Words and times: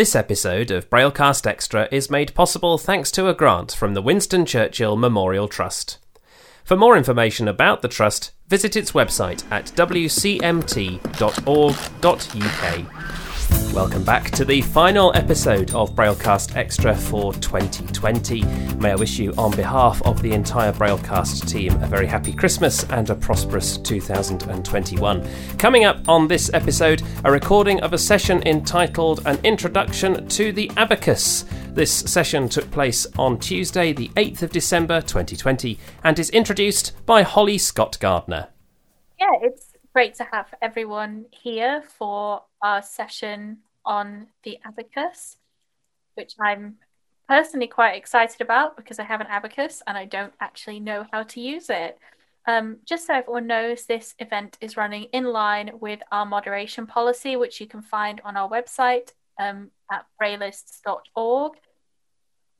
This 0.00 0.16
episode 0.16 0.70
of 0.70 0.88
Braillecast 0.88 1.46
Extra 1.46 1.86
is 1.92 2.08
made 2.08 2.32
possible 2.34 2.78
thanks 2.78 3.10
to 3.10 3.28
a 3.28 3.34
grant 3.34 3.72
from 3.72 3.92
the 3.92 4.00
Winston 4.00 4.46
Churchill 4.46 4.96
Memorial 4.96 5.46
Trust. 5.46 5.98
For 6.64 6.74
more 6.74 6.96
information 6.96 7.46
about 7.46 7.82
the 7.82 7.88
Trust, 7.88 8.30
visit 8.48 8.76
its 8.76 8.92
website 8.92 9.44
at 9.52 9.66
wcmt.org.uk. 9.76 10.10
Welcome 13.72 14.02
back 14.02 14.32
to 14.32 14.44
the 14.44 14.62
final 14.62 15.14
episode 15.14 15.72
of 15.74 15.94
Braillecast 15.94 16.56
Extra 16.56 16.94
for 16.94 17.32
2020. 17.34 18.42
May 18.76 18.90
I 18.90 18.94
wish 18.96 19.18
you, 19.18 19.32
on 19.38 19.52
behalf 19.52 20.02
of 20.02 20.20
the 20.22 20.32
entire 20.32 20.72
Braillecast 20.72 21.48
team, 21.48 21.80
a 21.82 21.86
very 21.86 22.06
happy 22.06 22.32
Christmas 22.32 22.82
and 22.90 23.08
a 23.10 23.14
prosperous 23.14 23.76
2021. 23.78 25.28
Coming 25.56 25.84
up 25.84 26.08
on 26.08 26.26
this 26.26 26.50
episode, 26.52 27.02
a 27.24 27.30
recording 27.30 27.80
of 27.80 27.92
a 27.92 27.98
session 27.98 28.42
entitled 28.44 29.22
An 29.24 29.38
Introduction 29.44 30.26
to 30.28 30.52
the 30.52 30.70
Abacus. 30.76 31.44
This 31.68 31.92
session 31.92 32.48
took 32.48 32.68
place 32.72 33.06
on 33.16 33.38
Tuesday, 33.38 33.92
the 33.92 34.08
8th 34.16 34.42
of 34.42 34.50
December 34.50 35.00
2020, 35.00 35.78
and 36.02 36.18
is 36.18 36.30
introduced 36.30 36.92
by 37.06 37.22
Holly 37.22 37.56
Scott 37.56 37.98
Gardner. 38.00 38.48
Yeah, 39.20 39.26
it's 39.42 39.59
great 39.92 40.14
to 40.14 40.24
have 40.24 40.52
everyone 40.62 41.26
here 41.30 41.82
for 41.98 42.42
our 42.62 42.82
session 42.82 43.58
on 43.84 44.28
the 44.44 44.58
abacus, 44.64 45.36
which 46.14 46.34
I'm 46.40 46.76
personally 47.28 47.66
quite 47.66 47.96
excited 47.96 48.40
about 48.40 48.76
because 48.76 48.98
I 48.98 49.04
have 49.04 49.20
an 49.20 49.26
abacus 49.28 49.82
and 49.86 49.96
I 49.96 50.04
don't 50.04 50.32
actually 50.40 50.80
know 50.80 51.06
how 51.12 51.22
to 51.24 51.40
use 51.40 51.70
it. 51.70 51.98
Um, 52.46 52.78
just 52.84 53.06
so 53.06 53.14
everyone 53.14 53.46
knows, 53.46 53.86
this 53.86 54.14
event 54.18 54.56
is 54.60 54.76
running 54.76 55.04
in 55.12 55.24
line 55.24 55.72
with 55.80 56.00
our 56.10 56.26
moderation 56.26 56.86
policy, 56.86 57.36
which 57.36 57.60
you 57.60 57.66
can 57.66 57.82
find 57.82 58.20
on 58.24 58.36
our 58.36 58.48
website 58.48 59.12
um, 59.38 59.70
at 59.92 60.06
braillists.org. 60.20 61.52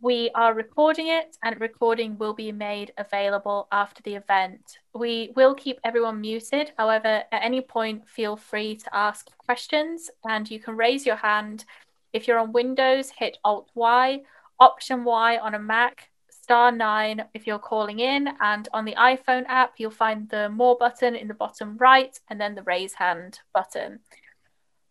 We 0.03 0.31
are 0.35 0.55
recording 0.55 1.09
it, 1.09 1.37
and 1.45 1.61
recording 1.61 2.17
will 2.17 2.33
be 2.33 2.53
made 2.53 2.91
available 2.97 3.69
after 3.71 4.03
the 4.03 4.15
event. 4.15 4.79
We 4.95 5.31
will 5.37 5.55
keep 5.55 5.79
everyone 5.85 6.23
muted. 6.23 6.73
However, 6.79 7.25
at 7.31 7.45
any 7.45 7.61
point, 7.61 8.09
feel 8.09 8.35
free 8.35 8.77
to 8.77 8.97
ask 8.97 9.29
questions, 9.37 10.11
and 10.27 10.51
you 10.51 10.59
can 10.59 10.75
raise 10.75 11.05
your 11.05 11.17
hand. 11.17 11.67
If 12.15 12.27
you're 12.27 12.39
on 12.39 12.53
Windows, 12.53 13.11
hit 13.11 13.37
Alt 13.45 13.71
Y, 13.75 14.23
Option 14.59 15.05
Y 15.05 15.37
on 15.37 15.55
a 15.55 15.59
Mac, 15.59 16.09
star 16.31 16.73
nine 16.73 17.27
if 17.35 17.47
you're 17.47 17.59
calling 17.59 17.99
in, 17.99 18.31
and 18.41 18.71
on 18.73 18.87
the 18.87 18.95
iPhone 18.95 19.45
app, 19.49 19.75
you'll 19.77 19.91
find 19.91 20.31
the 20.31 20.49
More 20.49 20.79
button 20.79 21.15
in 21.15 21.29
the 21.29 21.35
bottom 21.35 21.77
right, 21.77 22.19
and 22.31 22.41
then 22.41 22.55
the 22.55 22.63
Raise 22.63 22.95
Hand 22.95 23.41
button. 23.53 24.01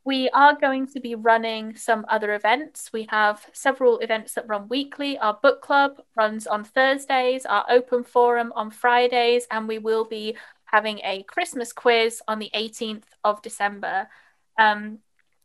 We 0.10 0.28
are 0.32 0.56
going 0.56 0.88
to 0.88 1.00
be 1.00 1.14
running 1.14 1.76
some 1.76 2.04
other 2.10 2.34
events. 2.34 2.90
We 2.92 3.06
have 3.12 3.46
several 3.54 4.00
events 4.00 4.34
that 4.34 4.48
run 4.48 4.68
weekly. 4.68 5.20
Our 5.20 5.36
book 5.36 5.62
club 5.62 6.02
runs 6.16 6.48
on 6.48 6.64
Thursdays, 6.64 7.46
our 7.46 7.64
open 7.70 8.04
forum 8.04 8.52
on 8.56 8.72
Fridays, 8.72 9.46
and 9.52 9.68
we 9.68 9.78
will 9.78 10.06
be 10.06 10.36
having 10.66 10.98
a 11.04 11.22
Christmas 11.28 11.72
quiz 11.72 12.24
on 12.28 12.40
the 12.40 12.50
18th 12.56 13.04
of 13.24 13.44
December. 13.44 14.08
Um, 14.58 14.98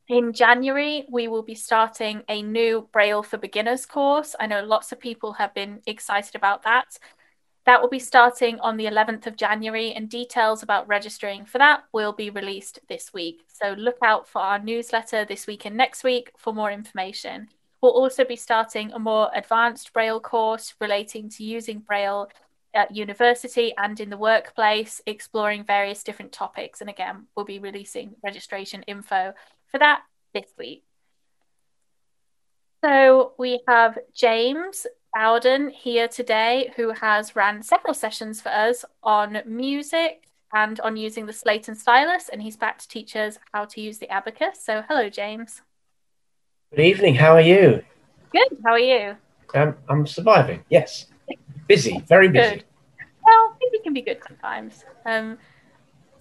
in 0.08 0.32
January, 0.32 1.04
we 1.10 1.28
will 1.28 1.42
be 1.42 1.54
starting 1.54 2.22
a 2.30 2.40
new 2.40 2.88
Braille 2.90 3.22
for 3.22 3.36
Beginners 3.36 3.84
course. 3.84 4.34
I 4.40 4.46
know 4.46 4.64
lots 4.64 4.92
of 4.92 4.98
people 4.98 5.34
have 5.34 5.52
been 5.52 5.82
excited 5.86 6.34
about 6.34 6.62
that. 6.62 6.98
That 7.66 7.80
will 7.80 7.88
be 7.88 7.98
starting 7.98 8.60
on 8.60 8.76
the 8.76 8.84
11th 8.84 9.26
of 9.26 9.36
January, 9.36 9.92
and 9.92 10.08
details 10.08 10.62
about 10.62 10.86
registering 10.86 11.46
for 11.46 11.58
that 11.58 11.84
will 11.92 12.12
be 12.12 12.28
released 12.28 12.78
this 12.88 13.12
week. 13.14 13.44
So 13.48 13.72
look 13.72 13.96
out 14.02 14.28
for 14.28 14.40
our 14.40 14.58
newsletter 14.58 15.24
this 15.24 15.46
week 15.46 15.64
and 15.64 15.76
next 15.76 16.04
week 16.04 16.32
for 16.36 16.52
more 16.52 16.70
information. 16.70 17.48
We'll 17.80 17.92
also 17.92 18.24
be 18.24 18.36
starting 18.36 18.92
a 18.92 18.98
more 18.98 19.30
advanced 19.34 19.92
Braille 19.92 20.20
course 20.20 20.74
relating 20.80 21.28
to 21.30 21.44
using 21.44 21.78
Braille 21.78 22.28
at 22.74 22.94
university 22.94 23.72
and 23.78 23.98
in 24.00 24.10
the 24.10 24.16
workplace, 24.16 25.00
exploring 25.06 25.64
various 25.64 26.02
different 26.02 26.32
topics. 26.32 26.80
And 26.80 26.90
again, 26.90 27.26
we'll 27.34 27.46
be 27.46 27.58
releasing 27.58 28.16
registration 28.22 28.82
info 28.82 29.32
for 29.70 29.78
that 29.78 30.02
this 30.34 30.52
week. 30.58 30.84
So 32.84 33.32
we 33.38 33.60
have 33.66 33.98
James 34.14 34.86
Bowden 35.14 35.70
here 35.70 36.08
today, 36.08 36.72
who 36.74 36.90
has 36.90 37.36
ran 37.36 37.62
several 37.62 37.94
sessions 37.94 38.40
for 38.40 38.48
us 38.48 38.84
on 39.04 39.42
music 39.46 40.24
and 40.52 40.80
on 40.80 40.96
using 40.96 41.26
the 41.26 41.32
slate 41.32 41.68
and 41.68 41.78
stylus, 41.78 42.28
and 42.28 42.42
he's 42.42 42.56
back 42.56 42.78
to 42.78 42.88
teach 42.88 43.14
us 43.14 43.38
how 43.52 43.64
to 43.66 43.80
use 43.80 43.98
the 43.98 44.10
abacus. 44.10 44.58
So, 44.60 44.82
hello, 44.88 45.08
James. 45.08 45.62
Good 46.74 46.82
evening. 46.82 47.14
How 47.14 47.34
are 47.34 47.40
you? 47.40 47.84
Good. 48.32 48.58
How 48.64 48.72
are 48.72 48.78
you? 48.78 49.16
Um, 49.54 49.76
I'm 49.88 50.04
surviving. 50.04 50.64
Yes. 50.68 51.06
Busy. 51.68 52.02
Very 52.08 52.28
busy. 52.28 52.56
Good. 52.56 52.64
Well, 53.24 53.56
busy 53.60 53.82
can 53.84 53.94
be 53.94 54.02
good 54.02 54.18
sometimes. 54.26 54.84
Um, 55.06 55.38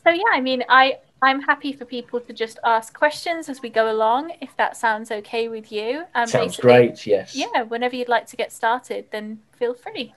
so 0.04 0.12
yeah, 0.12 0.32
I 0.32 0.40
mean, 0.40 0.64
I 0.70 1.00
I'm 1.24 1.40
happy 1.40 1.72
for 1.72 1.86
people 1.86 2.20
to 2.20 2.34
just 2.34 2.60
ask 2.66 2.94
questions 2.94 3.48
as 3.48 3.62
we 3.62 3.70
go 3.70 3.90
along, 3.90 4.34
if 4.42 4.58
that 4.58 4.76
sounds 4.76 5.10
okay 5.10 5.48
with 5.48 5.72
you. 5.72 6.04
Um, 6.16 6.28
sounds 6.28 6.58
great, 6.58 7.08
yes. 7.08 7.34
Yeah, 7.34 7.62
whenever 7.62 7.96
you'd 7.96 8.10
like 8.10 8.28
to 8.28 8.36
get 8.36 8.52
started, 8.52 9.06
then 9.12 9.40
feel 9.54 9.74
free. 9.74 10.14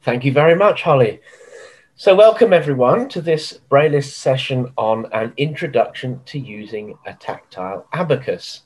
Thank 0.00 0.24
you 0.24 0.32
very 0.32 0.54
much, 0.54 0.80
Holly. 0.82 1.20
So, 1.96 2.14
welcome 2.14 2.54
everyone 2.54 3.10
to 3.10 3.20
this 3.20 3.60
Braillist 3.70 4.12
session 4.12 4.72
on 4.78 5.04
an 5.12 5.34
introduction 5.36 6.22
to 6.26 6.38
using 6.38 6.96
a 7.04 7.12
tactile 7.12 7.86
abacus. 7.92 8.62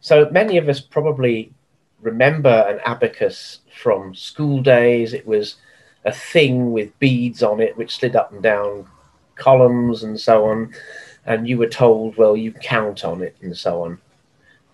So, 0.00 0.28
many 0.32 0.56
of 0.56 0.68
us 0.68 0.80
probably 0.80 1.52
remember 2.00 2.66
an 2.68 2.80
abacus 2.84 3.60
from 3.72 4.16
school 4.16 4.62
days. 4.62 5.12
It 5.12 5.28
was 5.28 5.56
a 6.04 6.12
thing 6.12 6.72
with 6.72 6.98
beads 6.98 7.44
on 7.44 7.60
it, 7.60 7.76
which 7.76 7.98
slid 7.98 8.16
up 8.16 8.32
and 8.32 8.42
down 8.42 8.88
columns 9.36 10.02
and 10.02 10.18
so 10.18 10.46
on, 10.46 10.74
and 11.24 11.48
you 11.48 11.58
were 11.58 11.68
told, 11.68 12.16
well, 12.16 12.36
you 12.36 12.52
count 12.52 13.04
on 13.04 13.22
it 13.22 13.36
and 13.40 13.56
so 13.56 13.82
on. 13.84 13.98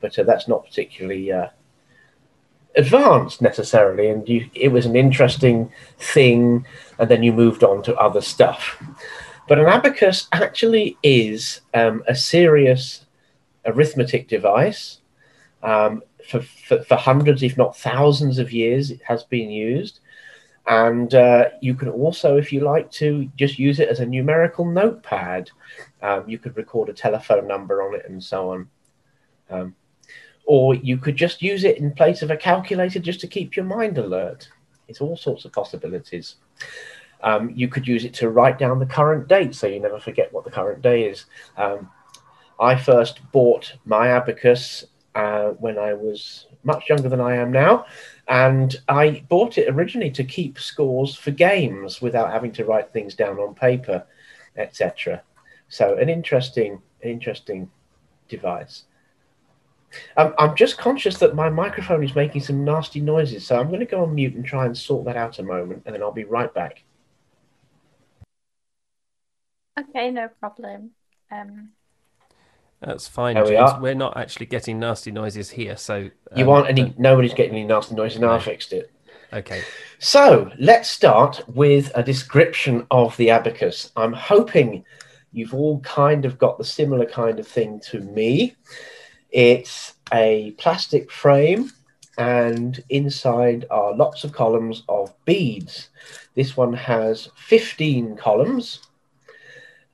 But 0.00 0.18
uh, 0.18 0.24
that's 0.24 0.48
not 0.48 0.64
particularly 0.64 1.30
uh, 1.30 1.48
advanced 2.76 3.42
necessarily, 3.42 4.08
and 4.08 4.28
you, 4.28 4.48
it 4.54 4.68
was 4.68 4.86
an 4.86 4.96
interesting 4.96 5.70
thing, 5.98 6.66
and 6.98 7.08
then 7.08 7.22
you 7.22 7.32
moved 7.32 7.62
on 7.62 7.82
to 7.84 7.96
other 7.96 8.20
stuff. 8.20 8.82
But 9.48 9.58
an 9.58 9.66
abacus 9.66 10.28
actually 10.32 10.96
is 11.02 11.60
um, 11.74 12.02
a 12.08 12.14
serious 12.14 13.06
arithmetic 13.64 14.28
device. 14.28 14.98
Um, 15.62 16.02
for, 16.28 16.40
for, 16.40 16.82
for, 16.84 16.96
hundreds, 16.96 17.42
if 17.42 17.56
not 17.56 17.76
thousands 17.76 18.38
of 18.38 18.52
years, 18.52 18.90
it 18.90 19.00
has 19.04 19.24
been 19.24 19.50
used. 19.50 20.00
And 20.66 21.12
uh, 21.14 21.50
you 21.60 21.74
can 21.74 21.88
also, 21.88 22.36
if 22.36 22.52
you 22.52 22.60
like 22.60 22.90
to, 22.92 23.28
just 23.36 23.58
use 23.58 23.80
it 23.80 23.88
as 23.88 24.00
a 24.00 24.06
numerical 24.06 24.64
notepad. 24.64 25.50
Um, 26.02 26.28
you 26.28 26.38
could 26.38 26.56
record 26.56 26.88
a 26.88 26.92
telephone 26.92 27.48
number 27.48 27.82
on 27.82 27.94
it 27.94 28.08
and 28.08 28.22
so 28.22 28.52
on. 28.52 28.68
Um, 29.50 29.74
or 30.44 30.74
you 30.74 30.98
could 30.98 31.16
just 31.16 31.42
use 31.42 31.64
it 31.64 31.78
in 31.78 31.92
place 31.92 32.22
of 32.22 32.30
a 32.30 32.36
calculator 32.36 32.98
just 32.98 33.20
to 33.20 33.26
keep 33.26 33.56
your 33.56 33.64
mind 33.64 33.98
alert. 33.98 34.48
It's 34.88 35.00
all 35.00 35.16
sorts 35.16 35.44
of 35.44 35.52
possibilities. 35.52 36.36
Um, 37.22 37.50
you 37.54 37.68
could 37.68 37.86
use 37.86 38.04
it 38.04 38.14
to 38.14 38.30
write 38.30 38.58
down 38.58 38.78
the 38.78 38.86
current 38.86 39.28
date 39.28 39.54
so 39.54 39.66
you 39.68 39.80
never 39.80 40.00
forget 40.00 40.32
what 40.32 40.44
the 40.44 40.50
current 40.50 40.82
day 40.82 41.04
is. 41.04 41.26
Um, 41.56 41.88
I 42.58 42.76
first 42.76 43.20
bought 43.32 43.74
my 43.84 44.08
abacus 44.08 44.84
uh, 45.14 45.50
when 45.50 45.78
I 45.78 45.94
was 45.94 46.46
much 46.64 46.88
younger 46.88 47.08
than 47.08 47.20
I 47.20 47.36
am 47.36 47.52
now 47.52 47.86
and 48.28 48.76
I 48.88 49.24
bought 49.28 49.58
it 49.58 49.68
originally 49.68 50.10
to 50.12 50.24
keep 50.24 50.58
scores 50.58 51.14
for 51.14 51.30
games 51.30 52.00
without 52.00 52.30
having 52.30 52.52
to 52.52 52.64
write 52.64 52.92
things 52.92 53.14
down 53.14 53.38
on 53.38 53.54
paper, 53.54 54.04
etc. 54.56 55.22
So 55.68 55.96
an 55.96 56.08
interesting, 56.08 56.80
interesting 57.02 57.70
device. 58.28 58.84
Um, 60.16 60.34
I'm 60.38 60.56
just 60.56 60.78
conscious 60.78 61.18
that 61.18 61.34
my 61.34 61.50
microphone 61.50 62.02
is 62.02 62.14
making 62.14 62.42
some 62.42 62.64
nasty 62.64 63.00
noises, 63.00 63.46
so 63.46 63.58
I'm 63.58 63.68
going 63.68 63.80
to 63.80 63.86
go 63.86 64.02
on 64.02 64.14
mute 64.14 64.34
and 64.34 64.44
try 64.44 64.66
and 64.66 64.76
sort 64.76 65.04
that 65.06 65.16
out 65.16 65.38
a 65.38 65.42
moment, 65.42 65.82
and 65.84 65.94
then 65.94 66.02
I'll 66.02 66.12
be 66.12 66.24
right 66.24 66.52
back. 66.52 66.82
Okay, 69.78 70.10
no 70.10 70.28
problem. 70.40 70.92
Um, 71.30 71.70
that's 72.84 73.06
fine, 73.06 73.34
there 73.34 73.44
James. 73.44 73.80
We 73.80 73.90
are. 73.90 73.94
not 73.94 74.16
actually 74.16 74.46
getting 74.46 74.80
nasty 74.80 75.12
noises 75.12 75.50
here, 75.50 75.76
so 75.76 76.10
um, 76.30 76.38
you 76.38 76.46
want 76.46 76.68
any? 76.68 76.94
Nobody's 76.98 77.34
getting 77.34 77.52
any 77.52 77.64
nasty 77.64 77.94
noises. 77.94 78.20
Now 78.20 78.28
no. 78.28 78.32
I 78.34 78.38
fixed 78.40 78.72
it. 78.72 78.90
Okay. 79.32 79.62
So 79.98 80.50
let's 80.58 80.90
start 80.90 81.42
with 81.48 81.90
a 81.94 82.02
description 82.02 82.86
of 82.90 83.16
the 83.16 83.30
abacus. 83.30 83.92
I'm 83.96 84.12
hoping 84.12 84.84
you've 85.32 85.54
all 85.54 85.80
kind 85.80 86.24
of 86.24 86.38
got 86.38 86.58
the 86.58 86.64
similar 86.64 87.06
kind 87.06 87.38
of 87.38 87.46
thing 87.46 87.80
to 87.90 88.00
me. 88.00 88.56
It's 89.30 89.94
a 90.12 90.50
plastic 90.58 91.10
frame, 91.10 91.70
and 92.18 92.82
inside 92.90 93.64
are 93.70 93.94
lots 93.94 94.24
of 94.24 94.32
columns 94.32 94.82
of 94.88 95.14
beads. 95.24 95.88
This 96.34 96.56
one 96.56 96.72
has 96.72 97.30
15 97.36 98.16
columns, 98.16 98.80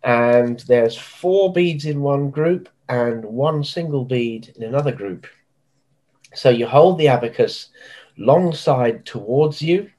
and 0.03 0.61
there's 0.61 0.97
four 0.97 1.53
beads 1.53 1.85
in 1.85 2.01
one 2.01 2.31
group 2.31 2.69
and 2.89 3.25
one 3.25 3.63
single 3.65 4.05
bead 4.05 4.53
in 4.57 4.63
another 4.63 4.93
group. 4.93 5.27
So 6.35 6.51
you 6.51 6.67
hold 6.67 6.99
the 6.99 7.09
abacus 7.09 7.69
long 8.17 8.53
side 8.53 9.07
towards 9.07 9.63
you 9.63 9.91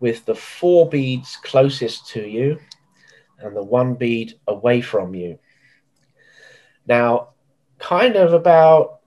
with 0.00 0.24
the 0.24 0.34
four 0.34 0.88
beads 0.88 1.36
closest 1.42 2.08
to 2.08 2.20
you 2.20 2.58
and 3.38 3.56
the 3.56 3.62
one 3.62 3.94
bead 3.94 4.34
away 4.46 4.80
from 4.80 5.14
you. 5.14 5.38
Now, 6.86 7.28
kind 7.78 8.16
of 8.16 8.32
about 8.32 9.00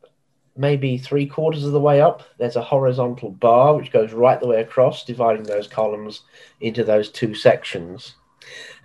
maybe 0.56 0.98
three 0.98 1.26
quarters 1.26 1.64
of 1.64 1.72
the 1.72 1.80
way 1.80 2.02
up, 2.02 2.24
there's 2.38 2.56
a 2.56 2.62
horizontal 2.62 3.32
bar 3.32 3.76
which 3.76 3.92
goes 3.92 4.14
right 4.14 4.40
the 4.40 4.48
way 4.48 4.62
across, 4.62 5.06
dividing 5.06 5.44
those 5.44 5.68
columns 5.68 6.22
into 6.62 6.84
those 6.84 7.12
two 7.12 7.36
sections. 7.36 8.16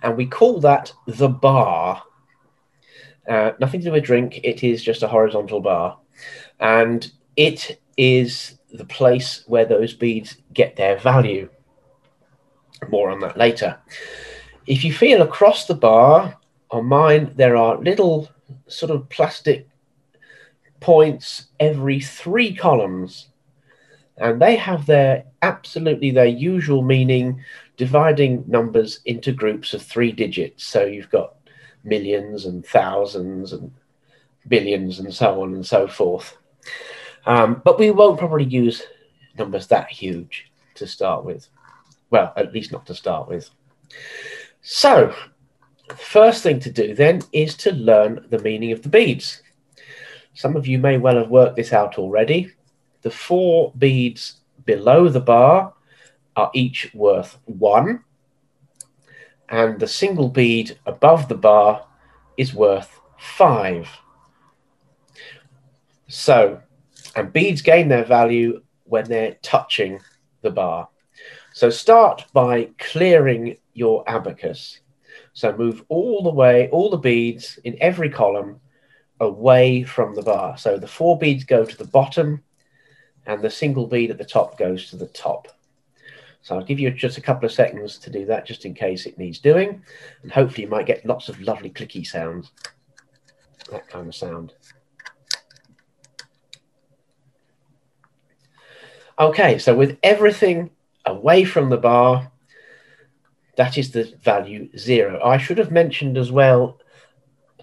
And 0.01 0.15
we 0.15 0.25
call 0.25 0.59
that 0.61 0.93
the 1.07 1.29
bar. 1.29 2.03
Uh, 3.27 3.51
nothing 3.59 3.79
to 3.81 3.85
do 3.85 3.91
with 3.91 4.03
drink, 4.03 4.41
it 4.43 4.63
is 4.63 4.83
just 4.83 5.03
a 5.03 5.07
horizontal 5.07 5.61
bar. 5.61 5.97
And 6.59 7.09
it 7.35 7.79
is 7.97 8.59
the 8.71 8.85
place 8.85 9.43
where 9.47 9.65
those 9.65 9.93
beads 9.93 10.37
get 10.53 10.75
their 10.75 10.97
value. 10.97 11.49
More 12.89 13.09
on 13.09 13.19
that 13.21 13.37
later. 13.37 13.77
If 14.67 14.83
you 14.83 14.93
feel 14.93 15.21
across 15.21 15.65
the 15.65 15.75
bar, 15.75 16.37
on 16.71 16.85
mine, 16.85 17.33
there 17.35 17.55
are 17.55 17.77
little 17.77 18.29
sort 18.67 18.91
of 18.91 19.07
plastic 19.09 19.67
points 20.79 21.47
every 21.59 21.99
three 21.99 22.53
columns. 22.53 23.29
And 24.17 24.41
they 24.41 24.55
have 24.55 24.85
their 24.85 25.25
absolutely 25.41 26.11
their 26.11 26.25
usual 26.25 26.81
meaning, 26.81 27.43
dividing 27.77 28.43
numbers 28.47 28.99
into 29.05 29.31
groups 29.31 29.73
of 29.73 29.81
three 29.81 30.11
digits. 30.11 30.63
So 30.65 30.85
you've 30.85 31.09
got 31.09 31.35
millions 31.83 32.45
and 32.45 32.65
thousands 32.65 33.53
and 33.53 33.71
billions 34.47 34.99
and 34.99 35.13
so 35.13 35.41
on 35.41 35.53
and 35.53 35.65
so 35.65 35.87
forth. 35.87 36.37
Um, 37.25 37.61
but 37.63 37.79
we 37.79 37.91
won't 37.91 38.19
probably 38.19 38.45
use 38.45 38.83
numbers 39.37 39.67
that 39.67 39.89
huge 39.89 40.51
to 40.75 40.87
start 40.87 41.23
with. 41.23 41.47
Well, 42.09 42.33
at 42.35 42.53
least 42.53 42.71
not 42.71 42.85
to 42.87 42.95
start 42.95 43.27
with. 43.27 43.49
So, 44.61 45.13
first 45.97 46.43
thing 46.43 46.59
to 46.61 46.71
do 46.71 46.93
then 46.93 47.21
is 47.31 47.55
to 47.57 47.71
learn 47.73 48.25
the 48.29 48.39
meaning 48.39 48.71
of 48.71 48.81
the 48.81 48.89
beads. 48.89 49.41
Some 50.33 50.55
of 50.55 50.67
you 50.67 50.79
may 50.79 50.97
well 50.97 51.17
have 51.17 51.29
worked 51.29 51.55
this 51.55 51.73
out 51.73 51.97
already. 51.97 52.51
The 53.01 53.11
four 53.11 53.73
beads 53.77 54.37
below 54.65 55.09
the 55.09 55.19
bar 55.19 55.73
are 56.35 56.51
each 56.53 56.91
worth 56.93 57.37
one, 57.45 58.03
and 59.53 59.79
the 59.79 59.87
single 59.87 60.29
bead 60.29 60.79
above 60.87 61.29
the 61.29 61.35
bar 61.35 61.85
is 62.37 62.55
worth 62.55 62.99
five. 63.19 63.87
So, 66.07 66.59
and 67.15 67.31
beads 67.31 67.61
gain 67.61 67.87
their 67.87 68.03
value 68.03 68.63
when 68.85 69.05
they're 69.05 69.37
touching 69.43 69.99
the 70.41 70.49
bar. 70.49 70.89
So 71.53 71.69
start 71.69 72.25
by 72.33 72.69
clearing 72.79 73.57
your 73.75 74.03
abacus. 74.09 74.79
So 75.33 75.55
move 75.55 75.85
all 75.87 76.23
the 76.23 76.33
way, 76.33 76.67
all 76.71 76.89
the 76.89 76.97
beads 76.97 77.59
in 77.63 77.77
every 77.79 78.09
column 78.09 78.59
away 79.19 79.83
from 79.83 80.15
the 80.15 80.23
bar. 80.23 80.57
So 80.57 80.79
the 80.79 80.87
four 80.87 81.19
beads 81.19 81.43
go 81.43 81.63
to 81.63 81.77
the 81.77 81.85
bottom 81.85 82.41
and 83.27 83.39
the 83.39 83.51
single 83.51 83.85
bead 83.85 84.09
at 84.09 84.17
the 84.17 84.25
top 84.25 84.57
goes 84.57 84.89
to 84.89 84.95
the 84.95 85.09
top. 85.09 85.47
So 86.43 86.55
I'll 86.55 86.63
give 86.63 86.79
you 86.79 86.91
just 86.91 87.17
a 87.17 87.21
couple 87.21 87.45
of 87.45 87.53
seconds 87.53 87.97
to 87.99 88.09
do 88.09 88.25
that 88.25 88.45
just 88.45 88.65
in 88.65 88.73
case 88.73 89.05
it 89.05 89.17
needs 89.17 89.39
doing. 89.39 89.81
And 90.21 90.31
hopefully 90.31 90.63
you 90.63 90.69
might 90.69 90.85
get 90.85 91.05
lots 91.05 91.29
of 91.29 91.41
lovely 91.41 91.69
clicky 91.69 92.05
sounds. 92.05 92.51
That 93.71 93.87
kind 93.87 94.07
of 94.09 94.13
sound. 94.13 94.53
Okay, 99.17 99.57
so 99.57 99.73
with 99.73 99.97
everything 100.03 100.69
away 101.05 101.45
from 101.45 101.69
the 101.69 101.77
bar, 101.77 102.29
that 103.55 103.77
is 103.77 103.91
the 103.91 104.13
value 104.21 104.69
zero. 104.77 105.23
I 105.23 105.37
should 105.37 105.57
have 105.59 105.71
mentioned 105.71 106.17
as 106.17 106.31
well 106.31 106.79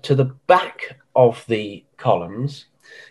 to 0.02 0.14
the 0.14 0.24
back 0.46 0.96
of 1.14 1.44
the 1.48 1.84
columns 1.98 2.66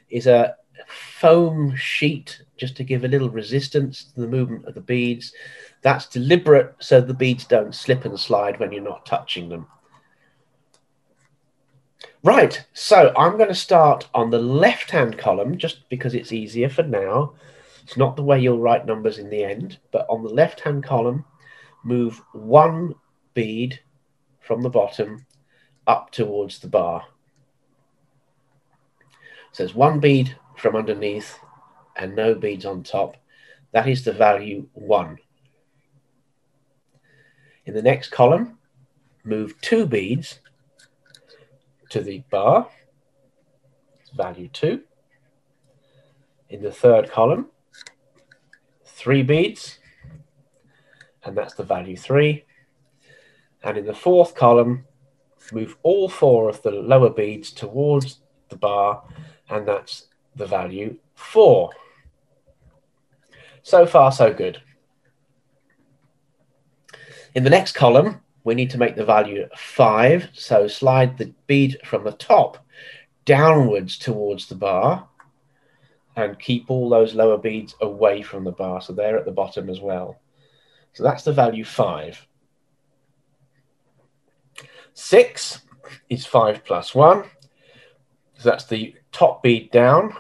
is 0.10 0.26
a 0.26 0.56
foam 0.88 1.76
sheet 1.76 2.42
just 2.60 2.76
to 2.78 2.84
give 2.84 3.04
a 3.04 3.08
little 3.08 3.30
resistance 3.30 4.04
to 4.04 4.22
the 4.22 4.28
movement 4.28 4.66
of 4.66 4.76
the 4.76 4.82
beads. 4.82 5.34
That's 5.82 6.08
deliberate 6.08 6.76
so 6.80 7.02
the 7.02 7.14
beads 7.14 7.46
don't 7.46 7.74
slip 7.74 8.06
and 8.06 8.20
slide 8.20 8.60
when 8.60 8.72
you're 8.72 8.84
not 8.84 9.06
touching 9.06 9.50
them. 9.50 9.68
Right, 12.22 12.66
so 12.74 13.14
I'm 13.18 13.38
going 13.38 13.50
to 13.50 13.56
start 13.56 14.10
on 14.14 14.30
the 14.30 14.40
left 14.40 14.92
hand 14.92 15.18
column 15.18 15.58
just 15.58 15.88
because 15.90 16.14
it's 16.14 16.34
easier 16.34 16.70
for 16.70 16.84
now. 16.84 17.34
It's 17.84 17.96
not 17.96 18.18
the 18.18 18.24
way 18.24 18.40
you'll 18.40 18.60
write 18.60 18.86
numbers 18.86 19.20
in 19.20 19.30
the 19.30 19.44
end, 19.44 19.80
but 19.92 20.06
on 20.10 20.24
the 20.24 20.30
left 20.30 20.60
hand 20.60 20.84
column, 20.84 21.24
move 21.84 22.22
one 22.34 22.94
bead 23.34 23.80
from 24.42 24.62
the 24.62 24.70
bottom 24.70 25.26
up 25.88 26.12
towards 26.12 26.60
the 26.60 26.68
bar. 26.68 27.06
So 29.54 29.64
there's 29.64 29.76
one 29.76 30.00
bead 30.00 30.36
from 30.58 30.76
underneath 30.76 31.40
and 32.00 32.16
no 32.16 32.34
beads 32.34 32.66
on 32.66 32.82
top. 32.82 33.18
That 33.74 33.88
is 33.88 34.04
the 34.04 34.14
value 34.14 34.68
one. 34.74 35.20
In 37.66 37.74
the 37.74 37.82
next 37.82 38.10
column, 38.10 38.58
move 39.24 39.60
two 39.62 39.86
beads 39.86 40.40
to 41.90 42.02
the 42.02 42.24
bar, 42.32 42.68
value 44.16 44.48
two. 44.48 44.82
In 46.50 46.64
the 46.64 46.72
third 46.72 47.12
column, 47.12 47.48
three 48.86 49.22
beads, 49.22 49.78
and 51.24 51.38
that's 51.38 51.54
the 51.54 51.64
value 51.64 51.98
three. 51.98 52.46
And 53.62 53.78
in 53.78 53.86
the 53.86 53.94
fourth 53.94 54.34
column, 54.36 54.86
move 55.52 55.78
all 55.84 56.10
four 56.10 56.50
of 56.50 56.62
the 56.64 56.72
lower 56.72 57.10
beads 57.10 57.52
towards 57.52 58.22
the 58.48 58.56
bar, 58.56 59.04
and 59.50 59.68
that's 59.68 60.08
the 60.36 60.48
value 60.48 60.98
four. 61.14 61.70
So 63.64 63.86
far, 63.86 64.12
so 64.12 64.34
good. 64.34 64.62
In 67.36 67.44
the 67.44 67.50
next 67.50 67.74
column, 67.74 68.22
we 68.44 68.56
need 68.56 68.70
to 68.72 68.78
make 68.78 68.96
the 68.96 69.06
value 69.06 69.48
five. 69.56 70.30
So 70.34 70.68
slide 70.68 71.18
the 71.18 71.34
bead 71.48 71.78
from 71.86 72.04
the 72.04 72.14
top 72.14 72.66
downwards 73.26 73.98
towards 73.98 74.48
the 74.48 74.56
bar 74.56 75.08
and 76.16 76.40
keep 76.40 76.70
all 76.70 76.90
those 76.90 77.14
lower 77.14 77.38
beads 77.38 77.76
away 77.82 78.22
from 78.22 78.44
the 78.44 78.52
bar. 78.52 78.82
So 78.82 78.94
they're 78.94 79.18
at 79.18 79.26
the 79.26 79.32
bottom 79.32 79.70
as 79.70 79.80
well. 79.80 80.20
So 80.94 81.04
that's 81.04 81.24
the 81.24 81.34
value 81.34 81.64
five. 81.64 82.26
Six 84.94 85.62
is 86.10 86.26
five 86.26 86.66
plus 86.66 86.96
one. 86.96 87.24
So 88.38 88.50
that's 88.50 88.66
the 88.66 88.96
top 89.12 89.44
bead 89.44 89.72
down 89.72 90.14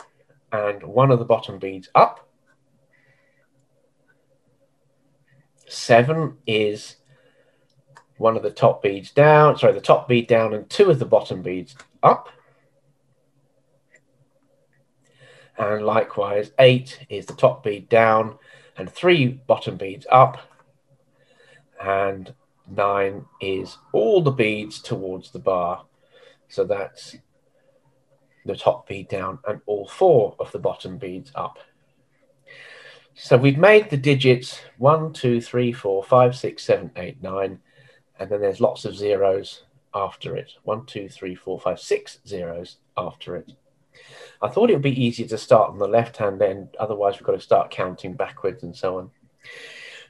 and 0.52 0.84
one 0.84 1.12
of 1.12 1.20
the 1.20 1.26
bottom 1.26 1.58
beads 1.58 1.90
up. 1.96 2.29
Seven 5.70 6.38
is 6.48 6.96
one 8.18 8.36
of 8.36 8.42
the 8.42 8.50
top 8.50 8.82
beads 8.82 9.12
down, 9.12 9.58
sorry, 9.58 9.74
the 9.74 9.80
top 9.80 10.08
bead 10.08 10.28
down 10.28 10.54
and 10.54 10.68
two 10.70 10.90
of 10.90 10.98
the 10.98 11.06
bottom 11.06 11.44
beads 11.44 11.76
up. 12.02 12.30
And 15.58 15.86
likewise, 15.86 16.52
eight 16.58 17.06
is 17.08 17.28
the 17.28 17.36
top 17.36 17.64
bead 17.64 17.88
down 17.88 18.40
and 18.78 18.92
three 18.92 19.28
bottom 19.28 19.78
beads 19.78 20.08
up. 20.12 20.40
And 21.80 22.34
nine 22.68 23.26
is 23.40 23.78
all 23.94 24.22
the 24.24 24.32
beads 24.32 24.82
towards 24.82 25.32
the 25.32 25.40
bar. 25.40 25.86
So 26.48 26.64
that's 26.64 27.16
the 28.44 28.56
top 28.56 28.88
bead 28.88 29.08
down 29.08 29.38
and 29.48 29.62
all 29.68 29.88
four 29.88 30.36
of 30.40 30.52
the 30.52 30.60
bottom 30.60 30.98
beads 30.98 31.32
up. 31.36 31.60
So 33.16 33.38
we've 33.38 33.58
made 33.58 33.90
the 33.90 33.98
digits 33.98 34.62
one, 34.78 35.14
two, 35.14 35.42
three, 35.42 35.72
four, 35.72 36.04
five, 36.04 36.36
six, 36.36 36.64
seven, 36.64 36.92
eight, 36.96 37.22
nine, 37.22 37.60
and 38.20 38.30
then 38.30 38.42
there's 38.42 38.62
lots 38.62 38.86
of 38.86 38.96
zeros 38.96 39.64
after 39.94 40.36
it. 40.36 40.54
One, 40.64 40.86
two, 40.86 41.10
three, 41.10 41.36
four, 41.36 41.60
five, 41.60 41.80
six 41.80 42.20
zeros 42.28 42.78
after 42.98 43.36
it. 43.36 43.52
I 44.42 44.48
thought 44.48 44.70
it 44.70 44.74
would 44.74 44.82
be 44.82 45.04
easier 45.04 45.28
to 45.28 45.38
start 45.38 45.70
on 45.70 45.78
the 45.78 45.88
left 45.88 46.18
hand 46.18 46.42
end, 46.42 46.70
otherwise, 46.80 47.16
we've 47.16 47.24
got 47.24 47.34
to 47.34 47.42
start 47.42 47.72
counting 47.72 48.14
backwards 48.14 48.64
and 48.64 48.76
so 48.76 48.98
on. 48.98 49.12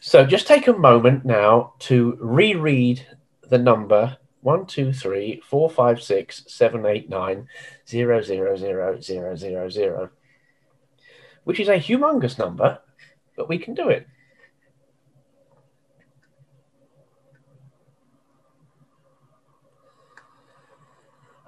So 0.02 0.26
just 0.26 0.48
take 0.48 0.68
a 0.68 0.74
moment 0.74 1.26
now 1.26 1.74
to 1.80 2.18
reread 2.22 3.06
the 3.50 3.58
number 3.58 4.18
1, 4.42 4.66
2, 4.68 4.94
3, 4.94 5.42
4, 5.46 5.70
5, 5.70 6.02
6, 6.02 6.44
7, 6.48 6.86
8, 6.86 7.10
9, 7.10 7.48
0, 7.88 8.22
0, 8.22 8.56
0, 8.56 9.02
0, 9.02 9.36
0, 9.36 9.70
0, 9.70 10.10
which 11.44 11.60
is 11.60 11.68
a 11.68 11.78
humongous 11.78 12.38
number, 12.38 12.80
but 13.40 13.48
we 13.48 13.58
can 13.58 13.74
do 13.74 13.88
it. 13.88 14.06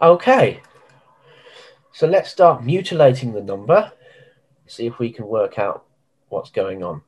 Okay, 0.02 0.62
so 1.92 2.08
let's 2.08 2.32
start 2.32 2.64
mutilating 2.64 3.34
the 3.34 3.44
number. 3.44 3.92
see 4.68 4.88
if 4.88 5.00
we 5.00 5.12
can 5.12 5.28
work 5.28 5.60
out 5.60 5.84
what's 6.30 6.50
going 6.50 6.82
on. 6.82 7.02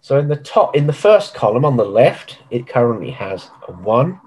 So 0.00 0.18
in 0.18 0.26
the 0.26 0.36
top, 0.36 0.74
in 0.74 0.88
the 0.88 0.92
first 0.92 1.32
column 1.32 1.64
on 1.64 1.76
the 1.76 1.84
left, 1.84 2.38
it 2.50 2.66
currently 2.66 3.12
has 3.12 3.48
a 3.68 3.72
one. 3.72 4.20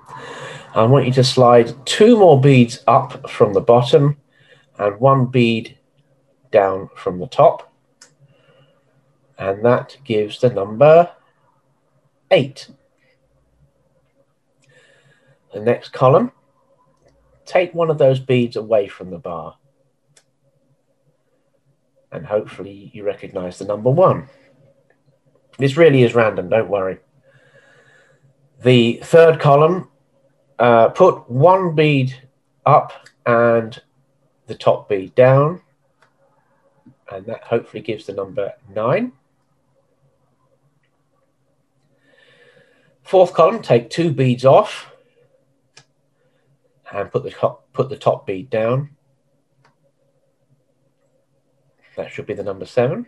I 0.74 0.86
want 0.86 1.05
you 1.05 1.13
to 1.13 1.24
slide 1.24 1.75
two 1.86 2.17
more 2.17 2.39
beads 2.39 2.81
up 2.88 3.29
from 3.29 3.51
the 3.53 3.60
bottom 3.60 4.15
and 4.79 4.98
one 5.01 5.25
bead 5.25 5.77
down 6.50 6.89
from 6.95 7.19
the 7.19 7.27
top. 7.27 7.70
And 9.41 9.65
that 9.65 9.98
gives 10.03 10.39
the 10.39 10.51
number 10.51 11.12
eight. 12.29 12.69
The 15.51 15.60
next 15.60 15.93
column, 15.93 16.31
take 17.43 17.74
one 17.74 17.89
of 17.89 17.98
those 17.98 18.19
beads 18.19 18.55
away 18.55 18.88
from 18.88 19.10
the 19.10 19.17
bar. 19.17 19.57
And 22.12 22.24
hopefully 22.24 22.91
you 22.93 23.03
recognize 23.03 23.57
the 23.57 23.65
number 23.65 23.89
one. 23.89 24.29
This 25.57 25.75
really 25.75 26.03
is 26.03 26.13
random, 26.13 26.48
don't 26.48 26.69
worry. 26.69 27.00
The 28.62 29.01
third 29.03 29.39
column, 29.39 29.89
uh, 30.60 30.89
put 30.89 31.27
one 31.27 31.74
bead 31.74 32.13
up 32.67 32.93
and 33.25 33.81
the 34.45 34.55
top 34.55 34.88
bead 34.88 35.15
down. 35.15 35.62
And 37.12 37.25
that 37.25 37.43
hopefully 37.43 37.81
gives 37.81 38.05
the 38.05 38.13
number 38.13 38.53
nine. 38.69 39.13
Fourth 43.11 43.33
column, 43.33 43.61
take 43.61 43.89
two 43.89 44.13
beads 44.13 44.45
off 44.45 44.89
and 46.93 47.11
put 47.11 47.23
the 47.23 47.29
top, 47.29 47.69
put 47.73 47.89
the 47.89 47.97
top 47.97 48.25
bead 48.25 48.49
down. 48.49 48.91
That 51.97 52.09
should 52.09 52.25
be 52.25 52.35
the 52.35 52.43
number 52.45 52.65
seven. 52.65 53.07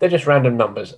They're 0.00 0.08
just 0.08 0.26
random 0.26 0.56
numbers. 0.56 0.96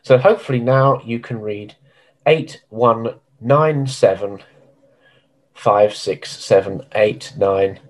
So 0.00 0.16
hopefully 0.16 0.60
now 0.60 1.02
you 1.04 1.18
can 1.18 1.42
read 1.42 1.76
8, 2.24 2.62
1, 2.70 3.20
9, 3.42 3.86
7, 3.86 4.42
5, 5.52 5.94
6, 5.94 6.30
7, 6.42 6.86
8, 6.94 7.32
9, 7.36 7.80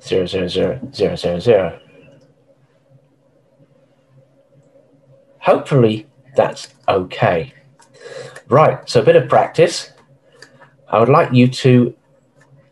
0, 0.00 0.26
0, 0.26 0.48
0, 0.48 0.80
0, 0.94 1.16
0, 1.16 1.38
0. 1.38 1.80
Hopefully 5.46 6.06
that's 6.34 6.74
okay. 6.88 7.54
Right, 8.48 8.90
so 8.90 9.00
a 9.00 9.04
bit 9.04 9.14
of 9.14 9.28
practice. 9.28 9.92
I 10.88 10.98
would 10.98 11.08
like 11.08 11.32
you 11.32 11.46
to 11.46 11.94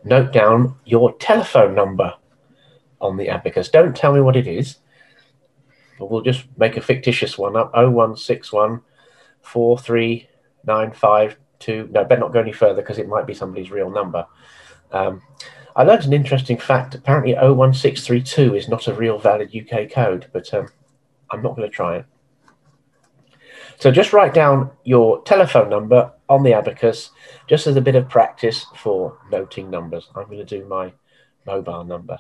note 0.02 0.32
down 0.32 0.74
your 0.84 1.12
telephone 1.18 1.76
number 1.76 2.14
on 3.00 3.16
the 3.16 3.28
abacus. 3.28 3.68
Don't 3.68 3.94
tell 3.94 4.12
me 4.12 4.20
what 4.20 4.34
it 4.34 4.48
is, 4.48 4.78
but 6.00 6.10
we'll 6.10 6.22
just 6.22 6.46
make 6.58 6.76
a 6.76 6.80
fictitious 6.80 7.38
one 7.38 7.54
up 7.54 7.72
0161 7.74 8.80
43952. 9.42 11.88
No, 11.92 12.04
better 12.04 12.22
not 12.22 12.32
go 12.32 12.40
any 12.40 12.50
further 12.50 12.82
because 12.82 12.98
it 12.98 13.06
might 13.06 13.28
be 13.28 13.34
somebody's 13.34 13.70
real 13.70 13.88
number. 13.88 14.26
Um, 14.90 15.22
I 15.76 15.84
learned 15.84 16.06
an 16.06 16.12
interesting 16.12 16.58
fact. 16.58 16.96
Apparently, 16.96 17.34
01632 17.34 18.56
is 18.56 18.68
not 18.68 18.88
a 18.88 18.94
real 18.94 19.20
valid 19.20 19.54
UK 19.54 19.92
code, 19.92 20.26
but 20.32 20.52
um, 20.52 20.66
I'm 21.30 21.40
not 21.40 21.54
going 21.54 21.70
to 21.70 21.72
try 21.72 21.98
it. 21.98 22.06
So 23.78 23.90
just 23.90 24.12
write 24.12 24.32
down 24.32 24.70
your 24.84 25.22
telephone 25.24 25.68
number 25.68 26.12
on 26.28 26.42
the 26.42 26.54
abacus, 26.54 27.10
just 27.46 27.66
as 27.66 27.76
a 27.76 27.80
bit 27.80 27.96
of 27.96 28.08
practice 28.08 28.66
for 28.76 29.18
noting 29.30 29.70
numbers. 29.70 30.08
I'm 30.14 30.26
going 30.26 30.38
to 30.38 30.44
do 30.44 30.66
my 30.66 30.92
mobile 31.46 31.84
number. 31.84 32.18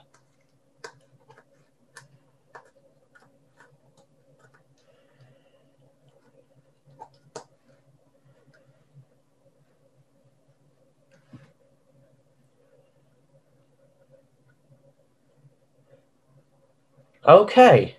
Okay. 17.26 17.96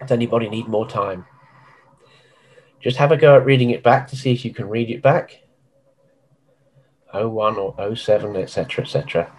Does 0.00 0.10
anybody 0.10 0.48
need 0.48 0.66
more 0.66 0.88
time? 0.88 1.26
Just 2.84 2.98
have 2.98 3.12
a 3.12 3.16
go 3.16 3.34
at 3.34 3.46
reading 3.46 3.70
it 3.70 3.82
back 3.82 4.08
to 4.08 4.16
see 4.16 4.30
if 4.30 4.44
you 4.44 4.52
can 4.52 4.68
read 4.68 4.90
it 4.90 5.00
back. 5.00 5.40
01 7.14 7.56
or 7.56 7.96
07, 7.96 8.36
etc., 8.36 8.84
etc. 8.84 9.32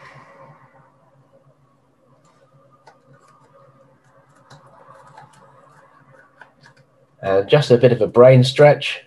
And 7.21 7.47
just 7.47 7.69
a 7.69 7.77
bit 7.77 7.91
of 7.91 8.01
a 8.01 8.07
brain 8.07 8.43
stretch. 8.43 9.03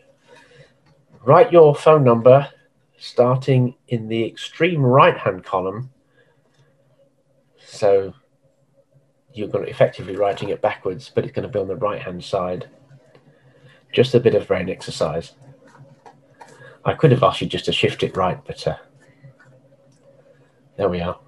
Write 1.24 1.52
your 1.52 1.74
phone 1.74 2.04
number 2.04 2.48
starting 2.96 3.74
in 3.88 4.06
the 4.06 4.24
extreme 4.24 4.82
right 4.82 5.18
hand 5.18 5.42
column. 5.42 5.90
So 7.66 8.14
you're 9.32 9.48
going 9.48 9.64
to 9.64 9.70
effectively 9.70 10.14
writing 10.14 10.50
it 10.50 10.62
backwards, 10.62 11.10
but 11.12 11.24
it's 11.24 11.34
going 11.34 11.42
to 11.42 11.52
be 11.52 11.58
on 11.58 11.66
the 11.66 11.74
right 11.74 12.00
hand 12.00 12.22
side. 12.22 12.68
Just 13.92 14.14
a 14.14 14.20
bit 14.20 14.34
of 14.34 14.46
brain 14.46 14.68
exercise. 14.68 15.32
I 16.84 16.94
could 16.94 17.10
have 17.10 17.22
asked 17.22 17.40
you 17.40 17.46
just 17.46 17.66
to 17.66 17.72
shift 17.72 18.02
it 18.02 18.16
right, 18.16 18.38
but 18.46 18.66
uh, 18.66 18.76
there 20.76 20.88
we 20.88 21.00
are. 21.00 21.18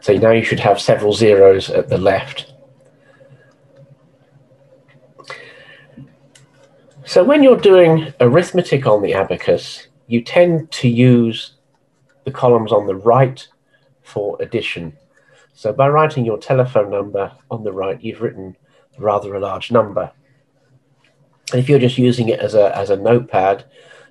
So 0.00 0.14
now 0.14 0.30
you 0.30 0.42
should 0.42 0.60
have 0.60 0.80
several 0.80 1.12
zeros 1.12 1.68
at 1.70 1.88
the 1.88 1.98
left. 1.98 2.52
So 7.04 7.24
when 7.24 7.42
you're 7.42 7.56
doing 7.56 8.14
arithmetic 8.20 8.86
on 8.86 9.02
the 9.02 9.14
abacus, 9.14 9.88
you 10.06 10.22
tend 10.22 10.70
to 10.70 10.88
use 10.88 11.52
the 12.24 12.30
columns 12.30 12.72
on 12.72 12.86
the 12.86 12.94
right 12.94 13.46
for 14.02 14.36
addition. 14.40 14.96
So 15.52 15.72
by 15.72 15.88
writing 15.88 16.24
your 16.24 16.38
telephone 16.38 16.90
number 16.90 17.32
on 17.50 17.64
the 17.64 17.72
right, 17.72 18.00
you've 18.02 18.22
written 18.22 18.56
rather 18.98 19.34
a 19.34 19.40
large 19.40 19.70
number. 19.70 20.12
And 21.52 21.60
if 21.60 21.68
you're 21.68 21.78
just 21.78 21.98
using 21.98 22.28
it 22.28 22.40
as 22.40 22.54
a, 22.54 22.76
as 22.76 22.90
a 22.90 22.96
notepad, 22.96 23.64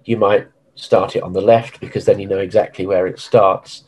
you 0.05 0.17
might 0.17 0.48
start 0.75 1.15
it 1.15 1.24
on 1.24 1.34
the 1.34 1.41
left 1.41 1.79
because 1.79 2.05
then 2.05 2.19
you 2.19 2.27
know 2.27 2.39
exactly 2.39 2.86
where 2.86 3.08
it 3.08 3.19
starts. 3.19 3.84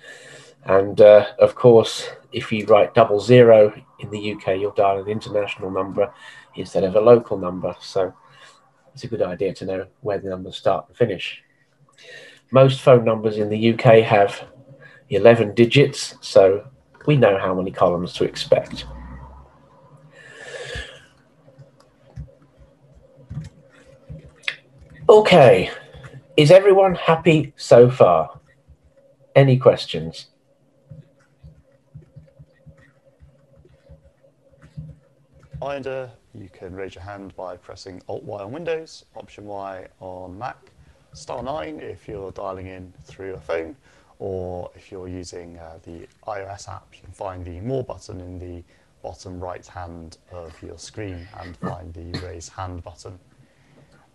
And 0.65 0.99
uh, 1.01 1.27
of 1.39 1.55
course, 1.55 2.09
if 2.31 2.51
you 2.51 2.65
write 2.65 2.93
double 2.93 3.19
zero 3.19 3.73
in 3.99 4.09
the 4.09 4.33
UK, 4.33 4.59
you'll 4.59 4.71
dial 4.71 4.99
an 4.99 5.07
international 5.07 5.71
number 5.71 6.13
instead 6.55 6.83
of 6.83 6.95
a 6.95 7.01
local 7.01 7.37
number. 7.37 7.75
So 7.79 8.13
it's 8.93 9.03
a 9.03 9.07
good 9.07 9.21
idea 9.21 9.53
to 9.55 9.65
know 9.65 9.87
where 10.01 10.19
the 10.19 10.29
numbers 10.29 10.57
start 10.57 10.87
and 10.87 10.97
finish. 10.97 11.43
Most 12.51 12.81
phone 12.81 13.05
numbers 13.05 13.37
in 13.37 13.49
the 13.49 13.73
UK 13.73 14.03
have 14.03 14.47
11 15.09 15.55
digits, 15.55 16.15
so 16.21 16.67
we 17.05 17.15
know 17.15 17.37
how 17.37 17.53
many 17.53 17.71
columns 17.71 18.13
to 18.13 18.25
expect. 18.25 18.85
Okay, 25.09 25.71
is 26.37 26.51
everyone 26.51 26.93
happy 26.95 27.53
so 27.57 27.89
far? 27.89 28.39
Any 29.35 29.57
questions? 29.57 30.27
Binder, 35.59 36.11
you 36.33 36.49
can 36.53 36.73
raise 36.73 36.95
your 36.95 37.03
hand 37.03 37.35
by 37.35 37.57
pressing 37.57 38.01
Alt 38.07 38.23
Y 38.23 38.41
on 38.41 38.51
Windows, 38.51 39.05
Option 39.15 39.45
Y 39.45 39.87
on 39.99 40.37
Mac, 40.37 40.57
star 41.13 41.41
9 41.41 41.79
if 41.79 42.07
you're 42.07 42.31
dialing 42.31 42.67
in 42.67 42.93
through 43.03 43.33
a 43.33 43.39
phone, 43.39 43.75
or 44.19 44.69
if 44.75 44.91
you're 44.91 45.07
using 45.07 45.57
uh, 45.57 45.79
the 45.83 46.07
iOS 46.27 46.69
app, 46.69 46.87
you 46.93 47.01
can 47.03 47.11
find 47.11 47.43
the 47.43 47.59
More 47.61 47.83
button 47.83 48.21
in 48.21 48.37
the 48.37 48.63
bottom 49.01 49.39
right 49.39 49.65
hand 49.65 50.19
of 50.31 50.53
your 50.61 50.77
screen 50.77 51.27
and 51.39 51.57
find 51.57 51.91
the 51.93 52.19
Raise 52.19 52.47
Hand 52.47 52.83
button. 52.83 53.17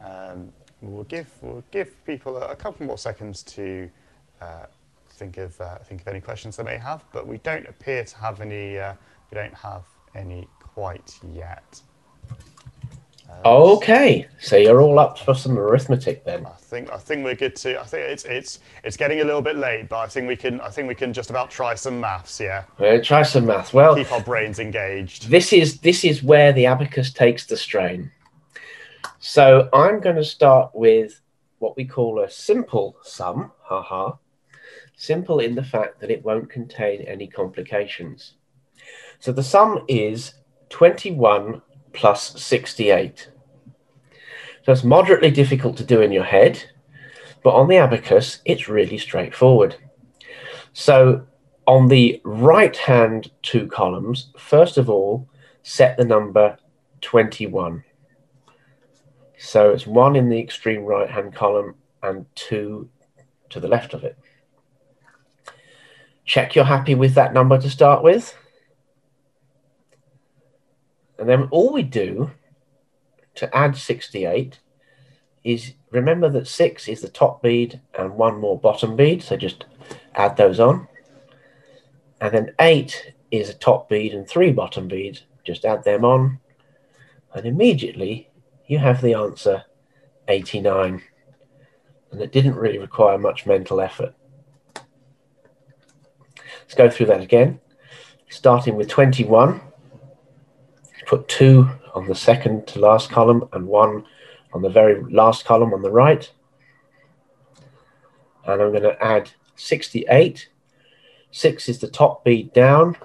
Um, 0.01 0.53
we'll 0.81 1.05
give 1.05 1.29
we'll 1.43 1.65
give 1.71 2.05
people 2.05 2.37
a, 2.37 2.49
a 2.49 2.57
couple 2.57 2.87
more 2.87 2.99
seconds 2.99 3.43
to 3.43 3.89
uh, 4.41 4.67
think 5.11 5.39
of 5.39 5.61
uh, 5.61 5.79
think 5.79 6.01
of 6.03 6.09
any 6.09 6.21
questions 6.21 6.57
they 6.57 6.63
may 6.63 6.77
have, 6.77 7.05
but 7.13 7.27
we 7.27 7.39
don't 7.39 7.67
appear 7.69 8.05
to 8.05 8.17
have 8.19 8.41
any. 8.41 8.79
Uh, 8.79 8.95
we 9.31 9.35
don't 9.37 9.55
have 9.55 9.85
any 10.15 10.47
quite 10.61 11.19
yet. 11.35 11.81
Uh, 13.29 13.73
okay, 13.73 14.29
so 14.39 14.57
you're 14.57 14.81
all 14.81 15.01
up 15.01 15.19
for 15.19 15.35
some 15.35 15.59
arithmetic 15.59 16.25
then. 16.25 16.47
I 16.47 16.51
think 16.51 16.93
I 16.93 16.97
think 16.97 17.25
we're 17.25 17.35
good 17.35 17.57
to. 17.57 17.81
I 17.81 17.85
think 17.85 18.05
it's 18.05 18.25
it's 18.25 18.61
it's 18.85 18.97
getting 18.97 19.21
a 19.21 19.25
little 19.25 19.43
bit 19.43 19.57
late, 19.57 19.89
but 19.89 19.99
I 19.99 20.07
think 20.07 20.29
we 20.29 20.37
can 20.37 20.61
I 20.61 20.69
think 20.69 20.87
we 20.87 20.95
can 20.95 21.13
just 21.13 21.31
about 21.31 21.51
try 21.51 21.75
some 21.75 21.99
maths. 22.01 22.39
Yeah, 22.39 22.65
We'll 22.79 23.03
try 23.03 23.23
some 23.23 23.47
maths. 23.47 23.73
Well, 23.73 23.97
keep 23.97 24.13
our 24.13 24.21
brains 24.21 24.61
engaged. 24.61 25.29
this 25.29 25.53
is 25.53 25.81
this 25.81 26.05
is 26.05 26.23
where 26.23 26.53
the 26.53 26.67
abacus 26.67 27.13
takes 27.13 27.47
the 27.47 27.57
strain. 27.57 28.13
So 29.29 29.69
I'm 29.73 29.99
going 29.99 30.15
to 30.15 30.25
start 30.25 30.71
with 30.73 31.21
what 31.59 31.77
we 31.77 31.85
call 31.85 32.21
a 32.21 32.31
simple 32.31 32.97
sum, 33.03 33.51
haha. 33.61 34.13
Simple 34.97 35.41
in 35.41 35.57
the 35.57 35.65
fact 35.65 35.99
that 35.99 36.13
it 36.13 36.25
won't 36.25 36.49
contain 36.49 37.01
any 37.03 37.27
complications. 37.27 38.35
So 39.19 39.33
the 39.33 39.43
sum 39.43 39.85
is 39.89 40.35
21 40.69 41.61
plus 41.93 42.41
68. 42.41 43.33
So 44.65 44.71
it's 44.73 44.85
moderately 44.85 45.33
difficult 45.33 45.77
to 45.79 45.85
do 45.85 46.03
in 46.03 46.13
your 46.13 46.23
head, 46.23 46.63
but 47.43 47.57
on 47.57 47.67
the 47.67 47.79
abacus, 47.79 48.39
it's 48.45 48.69
really 48.69 48.97
straightforward. 48.97 49.75
So 50.73 51.27
on 51.67 51.89
the 51.89 52.21
right 52.23 52.77
hand 52.77 53.33
two 53.43 53.67
columns, 53.67 54.31
first 54.39 54.79
of 54.79 54.89
all, 54.89 55.29
set 55.65 55.97
the 55.97 56.05
number 56.05 56.59
21. 57.01 57.83
So 59.39 59.71
it's 59.71 59.87
one 59.87 60.17
in 60.17 60.29
the 60.29 60.41
extreme 60.41 60.83
right 60.85 61.11
hand 61.11 61.35
column 61.35 61.75
and 62.03 62.27
two 62.35 62.89
to 63.51 63.61
the 63.61 63.69
left 63.69 63.95
of 63.95 64.05
it. 64.05 64.19
Check 66.25 66.55
you're 66.55 66.65
happy 66.65 66.95
with 66.95 67.15
that 67.15 67.33
number 67.33 67.61
to 67.61 67.71
start 67.71 68.03
with. 68.03 68.37
And 71.19 71.29
then 71.29 71.49
all 71.51 71.73
we 71.73 71.83
do 71.83 72.31
to 73.37 73.55
add 73.57 73.77
68 73.77 74.59
is 75.45 75.75
remember 75.91 76.29
that 76.31 76.49
6 76.49 76.89
is 76.89 77.01
the 77.01 77.09
top 77.09 77.43
bead 77.43 77.81
and 77.97 78.15
one 78.15 78.41
more 78.41 78.59
bottom 78.59 78.97
bead. 78.97 79.23
So 79.23 79.37
just 79.37 79.67
add 80.15 80.37
those 80.37 80.59
on. 80.59 80.89
And 82.21 82.35
then 82.35 82.55
8 82.59 83.15
is 83.31 83.49
a 83.49 83.55
top 83.55 83.89
bead 83.89 84.13
and 84.13 84.27
three 84.27 84.51
bottom 84.51 84.89
beads. 84.89 85.23
Just 85.45 85.65
add 85.65 85.85
them 85.85 86.05
on. 86.05 86.41
And 87.35 87.47
immediately 87.47 88.31
you 88.67 88.79
have 88.79 89.01
the 89.01 89.15
answer 89.15 89.65
89. 90.29 91.03
And 92.13 92.21
it 92.21 92.33
didn't 92.33 92.57
really 92.57 92.79
require 92.79 93.19
much 93.19 93.47
mental 93.47 93.81
effort. 93.81 94.15
Let's 96.61 96.75
go 96.75 96.91
through 96.91 97.07
that 97.07 97.21
again. 97.21 97.61
Starting 98.29 98.75
with 98.75 98.89
21, 98.89 99.61
put 101.07 101.29
2 101.29 101.69
on 101.95 102.07
the 102.09 102.15
second 102.15 102.67
to 102.69 102.81
last 102.81 103.11
column 103.11 103.49
and 103.53 103.67
1 103.67 104.05
on 104.53 104.63
the 104.63 104.69
very 104.69 105.03
last 105.13 105.45
column 105.45 105.73
on 105.73 105.83
the 105.83 105.91
right. 105.91 106.31
And 108.45 108.63
I'm 108.63 108.71
going 108.71 108.83
to 108.83 109.03
add 109.03 109.31
68. 109.55 110.49
6 111.31 111.69
is 111.69 111.79
the 111.79 111.89
top 111.89 112.25
bead 112.25 112.53
down 112.53 112.97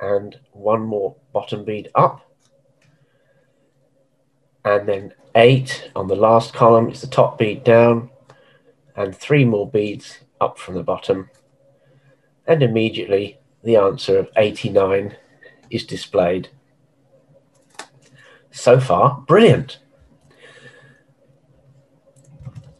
and 0.00 0.38
one 0.52 0.82
more 0.82 1.16
bottom 1.32 1.64
bead 1.64 1.90
up 1.94 2.27
and 4.64 4.88
then 4.88 5.14
eight 5.34 5.90
on 5.94 6.08
the 6.08 6.16
last 6.16 6.52
column 6.52 6.88
is 6.90 7.00
the 7.00 7.06
top 7.06 7.38
bead 7.38 7.64
down 7.64 8.10
and 8.96 9.16
three 9.16 9.44
more 9.44 9.68
beads 9.68 10.18
up 10.40 10.58
from 10.58 10.74
the 10.74 10.82
bottom 10.82 11.30
and 12.46 12.62
immediately 12.62 13.38
the 13.62 13.76
answer 13.76 14.18
of 14.18 14.28
89 14.36 15.16
is 15.70 15.84
displayed. 15.84 16.48
So 18.50 18.80
far, 18.80 19.22
brilliant. 19.26 19.78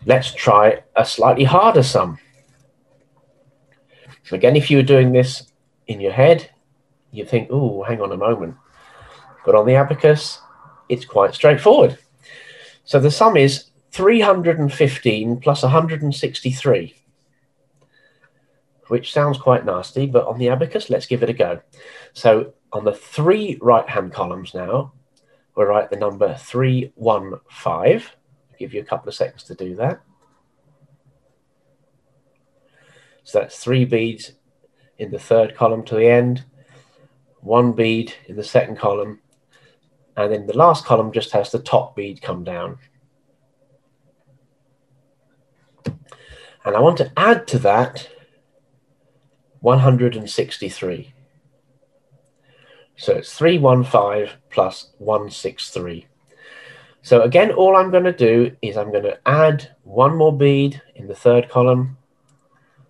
Let's 0.07 0.33
try 0.33 0.83
a 0.97 1.05
slightly 1.05 1.45
harder 1.45 1.83
sum. 1.83 2.19
So 4.25 4.37
again, 4.37 4.57
if 4.57 4.71
you 4.71 4.79
were 4.79 4.83
doing 4.83 5.13
this 5.13 5.53
in 5.87 6.01
your 6.01 6.13
head, 6.13 6.51
you 7.11 7.25
think, 7.25 7.49
oh, 7.51 7.83
hang 7.83 8.01
on 8.01 8.13
a 8.13 8.17
moment. 8.17 8.57
But 9.45 9.55
on 9.55 9.67
the 9.67 9.75
abacus, 9.75 10.41
it's 10.89 11.05
quite 11.05 11.35
straightforward. 11.35 11.99
So 12.85 12.99
the 12.99 13.11
sum 13.11 13.37
is 13.37 13.65
315 13.93 15.41
plus 15.41 15.63
163, 15.63 16.95
which 18.87 19.13
sounds 19.13 19.39
quite 19.39 19.65
nasty, 19.65 20.07
but 20.07 20.27
on 20.27 20.39
the 20.39 20.49
abacus, 20.49 20.91
let's 20.91 21.07
give 21.07 21.23
it 21.23 21.31
a 21.31 21.35
go. 21.35 21.61
So 22.13 22.55
on 22.73 22.85
the 22.85 22.95
three 22.95 23.59
right-hand 23.61 24.13
columns 24.13 24.55
now, 24.55 24.93
we'll 25.55 25.67
write 25.67 25.91
the 25.91 25.97
number 25.97 26.35
315. 26.35 27.43
I'll 27.75 28.59
give 28.59 28.75
you 28.75 28.81
a 28.81 28.85
couple 28.85 29.09
of 29.09 29.15
seconds 29.15 29.45
to 29.45 29.55
do 29.55 29.75
that. 29.77 30.01
So 33.25 33.41
that's 33.41 33.59
three 33.59 33.85
beads 33.85 34.33
in 34.97 35.11
the 35.11 35.19
third 35.19 35.55
column 35.55 35.85
to 35.85 35.95
the 35.95 36.09
end, 36.09 36.45
one 37.41 37.73
bead 37.73 38.15
in 38.27 38.37
the 38.37 38.45
second 38.45 38.79
column, 38.79 39.21
and 40.19 40.33
then 40.33 40.47
the 40.47 40.57
last 40.57 40.85
column 40.85 41.13
just 41.13 41.31
has 41.31 41.53
the 41.53 41.61
top 41.61 41.95
bead 41.95 42.21
come 42.21 42.43
down. 42.43 42.77
And 46.65 46.77
I 46.77 46.81
want 46.81 46.97
to 46.99 47.13
add 47.17 47.47
to 47.49 47.59
that 47.61 48.09
163. 49.61 51.15
So 52.97 53.13
it's 53.13 53.33
315 53.39 54.37
plus 54.51 54.91
163. 54.99 56.07
So 57.03 57.23
again, 57.23 57.53
all 57.53 57.77
I'm 57.77 57.93
going 57.93 58.03
to 58.03 58.13
do 58.13 58.57
is 58.61 58.77
I'm 58.77 58.91
going 58.91 59.05
to 59.05 59.21
add 59.25 59.71
one 59.85 60.17
more 60.17 60.37
bead 60.37 60.83
in 60.97 61.07
the 61.07 61.15
third 61.15 61.49
column, 61.49 61.97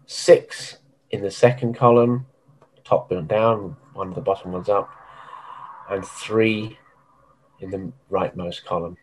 six 0.06 0.78
in 1.10 1.20
the 1.20 1.30
second 1.30 1.74
column, 1.74 2.26
top 2.84 3.10
one 3.10 3.26
down, 3.26 3.76
one 3.92 4.08
of 4.08 4.14
the 4.14 4.22
bottom 4.22 4.52
ones 4.52 4.70
up, 4.70 4.88
and 5.90 6.02
three 6.06 6.78
in 7.60 7.70
the 7.70 7.92
rightmost 8.10 8.64
column. 8.64 8.96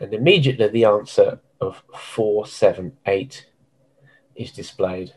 And 0.00 0.14
immediately 0.14 0.68
the 0.68 0.84
answer 0.84 1.40
of 1.60 1.82
478 1.94 3.46
is 4.36 4.52
displayed. 4.52 5.12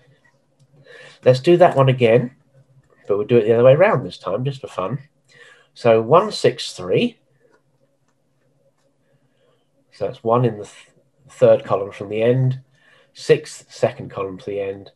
Let's 1.24 1.39
do 1.39 1.58
that 1.58 1.76
one 1.76 1.89
again, 1.89 2.32
but 3.08 3.17
we'll 3.17 3.28
do 3.28 3.38
it 3.38 3.46
the 3.46 3.54
other 3.54 3.63
way 3.63 3.74
around 3.74 4.04
this 4.04 4.17
time, 4.17 4.44
just 4.44 4.62
for 4.62 4.67
fun. 4.67 5.00
So 5.74 6.02
163. 6.02 7.20
So 9.91 10.08
that's 10.08 10.24
one 10.24 10.46
in 10.46 10.58
the 10.58 10.65
th 10.65 10.88
third 11.30 11.63
column 11.63 11.91
from 11.91 12.10
the 12.10 12.22
end, 12.22 12.60
sixth 13.13 13.72
second 13.72 14.12
column 14.12 14.38
to 14.38 14.46
the 14.46 14.60
end, 14.60 14.91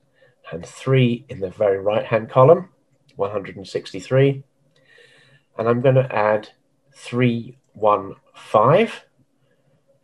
and 0.51 0.65
three 0.65 1.25
in 1.29 1.39
the 1.39 1.49
very 1.49 1.79
right-hand 1.79 2.29
column, 2.29 2.69
163. 3.15 4.43
And 5.57 5.69
I'm 5.69 5.81
going 5.81 5.95
to 5.95 6.13
add 6.13 6.49
three, 6.95 7.57
one, 7.73 8.15
five. 8.33 9.03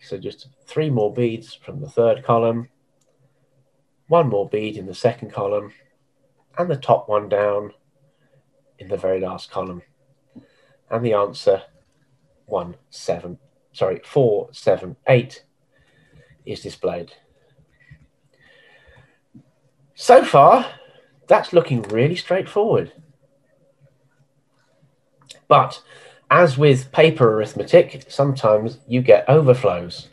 So 0.01 0.17
just 0.17 0.47
three 0.65 0.89
more 0.89 1.13
beads 1.13 1.53
from 1.53 1.79
the 1.79 1.89
third 1.89 2.23
column, 2.23 2.69
one 4.07 4.29
more 4.29 4.49
bead 4.49 4.77
in 4.77 4.85
the 4.85 4.93
second 4.93 5.31
column, 5.31 5.71
and 6.57 6.69
the 6.69 6.75
top 6.75 7.07
one 7.07 7.29
down 7.29 7.73
in 8.77 8.87
the 8.87 8.97
very 8.97 9.19
last 9.19 9.49
column. 9.49 9.81
And 10.89 11.05
the 11.05 11.13
answer, 11.13 11.63
one, 12.45 12.75
seven, 12.89 13.37
sorry, 13.71 14.01
four, 14.03 14.49
seven, 14.51 14.97
eight, 15.07 15.45
is 16.45 16.61
displayed. 16.61 17.13
So 19.93 20.25
far, 20.25 20.65
that's 21.27 21.53
looking 21.53 21.83
really 21.83 22.15
straightforward. 22.15 22.91
But 25.47 25.81
as 26.31 26.57
with 26.57 26.91
paper 26.93 27.33
arithmetic, 27.33 28.05
sometimes 28.07 28.79
you 28.87 29.01
get 29.01 29.25
overflows 29.27 30.07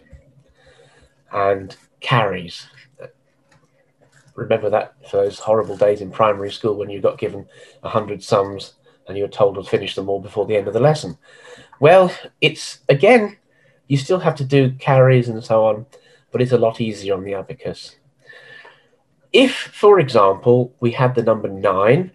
and 1.33 1.77
carries. 2.01 2.67
Remember 4.35 4.69
that 4.69 4.95
for 5.09 5.19
those 5.19 5.39
horrible 5.39 5.77
days 5.77 6.01
in 6.01 6.11
primary 6.11 6.51
school 6.51 6.75
when 6.75 6.91
you 6.91 7.01
got 7.01 7.19
given 7.19 7.47
100 7.81 8.23
sums 8.23 8.75
and 9.07 9.17
you 9.17 9.23
were 9.23 9.29
told 9.29 9.55
to 9.55 9.63
finish 9.63 9.95
them 9.95 10.09
all 10.09 10.21
before 10.21 10.45
the 10.45 10.57
end 10.57 10.67
of 10.67 10.75
the 10.75 10.81
lesson. 10.81 11.17
Well, 11.79 12.13
it's 12.41 12.81
again, 12.89 13.37
you 13.87 13.97
still 13.97 14.19
have 14.19 14.35
to 14.37 14.45
do 14.45 14.73
carries 14.73 15.29
and 15.29 15.43
so 15.43 15.67
on, 15.67 15.87
but 16.33 16.43
it's 16.43 16.53
a 16.53 16.59
lot 16.59 16.81
easier 16.81 17.15
on 17.15 17.23
the 17.23 17.35
abacus. 17.35 17.95
If, 19.33 19.55
for 19.55 20.01
example, 20.01 20.75
we 20.81 20.91
had 20.91 21.15
the 21.15 21.23
number 21.23 21.49
nine, 21.49 22.11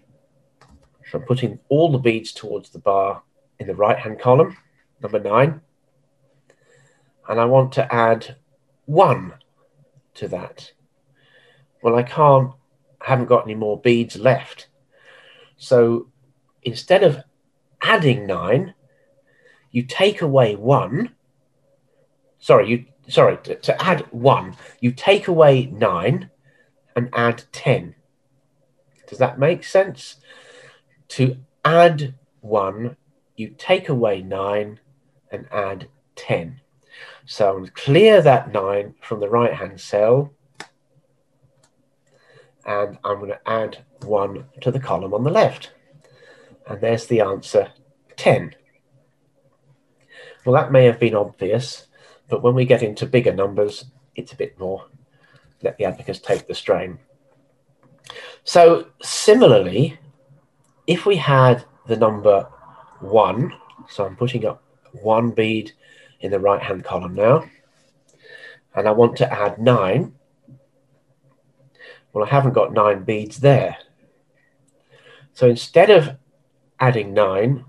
so 1.10 1.20
I'm 1.20 1.26
putting 1.26 1.60
all 1.70 1.90
the 1.90 1.98
beads 2.00 2.34
towards 2.34 2.70
the 2.70 2.80
bar 2.80 3.24
in 3.60 3.68
the 3.68 3.76
right 3.76 3.98
hand 3.98 4.20
column, 4.20 4.58
number 5.02 5.20
nine. 5.20 5.62
And 7.28 7.40
I 7.40 7.46
want 7.46 7.72
to 7.74 7.94
add 7.94 8.36
one 8.86 9.34
to 10.16 10.28
that. 10.28 10.72
Well, 11.82 11.96
I 11.96 12.04
can't, 12.04 12.52
I 13.02 13.10
haven't 13.10 13.28
got 13.28 13.44
any 13.44 13.56
more 13.56 13.80
beads 13.80 14.18
left. 14.18 14.68
So 15.58 16.08
instead 16.64 17.04
of 17.04 17.24
adding 17.82 18.26
nine, 18.26 18.74
you 19.72 19.84
take 19.84 20.22
away 20.22 20.56
one. 20.56 21.12
Sorry, 22.40 22.70
you 22.70 22.86
sorry, 23.08 23.38
to, 23.44 23.56
to 23.56 23.84
add 23.84 24.02
one, 24.12 24.56
you 24.80 24.92
take 24.92 25.28
away 25.28 25.66
nine 25.66 26.30
and 26.96 27.10
add 27.14 27.44
10. 27.52 27.96
Does 29.08 29.20
that 29.20 29.40
make 29.40 29.64
sense? 29.64 30.18
To 31.10 31.38
add 31.66 32.16
one, 32.42 32.98
you 33.36 33.56
take 33.58 33.90
away 33.90 34.22
9 34.22 34.80
and 35.32 35.48
add 35.52 35.88
10. 36.16 36.60
So 37.26 37.50
I'm 37.50 37.56
going 37.56 37.66
to 37.66 37.72
clear 37.72 38.22
that 38.22 38.52
9 38.52 38.96
from 39.02 39.20
the 39.20 39.30
right 39.30 39.54
hand 39.54 39.80
cell 39.80 40.32
and 42.66 42.98
I'm 43.04 43.20
going 43.20 43.32
to 43.32 43.50
add 43.50 43.80
1 44.04 44.46
to 44.62 44.72
the 44.72 44.80
column 44.80 45.14
on 45.14 45.24
the 45.24 45.32
left. 45.32 45.72
And 46.68 46.80
there's 46.80 47.08
the 47.08 47.22
answer 47.22 47.72
10. 48.16 48.56
Well, 50.46 50.56
that 50.56 50.72
may 50.72 50.86
have 50.86 51.00
been 51.00 51.16
obvious, 51.16 51.88
but 52.30 52.42
when 52.42 52.56
we 52.56 52.66
get 52.66 52.84
into 52.84 53.06
bigger 53.06 53.34
numbers, 53.34 53.86
it's 54.16 54.34
a 54.34 54.38
bit 54.38 54.58
more. 54.60 54.86
Let 55.62 55.78
the 55.78 55.86
abacus 55.86 56.20
take 56.20 56.48
the 56.48 56.56
strain. 56.56 57.00
So 58.44 58.88
similarly, 59.02 59.98
if 60.88 61.06
we 61.06 61.16
had 61.16 61.66
the 61.88 61.96
number 61.96 62.48
1, 63.04 63.54
so 63.90 64.06
I'm 64.06 64.16
putting 64.16 64.46
up 64.46 64.64
one 65.02 65.32
bead 65.32 65.72
in 66.20 66.32
the 66.32 66.40
right-hand 66.40 66.84
column 66.84 67.16
now, 67.16 67.46
and 68.76 68.88
I 68.88 68.92
want 68.92 69.18
to 69.18 69.32
add 69.32 69.60
9, 69.60 70.14
well, 72.12 72.26
I 72.26 72.30
haven't 72.30 72.54
got 72.54 72.74
9 72.74 73.04
beads 73.04 73.40
there. 73.40 73.78
So 75.34 75.48
instead 75.48 75.90
of 75.90 76.16
adding 76.80 77.14
9, 77.14 77.66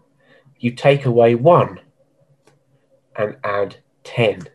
you 0.59 0.71
take 0.73 1.07
away 1.07 1.35
1 1.35 1.81
and 3.17 3.37
add 3.43 3.77
10. 4.05 4.49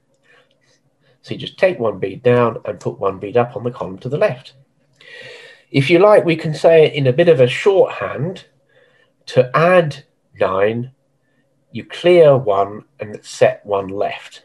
So 1.21 1.33
you 1.33 1.39
just 1.39 1.57
take 1.57 1.79
one 1.79 1.99
bead 1.99 2.23
down 2.23 2.57
and 2.65 2.79
put 2.79 2.99
one 2.99 3.19
bead 3.19 3.37
up 3.37 3.55
on 3.55 3.63
the 3.63 3.71
column 3.71 3.97
to 3.99 4.09
the 4.09 4.17
left. 4.17 4.53
If 5.71 5.89
you 5.89 5.99
like, 5.99 6.25
we 6.25 6.35
can 6.35 6.53
say 6.53 6.85
it 6.85 6.93
in 6.93 7.07
a 7.07 7.13
bit 7.13 7.29
of 7.29 7.39
a 7.39 7.47
shorthand. 7.47 8.45
To 9.27 9.55
add 9.55 10.05
9, 10.39 10.91
you 11.71 11.85
clear 11.85 12.35
one 12.37 12.85
and 12.99 13.23
set 13.23 13.65
one 13.65 13.87
left. 13.87 14.43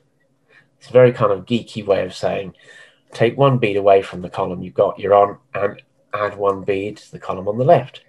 It's 0.78 0.88
a 0.90 0.92
very 0.92 1.12
kind 1.12 1.32
of 1.32 1.46
geeky 1.46 1.84
way 1.84 2.04
of 2.04 2.14
saying 2.14 2.54
take 3.12 3.38
one 3.38 3.58
bead 3.58 3.76
away 3.76 4.02
from 4.02 4.22
the 4.22 4.28
column 4.28 4.60
you've 4.60 4.74
got 4.74 4.98
you're 4.98 5.14
on 5.14 5.38
and 5.54 5.80
add 6.12 6.36
one 6.36 6.62
bead 6.62 6.96
to 6.96 7.12
the 7.12 7.18
column 7.18 7.48
on 7.48 7.58
the 7.58 7.64
left. 7.64 8.02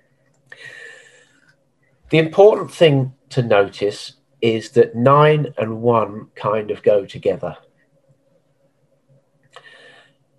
The 2.09 2.17
important 2.17 2.71
thing 2.71 3.13
to 3.29 3.41
notice 3.41 4.13
is 4.41 4.69
that 4.71 4.95
9 4.95 5.53
and 5.57 5.81
1 5.81 6.27
kind 6.35 6.69
of 6.69 6.83
go 6.83 7.05
together. 7.05 7.57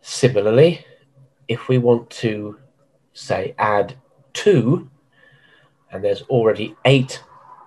Similarly, 0.01 0.87
if 1.49 1.67
we 1.69 1.79
want 1.79 2.09
to, 2.11 2.61
say, 3.13 3.55
add 3.59 3.97
2, 4.35 4.89
and 5.91 6.05
there's 6.05 6.23
already 6.23 6.77
8 6.85 7.21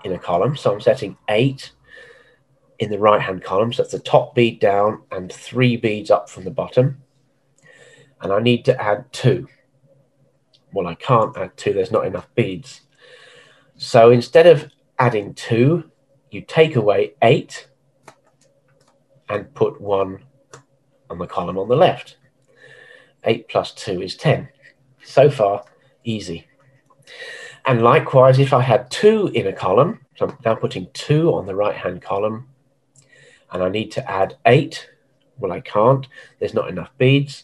in 0.04 0.14
a 0.14 0.20
column, 0.20 0.56
so 0.56 0.74
I'm 0.74 0.82
setting 0.82 1.18
8 1.30 1.72
in 2.80 2.90
the 2.90 3.00
right-hand 3.00 3.44
column, 3.44 3.74
so 3.74 3.84
that's 3.84 3.92
the 3.92 4.00
top 4.00 4.36
bead 4.36 4.60
down 4.60 5.04
and 5.12 5.32
3 5.32 5.78
beads 5.78 6.10
up 6.10 6.30
from 6.30 6.46
the 6.46 6.52
bottom. 6.52 7.02
And 8.22 8.32
I 8.32 8.40
need 8.40 8.66
to 8.66 8.82
add 8.82 9.12
2. 9.12 9.48
Well, 10.72 10.88
I 10.88 10.96
can't 10.96 11.36
add 11.38 11.58
2, 11.58 11.74
there's 11.74 11.92
not 11.92 12.06
enough 12.06 12.28
beads. 12.36 12.82
So 13.78 14.12
instead 14.12 14.48
of 14.48 14.70
adding 14.98 15.34
2, 15.34 15.90
you 16.32 16.42
take 16.42 16.76
away 16.76 17.14
8 17.22 17.68
and 19.30 19.54
put 19.54 19.82
1 19.82 20.24
on 21.10 21.18
the 21.18 21.28
column 21.28 21.58
on 21.58 21.68
the 21.68 21.76
left. 21.76 22.18
8 23.24 23.48
plus 23.48 23.74
2 23.74 24.02
is 24.02 24.16
10. 24.16 24.50
So 25.04 25.30
far, 25.30 25.66
easy. 26.04 26.48
And 27.70 27.84
likewise, 27.84 28.40
if 28.40 28.52
I 28.52 28.64
had 28.64 28.90
2 28.90 29.28
in 29.36 29.46
a 29.46 29.54
column, 29.54 30.00
so 30.16 30.26
I'm 30.26 30.36
now 30.44 30.56
putting 30.56 30.88
2 30.94 31.32
on 31.36 31.46
the 31.46 31.54
right-hand 31.54 32.02
column, 32.02 32.48
and 33.52 33.62
I 33.62 33.70
need 33.70 33.92
to 33.92 34.10
add 34.10 34.38
8, 34.48 34.90
well, 35.38 35.52
I 35.52 35.60
can't. 35.60 36.08
There's 36.40 36.56
not 36.56 36.68
enough 36.68 36.90
beads. 36.98 37.44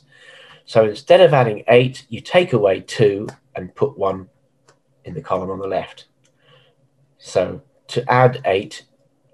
So 0.65 0.83
instead 0.83 1.21
of 1.21 1.31
adding 1.31 1.63
8, 1.67 2.07
you 2.09 2.21
take 2.21 2.53
away 2.53 2.79
2 2.79 3.27
and 3.55 3.75
put 3.75 3.99
1 3.99 4.27
in 5.03 5.13
the 5.13 5.21
column 5.21 5.51
on 5.51 5.59
the 5.59 5.67
left. 5.67 6.07
So 7.19 7.61
to 7.89 8.11
add 8.11 8.41
8, 8.45 8.83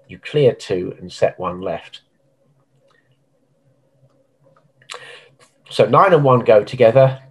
you 0.08 0.18
clear 0.18 0.52
2 0.52 0.96
and 1.00 1.10
set 1.10 1.38
1 1.38 1.62
left. 1.62 2.02
So 5.70 5.86
9 5.86 6.12
and 6.12 6.22
1 6.22 6.40
go 6.40 6.62
together, 6.62 7.22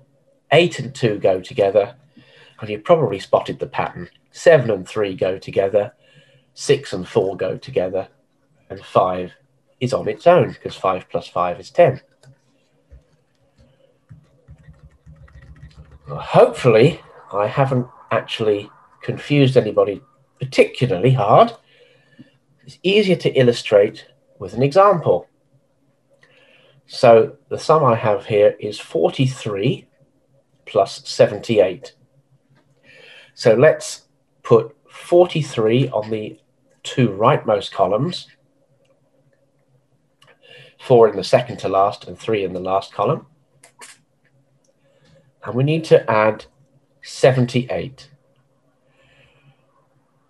8 0.52 0.80
and 0.80 0.96
2 0.96 1.20
go 1.20 1.40
together, 1.42 1.98
and 2.62 2.70
you've 2.70 2.84
probably 2.84 3.20
spotted 3.20 3.60
the 3.60 3.68
pattern. 3.68 4.10
7 4.32 4.70
and 4.70 4.88
3 4.88 5.16
go 5.16 5.38
together, 5.38 5.94
6 6.54 6.94
and 6.94 7.08
4 7.08 7.36
go 7.36 7.58
together, 7.58 8.08
and 8.70 8.80
5 8.80 9.34
is 9.82 9.94
on 9.94 10.08
its 10.08 10.26
own 10.26 10.52
because 10.54 10.76
5 10.76 11.10
plus 11.10 11.28
5 11.28 11.60
is 11.60 11.72
10. 11.72 12.02
Well, 16.08 16.20
hopefully, 16.20 17.02
I 17.34 17.48
haven't 17.48 17.88
actually 18.12 18.70
confused 19.02 19.58
anybody 19.58 20.02
particularly 20.42 21.12
hard, 21.12 21.54
it's 22.66 22.80
easier 22.82 23.16
to 23.18 23.32
illustrate 23.32 24.08
with 24.40 24.54
an 24.54 24.64
example. 24.64 25.28
So 26.88 27.38
the 27.50 27.60
sum 27.60 27.84
I 27.84 27.96
have 27.96 28.26
here 28.26 28.56
is 28.60 28.80
43 28.80 29.88
plus 30.66 31.08
78. 31.08 31.94
So 33.34 33.54
let's 33.54 34.04
put 34.44 34.76
43 34.90 35.90
on 35.90 36.10
the 36.10 36.40
two 36.84 37.10
rightmost 37.10 37.72
columns, 37.72 38.28
four 40.80 41.08
in 41.08 41.16
the 41.16 41.24
second 41.24 41.58
to 41.58 41.70
last 41.70 42.08
and 42.08 42.18
three 42.18 42.44
in 42.44 42.54
the 42.54 42.60
last 42.60 42.94
column. 42.94 43.26
And 45.44 45.56
we 45.56 45.64
need 45.64 45.84
to 45.86 46.10
add 46.10 46.46
78. 47.02 48.10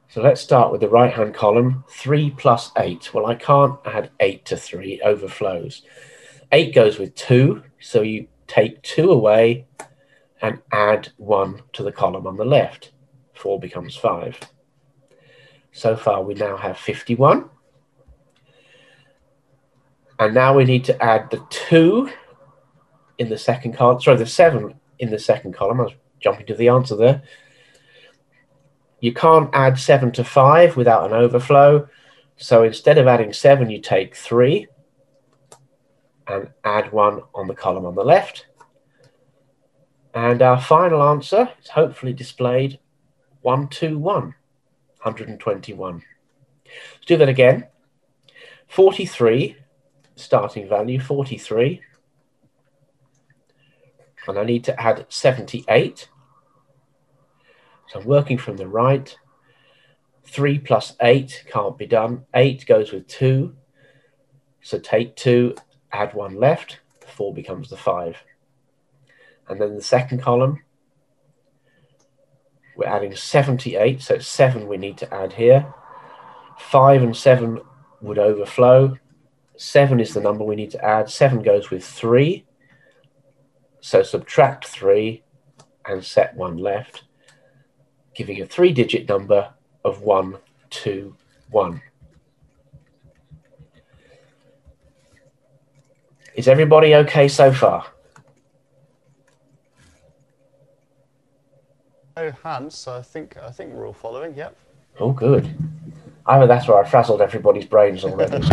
So 0.10 0.22
let's 0.22 0.42
start 0.42 0.74
with 0.74 0.82
the 0.82 0.90
right-hand 0.90 1.34
column, 1.34 1.86
3 1.90 2.32
plus 2.32 2.72
8. 2.78 3.14
Well, 3.14 3.28
I 3.28 3.36
can't 3.36 3.80
add 3.86 4.12
8 4.20 4.44
to 4.46 4.58
3, 4.58 4.96
it 4.96 5.02
overflows. 5.06 5.84
8 6.52 6.76
goes 6.76 7.00
with 7.00 7.16
2, 7.16 7.64
so 7.80 8.02
you 8.02 8.28
take 8.46 8.82
2 8.82 9.10
away 9.10 9.68
and 10.42 10.60
add 10.74 11.14
1 11.16 11.62
to 11.72 11.84
the 11.84 11.94
column 11.94 12.28
on 12.28 12.36
the 12.36 12.44
left. 12.44 12.91
4 13.42 13.60
becomes 13.60 13.96
5. 13.96 14.40
So 15.72 15.96
far, 15.96 16.24
we 16.24 16.36
now 16.36 16.58
have 16.58 16.78
51. 16.78 17.50
And 20.20 20.36
now 20.36 20.56
we 20.56 20.64
need 20.64 20.84
to 20.86 21.04
add 21.04 21.32
the 21.32 21.44
2 21.50 22.10
in 23.18 23.30
the 23.30 23.38
second 23.38 23.74
column, 23.74 24.00
sorry, 24.00 24.18
the 24.18 24.26
7 24.28 24.76
in 25.00 25.10
the 25.10 25.18
second 25.18 25.54
column. 25.56 25.82
I 25.82 25.86
was 25.86 25.94
jumping 26.20 26.46
to 26.46 26.54
the 26.54 26.70
answer 26.70 26.96
there. 26.96 27.24
You 29.00 29.12
can't 29.12 29.50
add 29.54 29.80
7 29.80 30.12
to 30.12 30.24
5 30.24 30.78
without 30.78 31.08
an 31.08 31.14
overflow. 31.14 31.90
So 32.38 32.64
instead 32.64 33.00
of 33.00 33.08
adding 33.08 33.34
7, 33.34 33.72
you 33.72 33.82
take 33.82 34.16
3 34.16 34.68
and 36.28 36.50
add 36.64 36.92
1 36.92 37.22
on 37.34 37.48
the 37.48 37.56
column 37.56 37.88
on 37.88 37.96
the 37.96 38.04
left. 38.04 38.46
And 40.14 40.44
our 40.44 40.62
final 40.62 41.02
answer 41.02 41.50
is 41.64 41.70
hopefully 41.70 42.14
displayed 42.14 42.78
121, 43.42 44.04
121. 44.04 46.04
Let's 46.66 47.06
do 47.06 47.18
that 47.18 47.30
again. 47.30 47.68
43, 48.68 49.58
starting 50.16 50.70
value 50.70 51.00
43. 51.00 51.82
And 54.28 54.38
I 54.38 54.44
need 54.44 54.64
to 54.66 54.80
add 54.80 55.06
78. 55.10 56.08
So 57.88 58.00
I'm 58.00 58.06
working 58.06 58.38
from 58.38 58.58
the 58.58 58.68
right. 58.68 59.16
3 60.26 60.60
plus 60.60 60.96
8 61.02 61.46
can't 61.52 61.78
be 61.78 61.88
done. 61.88 62.26
8 62.34 62.66
goes 62.66 62.92
with 62.92 63.08
2. 63.08 63.56
So 64.62 64.80
take 64.80 65.16
2, 65.16 65.56
add 65.92 66.14
1 66.14 66.36
left. 66.36 66.80
4 67.08 67.34
becomes 67.34 67.70
the 67.70 67.78
5. 67.78 68.18
And 69.50 69.60
then 69.60 69.76
the 69.76 69.82
second 69.82 70.22
column, 70.22 70.62
we're 72.76 72.88
adding 72.88 73.16
78. 73.16 74.02
So 74.02 74.20
7 74.20 74.68
we 74.68 74.78
need 74.78 74.98
to 74.98 75.14
add 75.14 75.34
here. 75.34 75.74
5 76.60 77.04
and 77.04 77.16
7 77.16 77.60
would 78.02 78.20
overflow. 78.20 78.98
7 79.58 80.00
is 80.00 80.14
the 80.14 80.22
number 80.22 80.44
we 80.44 80.56
need 80.56 80.72
to 80.72 80.84
add. 80.84 81.10
7 81.10 81.42
goes 81.42 81.70
with 81.70 81.86
3. 81.86 82.46
So 83.80 84.04
subtract 84.04 84.68
3 84.68 85.24
and 85.86 86.04
set 86.04 86.36
1 86.36 86.58
left 86.58 87.04
giving 88.14 88.42
a 88.42 88.46
three 88.46 88.72
digit 88.74 89.08
number 89.08 89.54
of 89.84 90.02
121. 90.02 91.82
Is 96.36 96.48
everybody 96.48 96.96
okay 96.96 97.28
so 97.28 97.52
far? 97.52 97.86
Oh, 102.18 102.24
no 102.24 102.32
hands, 102.44 102.76
so 102.76 102.98
I 102.98 103.02
think 103.02 103.38
I 103.38 103.52
think 103.52 103.74
we're 103.74 103.88
all 103.88 103.94
following. 103.94 104.36
Yep. 104.36 104.56
Oh, 105.00 105.12
good. 105.12 105.56
Either 106.26 106.48
that's 106.48 106.68
where 106.68 106.84
I 106.84 106.88
frazzled 106.88 107.22
everybody's 107.22 107.66
brains 107.66 108.04
already. 108.04 108.46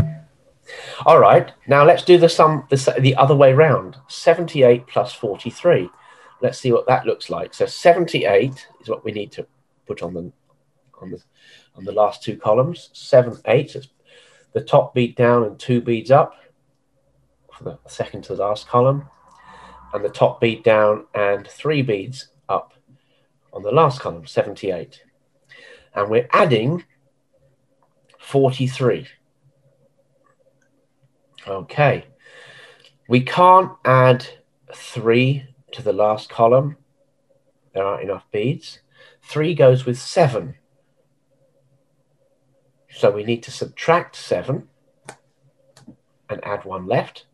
all 1.06 1.18
right, 1.18 1.52
now 1.66 1.84
let's 1.84 2.04
do 2.04 2.18
the 2.18 2.28
sum 2.28 2.66
the, 2.70 2.96
the 3.00 3.16
other 3.16 3.34
way 3.34 3.52
round. 3.52 3.96
78 4.08 4.86
plus 4.86 5.12
43. 5.12 5.90
let's 6.40 6.58
see 6.58 6.72
what 6.72 6.86
that 6.86 7.04
looks 7.04 7.30
like. 7.30 7.52
So 7.52 7.66
78 7.66 8.68
is 8.80 8.88
what 8.88 9.04
we 9.04 9.12
need 9.12 9.32
to 9.32 9.46
put 9.86 10.02
on 10.02 10.14
the 10.14 10.32
on 11.00 11.10
the 11.10 11.22
on 11.76 11.84
the 11.84 11.92
last 11.92 12.22
two 12.22 12.36
columns. 12.36 12.90
Seven, 12.92 13.36
eight, 13.46 13.74
it's 13.74 13.88
the 14.52 14.62
top 14.62 14.94
bead 14.94 15.16
down 15.16 15.44
and 15.44 15.58
two 15.58 15.80
beads 15.80 16.10
up 16.10 16.34
for 17.52 17.64
the 17.64 17.78
second 17.86 18.22
to 18.24 18.34
the 18.34 18.42
last 18.42 18.68
column, 18.68 19.08
and 19.92 20.04
the 20.04 20.08
top 20.08 20.40
bead 20.40 20.62
down 20.62 21.06
and 21.14 21.46
three 21.48 21.82
beads 21.82 22.28
up 22.48 22.72
on 23.58 23.64
the 23.64 23.72
last 23.72 24.00
column, 24.00 24.24
78. 24.24 25.02
And 25.92 26.08
we're 26.08 26.28
adding 26.32 26.84
43. 28.20 29.08
Okay. 31.44 32.06
We 33.08 33.20
can't 33.20 33.72
add 33.84 34.24
three 34.72 35.44
to 35.72 35.82
the 35.82 35.92
last 35.92 36.30
column. 36.30 36.76
There 37.74 37.84
aren't 37.84 38.04
enough 38.04 38.30
beads. 38.30 38.78
Three 39.24 39.56
goes 39.56 39.84
with 39.84 39.98
seven. 39.98 40.54
So 42.90 43.10
we 43.10 43.24
need 43.24 43.42
to 43.42 43.50
subtract 43.50 44.14
seven 44.14 44.68
and 46.30 46.44
add 46.44 46.64
one 46.64 46.86
left. 46.86 47.26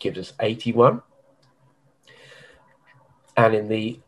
Gives 0.00 0.18
us 0.18 0.32
81. 0.40 1.02
And 3.38 3.54
in 3.54 3.68
the 3.68 4.00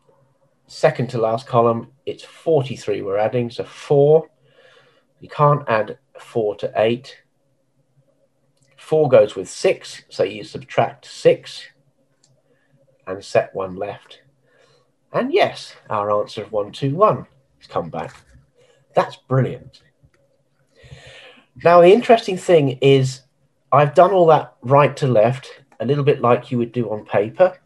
second 0.67 1.07
to 1.11 1.19
last 1.19 1.47
column, 1.47 1.93
it's 2.05 2.25
43 2.25 3.03
we're 3.03 3.17
adding. 3.17 3.49
So 3.49 3.63
four, 3.63 4.29
you 5.21 5.29
can't 5.29 5.63
add 5.69 5.99
four 6.19 6.57
to 6.57 6.73
eight. 6.75 7.17
Four 8.77 9.09
goes 9.09 9.37
with 9.37 9.49
six, 9.49 10.03
so 10.09 10.25
you 10.25 10.43
subtract 10.43 11.07
six 11.07 11.63
and 13.07 13.25
set 13.25 13.55
one 13.55 13.77
left. 13.77 14.21
And 15.13 15.33
yes, 15.33 15.77
our 15.89 16.11
answer 16.21 16.43
of 16.43 16.51
one, 16.51 16.73
two, 16.73 16.97
one 16.97 17.25
has 17.59 17.69
come 17.69 17.89
back. 17.89 18.17
That's 18.97 19.15
brilliant. 19.15 19.83
Now, 21.63 21.83
the 21.83 21.93
interesting 21.93 22.37
thing 22.37 22.79
is 22.81 23.21
I've 23.71 23.95
done 23.95 24.11
all 24.11 24.27
that 24.27 24.57
right 24.63 24.97
to 24.97 25.07
left, 25.07 25.63
a 25.79 25.85
little 25.85 26.03
bit 26.03 26.21
like 26.21 26.51
you 26.51 26.59
would 26.59 26.73
do 26.73 26.91
on 26.91 27.05
paper, 27.05 27.57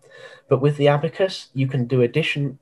but 0.55 0.61
with 0.61 0.77
the 0.77 0.87
abacus, 0.87 1.49
you 1.53 1.67
can 1.67 1.89
do 1.89 2.03
addition 2.03 2.61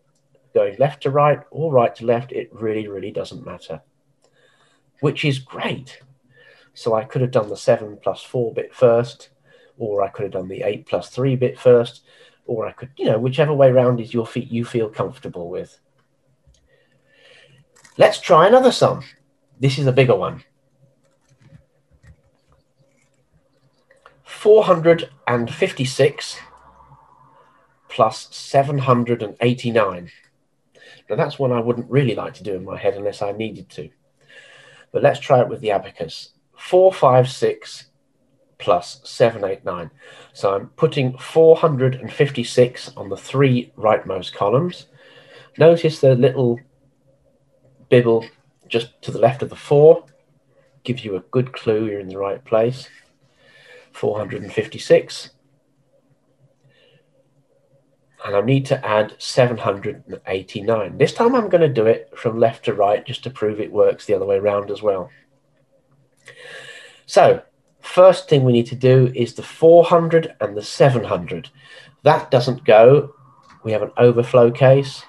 going 0.54 0.74
left 0.78 1.02
to 1.02 1.10
right 1.10 1.40
or 1.50 1.70
right 1.70 1.94
to 1.94 2.06
left. 2.06 2.32
It 2.32 2.48
really, 2.50 2.88
really 2.88 3.10
doesn't 3.10 3.44
matter, 3.44 3.82
which 5.00 5.26
is 5.26 5.38
great. 5.38 6.00
So 6.72 6.94
I 6.94 7.04
could 7.04 7.20
have 7.20 7.32
done 7.32 7.50
the 7.50 7.54
7 7.54 7.98
plus 8.02 8.22
4 8.22 8.54
bit 8.54 8.74
first, 8.74 9.28
or 9.76 10.02
I 10.02 10.08
could 10.08 10.22
have 10.22 10.32
done 10.32 10.48
the 10.48 10.62
8 10.62 10.86
plus 10.86 11.10
3 11.10 11.36
bit 11.36 11.58
first, 11.58 12.00
or 12.46 12.66
I 12.66 12.72
could, 12.72 12.88
you 12.96 13.04
know, 13.04 13.18
whichever 13.18 13.52
way 13.52 13.70
round 13.70 14.00
is 14.00 14.14
your 14.14 14.26
feet 14.26 14.50
you 14.50 14.64
feel 14.64 14.88
comfortable 14.88 15.50
with. 15.50 15.78
Let's 17.98 18.22
try 18.22 18.46
another 18.46 18.72
sum. 18.72 19.02
This 19.60 19.78
is 19.78 19.86
a 19.86 19.92
bigger 19.92 20.16
one. 20.16 20.44
456 24.24 26.38
plus 27.92 28.34
789. 28.34 30.10
Now 31.10 31.16
that's 31.16 31.38
one 31.38 31.52
I 31.52 31.60
wouldn't 31.60 31.90
really 31.90 32.14
like 32.14 32.32
to 32.34 32.42
do 32.42 32.54
in 32.54 32.64
my 32.64 32.78
head 32.78 32.94
unless 32.94 33.20
I 33.20 33.32
needed 33.32 33.68
to. 33.70 33.90
But 34.92 35.02
let's 35.02 35.20
try 35.20 35.40
it 35.42 35.48
with 35.48 35.60
the 35.60 35.72
abacus. 35.72 36.30
456 36.56 37.90
plus 38.56 39.02
789. 39.04 39.90
So 40.32 40.54
I'm 40.54 40.68
putting 40.68 41.18
456 41.18 42.96
on 42.96 43.10
the 43.10 43.16
three 43.16 43.72
rightmost 43.76 44.32
columns. 44.32 44.86
Notice 45.58 46.00
the 46.00 46.14
little 46.14 46.60
bibble 47.90 48.24
just 48.68 49.02
to 49.02 49.10
the 49.10 49.18
left 49.18 49.42
of 49.42 49.50
the 49.50 49.56
4 49.56 50.06
gives 50.82 51.04
you 51.04 51.16
a 51.16 51.20
good 51.30 51.52
clue 51.52 51.86
you're 51.86 52.00
in 52.00 52.08
the 52.08 52.16
right 52.16 52.42
place. 52.42 52.88
456. 53.92 55.30
And 58.24 58.36
I 58.36 58.40
need 58.40 58.66
to 58.66 58.86
add 58.86 59.16
789. 59.18 60.98
This 60.98 61.12
time 61.12 61.34
I'm 61.34 61.48
going 61.48 61.60
to 61.60 61.68
do 61.68 61.86
it 61.86 62.12
from 62.16 62.38
left 62.38 62.64
to 62.66 62.74
right 62.74 63.04
just 63.04 63.24
to 63.24 63.30
prove 63.30 63.60
it 63.60 63.72
works 63.72 64.06
the 64.06 64.14
other 64.14 64.26
way 64.26 64.36
around 64.36 64.70
as 64.70 64.82
well. 64.82 65.10
So 67.06 67.42
first 67.80 68.28
thing 68.28 68.44
we 68.44 68.52
need 68.52 68.66
to 68.66 68.76
do 68.76 69.12
is 69.14 69.34
the 69.34 69.42
400 69.42 70.36
and 70.40 70.56
the 70.56 70.62
700. 70.62 71.50
That 72.04 72.30
doesn't 72.30 72.64
go. 72.64 73.14
We 73.64 73.72
have 73.72 73.82
an 73.82 73.92
overflow 73.96 74.50
case. 74.50 75.02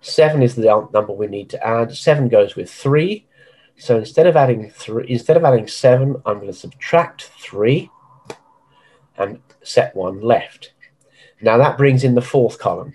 Seven 0.00 0.42
is 0.42 0.54
the 0.54 0.88
number 0.92 1.12
we 1.12 1.26
need 1.26 1.50
to 1.50 1.66
add. 1.66 1.94
Seven 1.94 2.28
goes 2.28 2.56
with 2.56 2.70
three. 2.70 3.26
So 3.76 3.98
instead 3.98 4.26
of 4.26 4.36
adding 4.36 4.70
three, 4.70 5.06
instead 5.08 5.36
of 5.36 5.44
adding 5.44 5.68
seven, 5.68 6.16
I'm 6.26 6.36
going 6.36 6.46
to 6.48 6.52
subtract 6.52 7.24
three 7.38 7.90
and 9.16 9.40
set 9.62 9.94
one 9.94 10.20
left. 10.20 10.72
Now 11.42 11.58
that 11.58 11.78
brings 11.78 12.04
in 12.04 12.14
the 12.14 12.22
fourth 12.22 12.58
column. 12.58 12.94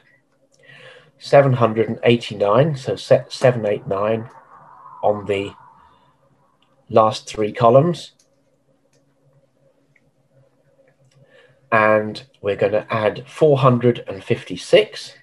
789, 1.20 2.76
so 2.76 2.98
set 2.98 3.32
789 3.32 4.30
on 5.02 5.26
the 5.26 5.54
last 6.90 7.26
three 7.26 7.54
columns. 7.54 8.12
and 11.74 12.24
we're 12.42 12.56
going 12.56 12.72
to 12.72 12.86
add 12.94 13.28
456. 13.28 15.14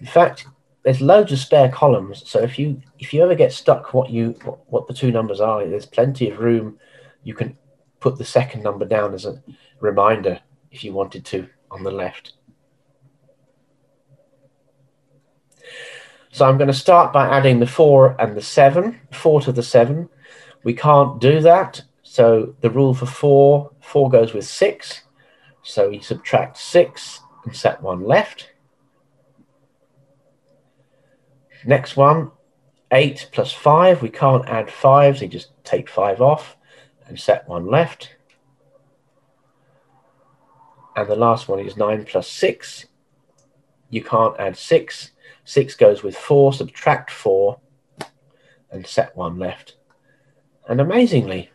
In 0.00 0.06
fact, 0.06 0.46
there's 0.82 1.00
loads 1.00 1.30
of 1.30 1.38
spare 1.38 1.70
columns. 1.70 2.28
So 2.28 2.40
if 2.40 2.58
you 2.58 2.82
if 2.98 3.14
you 3.14 3.22
ever 3.22 3.36
get 3.36 3.52
stuck 3.52 3.94
what 3.94 4.10
you 4.10 4.32
what 4.66 4.88
the 4.88 4.94
two 4.94 5.12
numbers 5.12 5.40
are, 5.40 5.64
there's 5.64 5.86
plenty 5.86 6.28
of 6.28 6.40
room. 6.40 6.78
You 7.22 7.34
can 7.34 7.56
put 8.00 8.18
the 8.18 8.24
second 8.24 8.64
number 8.64 8.84
down 8.84 9.14
as 9.14 9.24
a 9.24 9.40
reminder 9.80 10.40
if 10.72 10.82
you 10.82 10.92
wanted 10.92 11.24
to 11.26 11.48
on 11.70 11.82
the 11.82 11.90
left. 11.90 12.34
So 16.32 16.46
I'm 16.46 16.58
going 16.58 16.68
to 16.68 16.74
start 16.74 17.12
by 17.12 17.28
adding 17.28 17.60
the 17.60 17.66
4 17.66 18.16
and 18.20 18.36
the 18.36 18.42
7, 18.42 19.00
4 19.12 19.40
to 19.42 19.52
the 19.52 19.62
7. 19.62 20.08
We 20.64 20.74
can't 20.74 21.20
do 21.20 21.40
that 21.40 21.82
so 22.16 22.54
the 22.62 22.70
rule 22.70 22.94
for 22.94 23.04
four, 23.04 23.72
four 23.82 24.08
goes 24.08 24.32
with 24.32 24.46
six. 24.46 25.02
So 25.62 25.90
we 25.90 26.00
subtract 26.00 26.56
six 26.56 27.20
and 27.44 27.54
set 27.54 27.82
one 27.82 28.04
left. 28.04 28.52
Next 31.66 31.94
one, 31.94 32.30
eight 32.90 33.28
plus 33.32 33.52
five. 33.52 34.00
We 34.00 34.08
can't 34.08 34.48
add 34.48 34.70
five, 34.70 35.18
so 35.18 35.24
you 35.24 35.28
just 35.28 35.50
take 35.62 35.90
five 35.90 36.22
off 36.22 36.56
and 37.06 37.20
set 37.20 37.46
one 37.46 37.66
left. 37.66 38.15
And 40.96 41.08
the 41.08 41.14
last 41.14 41.46
one 41.46 41.60
is 41.60 41.76
nine 41.76 42.04
plus 42.06 42.26
six. 42.26 42.86
You 43.90 44.02
can't 44.02 44.34
add 44.40 44.56
six. 44.56 45.10
Six 45.44 45.76
goes 45.76 46.02
with 46.02 46.16
four, 46.16 46.54
subtract 46.54 47.10
four 47.10 47.60
and 48.70 48.86
set 48.86 49.14
one 49.16 49.38
left. 49.38 49.76
And 50.68 50.80
amazingly, 50.80 51.50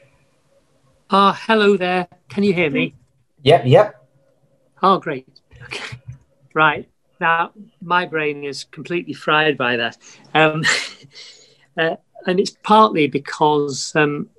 Ah, 1.09 1.37
hello 1.45 1.75
there. 1.75 2.07
Can 2.29 2.45
you 2.45 2.53
hear 2.53 2.69
me? 2.69 2.95
Yep, 3.43 3.63
yep. 3.65 4.07
Oh, 4.81 4.97
great. 4.97 5.27
Okay. 5.63 5.97
Right. 6.53 6.89
Now, 7.21 7.51
my 7.81 8.05
brain 8.05 8.43
is 8.43 8.65
completely 8.65 9.13
fried 9.13 9.57
by 9.57 9.77
that. 9.77 9.97
Um, 10.33 10.63
uh, 11.77 11.95
and 12.27 12.41
it's 12.41 12.51
partly 12.63 13.07
because 13.07 13.95
um, 13.95 14.29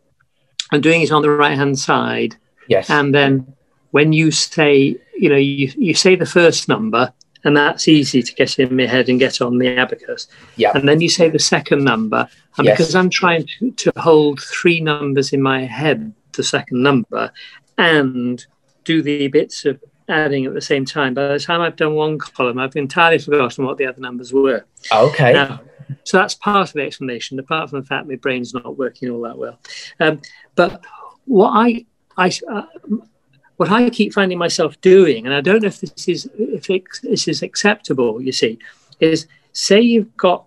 I'm 0.72 0.82
doing 0.82 1.00
it 1.00 1.10
on 1.10 1.22
the 1.22 1.30
right 1.30 1.56
hand 1.56 1.78
side. 1.78 2.36
Yes. 2.68 2.90
And 2.90 3.14
then 3.14 3.54
when 3.90 4.12
you 4.12 4.30
say, 4.30 4.96
you 5.16 5.28
know, 5.28 5.36
you, 5.36 5.72
you 5.76 5.94
say 5.94 6.16
the 6.16 6.26
first 6.26 6.68
number, 6.68 7.12
and 7.44 7.56
that's 7.56 7.88
easy 7.88 8.22
to 8.22 8.34
get 8.34 8.58
in 8.58 8.76
my 8.76 8.86
head 8.86 9.08
and 9.08 9.18
get 9.18 9.40
on 9.40 9.58
the 9.58 9.76
abacus. 9.76 10.28
Yeah. 10.56 10.70
And 10.74 10.88
then 10.88 11.00
you 11.00 11.08
say 11.08 11.28
the 11.28 11.38
second 11.38 11.82
number. 11.84 12.28
And 12.56 12.66
Yes. 12.66 12.78
because 12.78 12.94
I'm 12.94 13.10
trying 13.10 13.46
to, 13.58 13.70
to 13.72 13.92
hold 13.96 14.40
three 14.40 14.80
numbers 14.80 15.32
in 15.32 15.42
my 15.42 15.64
head, 15.64 16.12
the 16.34 16.44
second 16.44 16.82
number, 16.82 17.32
and 17.78 18.44
do 18.84 19.02
the 19.02 19.26
bits 19.28 19.64
of 19.64 19.80
adding 20.08 20.46
at 20.46 20.54
the 20.54 20.60
same 20.60 20.84
time, 20.84 21.14
by 21.14 21.28
the 21.28 21.38
time 21.38 21.60
I've 21.60 21.76
done 21.76 21.94
one 21.94 22.18
column, 22.18 22.58
I've 22.58 22.76
entirely 22.76 23.18
forgotten 23.18 23.64
what 23.64 23.78
the 23.78 23.86
other 23.86 24.00
numbers 24.00 24.32
were. 24.32 24.64
Okay. 24.92 25.32
Now, 25.32 25.60
so 26.04 26.18
that's 26.18 26.34
part 26.34 26.68
of 26.68 26.74
the 26.74 26.82
explanation, 26.82 27.38
apart 27.38 27.70
from 27.70 27.80
the 27.80 27.86
fact 27.86 28.06
my 28.06 28.16
brain's 28.16 28.54
not 28.54 28.78
working 28.78 29.10
all 29.10 29.22
that 29.22 29.36
well. 29.38 29.58
Um, 30.00 30.20
but 30.54 30.84
what 31.24 31.50
I, 31.50 31.86
I 32.26 32.30
uh, 32.50 32.66
what 33.56 33.70
I 33.70 33.90
keep 33.90 34.12
finding 34.12 34.38
myself 34.38 34.80
doing, 34.80 35.26
and 35.26 35.34
I 35.34 35.40
don't 35.40 35.62
know 35.62 35.68
if 35.68 35.80
this 35.80 36.08
is 36.08 36.28
if 36.38 36.70
it, 36.70 36.84
this 37.02 37.28
is 37.28 37.42
acceptable. 37.42 38.20
You 38.20 38.32
see, 38.32 38.58
is 39.00 39.26
say 39.52 39.80
you've 39.80 40.16
got 40.16 40.44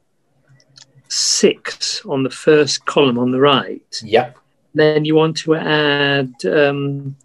six 1.07 2.03
on 2.05 2.23
the 2.23 2.29
first 2.29 2.85
column 2.85 3.17
on 3.19 3.31
the 3.31 3.39
right, 3.39 4.01
Yep. 4.03 4.37
then 4.73 5.05
you 5.05 5.15
want 5.15 5.37
to 5.37 5.55
add 5.55 6.33
um, 6.45 7.15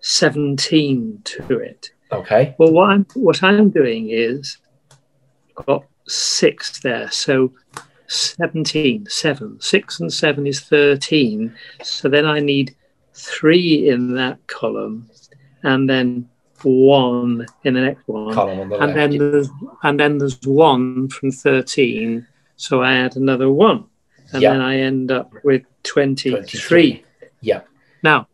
seventeen 0.00 1.20
to 1.24 1.58
it. 1.58 1.90
Okay. 2.12 2.54
Well, 2.58 2.72
what 2.72 2.90
I'm 2.90 3.06
what 3.14 3.42
I'm 3.42 3.70
doing 3.70 4.10
is 4.10 4.58
I've 5.56 5.66
got 5.66 5.84
six 6.06 6.80
there, 6.80 7.10
so 7.10 7.52
17, 8.08 9.06
seven. 9.08 9.60
Six 9.60 10.00
and 10.00 10.12
seven 10.12 10.44
is 10.44 10.58
13. 10.60 11.54
So 11.84 12.08
then 12.08 12.26
I 12.26 12.40
need 12.40 12.74
three 13.20 13.88
in 13.88 14.14
that 14.14 14.38
column 14.46 15.08
and 15.62 15.88
then 15.88 16.28
one 16.62 17.46
in 17.64 17.74
the 17.74 17.80
next 17.80 18.06
one. 18.06 18.34
Column 18.34 18.60
on 18.60 18.68
the 18.68 18.76
and 18.76 18.94
left. 18.94 18.96
then 18.96 19.18
there's 19.18 19.48
and 19.82 19.98
then 20.00 20.18
there's 20.18 20.38
one 20.42 21.08
from 21.08 21.30
13. 21.30 22.26
So 22.56 22.82
I 22.82 22.94
add 22.94 23.16
another 23.16 23.50
one. 23.50 23.84
And 24.32 24.42
Yeah. 24.42 24.52
then 24.52 24.60
I 24.60 24.78
end 24.80 25.10
up 25.10 25.32
with 25.44 25.62
23. 25.84 26.30
23. 26.32 27.04
Yeah. 27.40 27.62
Now, 28.02 28.28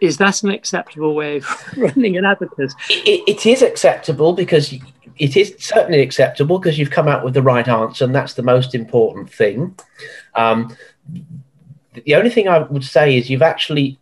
is 0.00 0.16
that 0.18 0.42
an 0.42 0.50
acceptable 0.50 1.14
way 1.14 1.36
of 1.38 1.46
running 1.76 2.16
an 2.16 2.24
abacus? 2.24 2.74
It, 2.88 3.22
it 3.28 3.46
is 3.46 3.62
acceptable 3.62 4.32
because 4.32 4.72
y- 4.72 4.80
it 5.16 5.36
is 5.36 5.54
certainly 5.58 6.00
acceptable 6.00 6.58
because 6.58 6.78
you've 6.78 6.90
come 6.90 7.06
out 7.08 7.24
with 7.24 7.34
the 7.34 7.42
right 7.42 7.66
answer, 7.68 8.04
and 8.04 8.14
that's 8.14 8.34
the 8.34 8.42
most 8.42 8.74
important 8.74 9.30
thing. 9.32 9.76
Um, 10.34 10.74
the 11.92 12.14
only 12.14 12.30
thing 12.30 12.48
I 12.48 12.58
would 12.58 12.84
say 12.84 13.16
is 13.16 13.30
you've 13.30 13.42
actually 13.42 13.98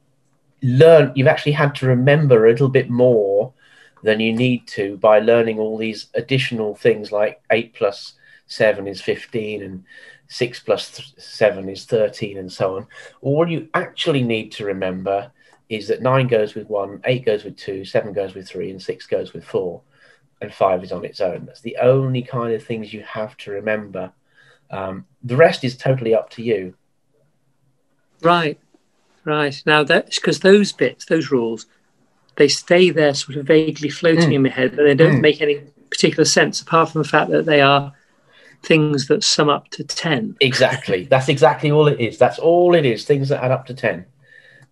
learned, 0.63 1.13
you've 1.17 1.27
actually 1.27 1.53
had 1.53 1.75
to 1.77 1.87
remember 1.87 2.47
a 2.47 2.51
little 2.51 2.69
bit 2.69 2.91
more 2.91 3.53
than 4.03 4.21
you 4.21 4.33
need 4.33 4.67
to 4.69 4.97
by 4.99 5.19
learning 5.19 5.59
all 5.59 5.77
these 5.77 6.07
additional 6.15 6.75
things 6.75 7.11
like 7.11 7.41
8 7.51 7.75
plus 7.75 8.15
7 8.47 8.87
is 8.87 9.01
15 9.01 9.63
and 9.63 9.85
6 10.29 10.61
plus 10.61 10.91
th- 10.91 11.15
7 11.19 11.69
is 11.69 11.85
13 11.85 12.39
and 12.39 12.53
so 12.53 12.77
on. 12.77 12.87
All 13.23 13.49
you 13.49 13.69
actually 13.75 14.23
need 14.23 14.53
to 14.53 14.65
remember 14.65 15.33
is 15.69 15.89
that 15.89 16.03
9 16.03 16.27
goes 16.29 16.55
with 16.55 16.69
1, 16.69 17.03
8 17.05 17.25
goes 17.25 17.45
with 17.45 17.57
2, 17.57 17.85
7 17.85 18.13
goes 18.13 18.35
with 18.35 18.49
3, 18.49 18.71
and 18.71 18.83
6 18.83 19.07
goes 19.07 19.33
with 19.33 19.45
4, 19.45 19.81
and 20.41 20.53
5 20.53 20.85
is 20.85 20.93
on 20.93 21.05
its 21.05 21.21
own. 21.21 21.45
That's 21.47 21.61
the 21.61 21.77
only 21.79 22.23
kind 22.23 22.55
of 22.55 22.65
things 22.65 22.93
you 22.93 23.03
have 23.03 23.37
to 23.39 23.51
remember. 23.51 24.13
Um, 24.71 25.07
the 25.23 25.37
rest 25.37 25.65
is 25.65 25.77
totally 25.77 26.15
up 26.15 26.31
to 26.31 26.43
you. 26.43 26.75
Right, 28.23 28.59
right. 29.25 29.61
Now 29.67 29.85
that's 29.85 30.19
because 30.19 30.41
those 30.41 30.73
bits, 30.73 31.05
those 31.07 31.31
rules, 31.31 31.67
they 32.37 32.49
stay 32.49 32.91
there 32.91 33.15
sort 33.15 33.37
of 33.39 33.47
vaguely 33.47 33.89
floating 33.89 34.31
Mm. 34.31 34.35
in 34.35 34.43
my 34.45 34.49
head, 34.49 34.77
but 34.77 34.85
they 34.85 34.95
don't 34.95 35.17
Mm. 35.17 35.21
make 35.21 35.41
any 35.41 35.61
particular 35.91 36.25
sense 36.25 36.61
apart 36.61 36.91
from 36.91 37.03
the 37.03 37.09
fact 37.09 37.31
that 37.31 37.47
they 37.47 37.61
are 37.61 37.93
things 38.63 39.07
that 39.07 39.23
sum 39.25 39.49
up 39.49 39.69
to 39.71 39.85
10. 39.85 40.37
Exactly. 40.41 41.05
That's 41.05 41.29
exactly 41.29 41.71
all 41.71 41.87
it 41.89 42.01
is. 42.01 42.19
That's 42.19 42.39
all 42.39 42.75
it 42.75 42.85
is. 42.85 43.05
Things 43.05 43.29
that 43.29 43.43
add 43.43 43.53
up 43.53 43.67
to 43.67 43.75
10. 43.75 44.05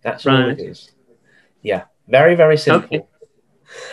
That's 0.01 0.25
all 0.27 0.33
Right. 0.33 0.59
it 0.59 0.59
is. 0.59 0.91
Yeah. 1.61 1.83
Very, 2.07 2.35
very 2.35 2.57
simple. 2.57 2.85
Okay. 2.97 3.05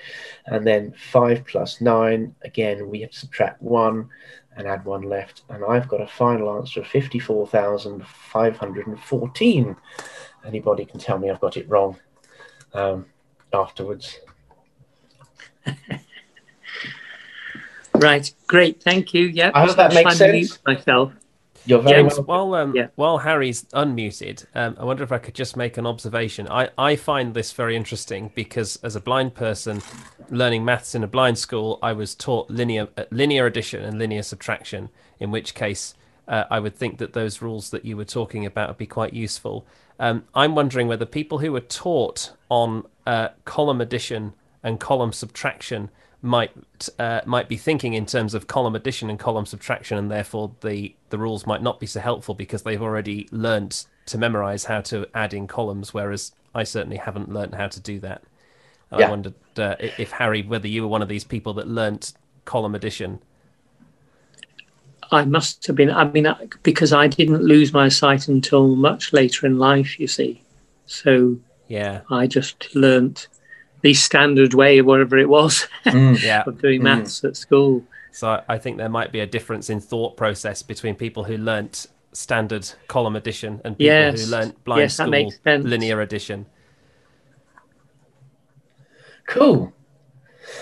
And 0.46 0.66
then 0.66 0.94
5 0.96 1.44
plus 1.44 1.80
9, 1.82 2.34
again, 2.42 2.88
we 2.88 3.02
have 3.02 3.10
to 3.10 3.18
subtract 3.18 3.60
1 3.60 4.08
and 4.56 4.66
add 4.66 4.84
1 4.84 5.02
left. 5.02 5.42
And 5.48 5.64
I've 5.64 5.88
got 5.88 6.00
a 6.00 6.06
final 6.06 6.56
answer 6.56 6.80
of 6.80 6.86
54,514 6.86 9.76
anybody 10.44 10.84
can 10.84 11.00
tell 11.00 11.18
me 11.18 11.30
I've 11.30 11.40
got 11.40 11.56
it 11.56 11.68
wrong 11.68 11.96
um, 12.72 13.06
afterwards. 13.52 14.20
Right, 17.96 18.34
great, 18.48 18.82
thank 18.82 19.14
you. 19.14 19.26
Yeah, 19.26 19.52
I 19.54 19.64
hope 19.64 19.76
that 19.76 19.94
makes 19.94 20.16
sense. 20.16 20.58
Myself. 20.66 21.12
You're 21.66 21.80
very 21.80 22.02
James, 22.02 22.14
well. 22.20 22.50
while 22.50 22.62
um, 22.62 22.74
Yeah. 22.76 22.88
while 22.96 23.18
Harry's 23.18 23.64
unmuted, 23.72 24.46
um, 24.54 24.76
I 24.78 24.84
wonder 24.84 25.02
if 25.02 25.12
I 25.12 25.18
could 25.18 25.34
just 25.34 25.56
make 25.56 25.78
an 25.78 25.86
observation. 25.86 26.46
I, 26.50 26.70
I 26.76 26.96
find 26.96 27.34
this 27.34 27.52
very 27.52 27.74
interesting 27.76 28.30
because 28.34 28.76
as 28.82 28.96
a 28.96 29.00
blind 29.00 29.34
person 29.34 29.82
learning 30.30 30.64
maths 30.64 30.94
in 30.94 31.02
a 31.02 31.06
blind 31.06 31.38
school, 31.38 31.78
I 31.82 31.92
was 31.92 32.14
taught 32.14 32.50
linear 32.50 32.88
uh, 32.96 33.04
linear 33.10 33.46
addition 33.46 33.82
and 33.84 33.98
linear 33.98 34.22
subtraction. 34.22 34.90
In 35.20 35.30
which 35.30 35.54
case, 35.54 35.94
uh, 36.28 36.44
I 36.50 36.58
would 36.60 36.74
think 36.76 36.98
that 36.98 37.12
those 37.12 37.40
rules 37.40 37.70
that 37.70 37.84
you 37.84 37.96
were 37.96 38.04
talking 38.04 38.44
about 38.44 38.68
would 38.68 38.78
be 38.78 38.86
quite 38.86 39.12
useful. 39.14 39.66
Um, 39.98 40.24
I'm 40.34 40.54
wondering 40.54 40.88
whether 40.88 41.06
people 41.06 41.38
who 41.38 41.52
were 41.52 41.60
taught 41.60 42.32
on 42.48 42.84
uh, 43.06 43.28
column 43.44 43.80
addition 43.80 44.34
and 44.62 44.80
column 44.80 45.12
subtraction 45.12 45.90
might 46.24 46.52
uh, 46.98 47.20
might 47.26 47.48
be 47.48 47.56
thinking 47.56 47.94
in 47.94 48.06
terms 48.06 48.34
of 48.34 48.46
column 48.46 48.74
addition 48.74 49.10
and 49.10 49.18
column 49.18 49.46
subtraction, 49.46 49.98
and 49.98 50.10
therefore 50.10 50.52
the 50.62 50.94
the 51.10 51.18
rules 51.18 51.46
might 51.46 51.62
not 51.62 51.78
be 51.78 51.86
so 51.86 52.00
helpful 52.00 52.34
because 52.34 52.62
they've 52.62 52.82
already 52.82 53.28
learnt 53.30 53.86
to 54.06 54.18
memorize 54.18 54.64
how 54.64 54.80
to 54.80 55.06
add 55.14 55.32
in 55.34 55.46
columns, 55.46 55.94
whereas 55.94 56.32
I 56.54 56.64
certainly 56.64 56.96
haven't 56.96 57.32
learnt 57.32 57.54
how 57.54 57.68
to 57.68 57.80
do 57.80 58.00
that. 58.00 58.22
And 58.90 59.00
Yeah. 59.00 59.06
I 59.06 59.10
wondered 59.10 59.34
uh, 59.56 59.76
if 59.78 60.10
Harry, 60.12 60.42
whether 60.42 60.66
you 60.68 60.82
were 60.82 60.88
one 60.88 61.02
of 61.02 61.08
these 61.08 61.24
people 61.24 61.52
that 61.54 61.68
learnt 61.68 62.14
column 62.44 62.74
addition. 62.74 63.20
I 65.10 65.24
must 65.24 65.66
have 65.66 65.76
been. 65.76 65.90
I 65.90 66.04
mean, 66.04 66.26
because 66.62 66.92
I 66.92 67.06
didn't 67.08 67.42
lose 67.42 67.72
my 67.72 67.88
sight 67.88 68.28
until 68.28 68.74
much 68.74 69.12
later 69.12 69.46
in 69.46 69.58
life. 69.58 70.00
You 70.00 70.06
see, 70.06 70.42
so 70.86 71.36
Yeah, 71.68 72.00
I 72.10 72.26
just 72.26 72.74
learnt 72.74 73.28
the 73.84 73.92
standard 73.94 74.54
way, 74.54 74.80
whatever 74.80 75.18
it 75.18 75.28
was, 75.28 75.68
Mm. 75.84 76.20
yeah. 76.22 76.42
of 76.46 76.60
doing 76.60 76.80
Mm. 76.80 76.84
maths 76.84 77.22
at 77.22 77.36
school. 77.36 77.84
So 78.12 78.28
I- 78.28 78.42
I 78.54 78.58
think 78.58 78.78
there 78.78 78.88
might 78.88 79.12
be 79.12 79.20
a 79.20 79.26
difference 79.26 79.68
in 79.68 79.78
thought 79.78 80.16
process 80.16 80.62
between 80.62 80.94
people 80.94 81.24
who 81.24 81.36
learnt 81.36 81.86
standard 82.12 82.66
column 82.88 83.14
addition 83.14 83.60
and 83.64 83.76
people 83.76 83.92
Yes. 83.94 84.24
who 84.24 84.30
learnt 84.30 84.64
blind 84.64 84.80
Yes, 84.80 84.96
that 84.96 85.02
school 85.04 85.10
makes 85.10 85.38
sense. 85.44 85.64
linear 85.66 86.00
addition. 86.00 86.46
Cool. 89.26 89.72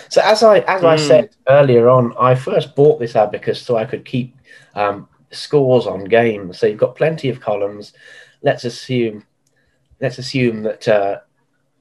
So 0.08 0.20
as 0.22 0.42
I 0.42 0.58
as 0.60 0.82
I 0.84 0.96
Mm. 0.96 1.06
said 1.08 1.28
earlier 1.48 1.88
on, 1.88 2.14
I 2.18 2.34
first 2.34 2.74
bought 2.74 2.98
this 3.00 3.14
abacus 3.16 3.60
so 3.62 3.76
I 3.76 3.84
could 3.84 4.04
keep 4.04 4.34
um, 4.74 5.08
scores 5.30 5.86
on 5.86 6.04
games. 6.04 6.58
So 6.58 6.66
you've 6.66 6.78
got 6.86 6.96
plenty 6.96 7.28
of 7.28 7.40
columns. 7.40 7.92
Let's 8.42 8.64
assume 8.64 9.24
let's 10.00 10.18
assume 10.18 10.62
that 10.62 10.88
uh, 10.88 11.18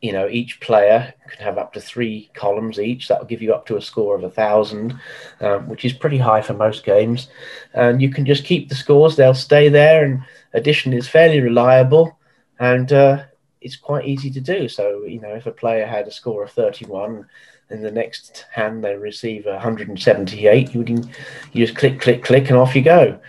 you 0.02 0.12
know 0.12 0.28
each 0.28 0.60
player 0.60 1.14
can 1.30 1.44
have 1.44 1.58
up 1.58 1.74
to 1.74 1.82
three 1.82 2.30
columns 2.34 2.80
each. 2.80 3.08
That 3.08 3.20
will 3.20 3.28
give 3.28 3.42
you 3.42 3.54
up 3.54 3.66
to 3.68 3.78
a 3.78 3.82
score 3.82 4.16
of 4.16 4.24
a 4.24 4.30
thousand, 4.30 5.00
um, 5.40 5.70
which 5.70 5.86
is 5.86 5.94
pretty 5.94 6.18
high 6.18 6.42
for 6.42 6.54
most 6.54 6.84
games. 6.84 7.30
And 7.74 8.02
you 8.02 8.10
can 8.10 8.26
just 8.26 8.46
keep 8.46 8.70
the 8.70 8.76
scores; 8.76 9.16
they'll 9.16 9.34
stay 9.34 9.70
there. 9.70 10.04
And 10.04 10.24
addition 10.54 10.94
is 10.94 11.08
fairly 11.08 11.40
reliable, 11.40 12.18
and 12.60 12.92
uh, 12.92 13.24
it's 13.62 13.76
quite 13.76 14.08
easy 14.08 14.32
to 14.32 14.42
do. 14.42 14.68
So, 14.68 15.04
you 15.06 15.22
know, 15.22 15.36
if 15.36 15.46
a 15.46 15.52
player 15.52 15.86
had 15.86 16.08
a 16.08 16.12
score 16.12 16.44
of 16.44 16.52
31, 16.52 17.28
in 17.70 17.82
the 17.82 17.92
next 17.92 18.46
hand 18.52 18.84
they 18.84 18.96
receive 18.96 19.46
178, 19.46 20.74
you 20.74 20.84
can 20.84 21.10
you 21.54 21.66
just 21.66 21.78
click, 21.78 22.02
click, 22.02 22.24
click, 22.24 22.50
and 22.50 22.58
off 22.58 22.76
you 22.76 22.82
go. 22.82 23.20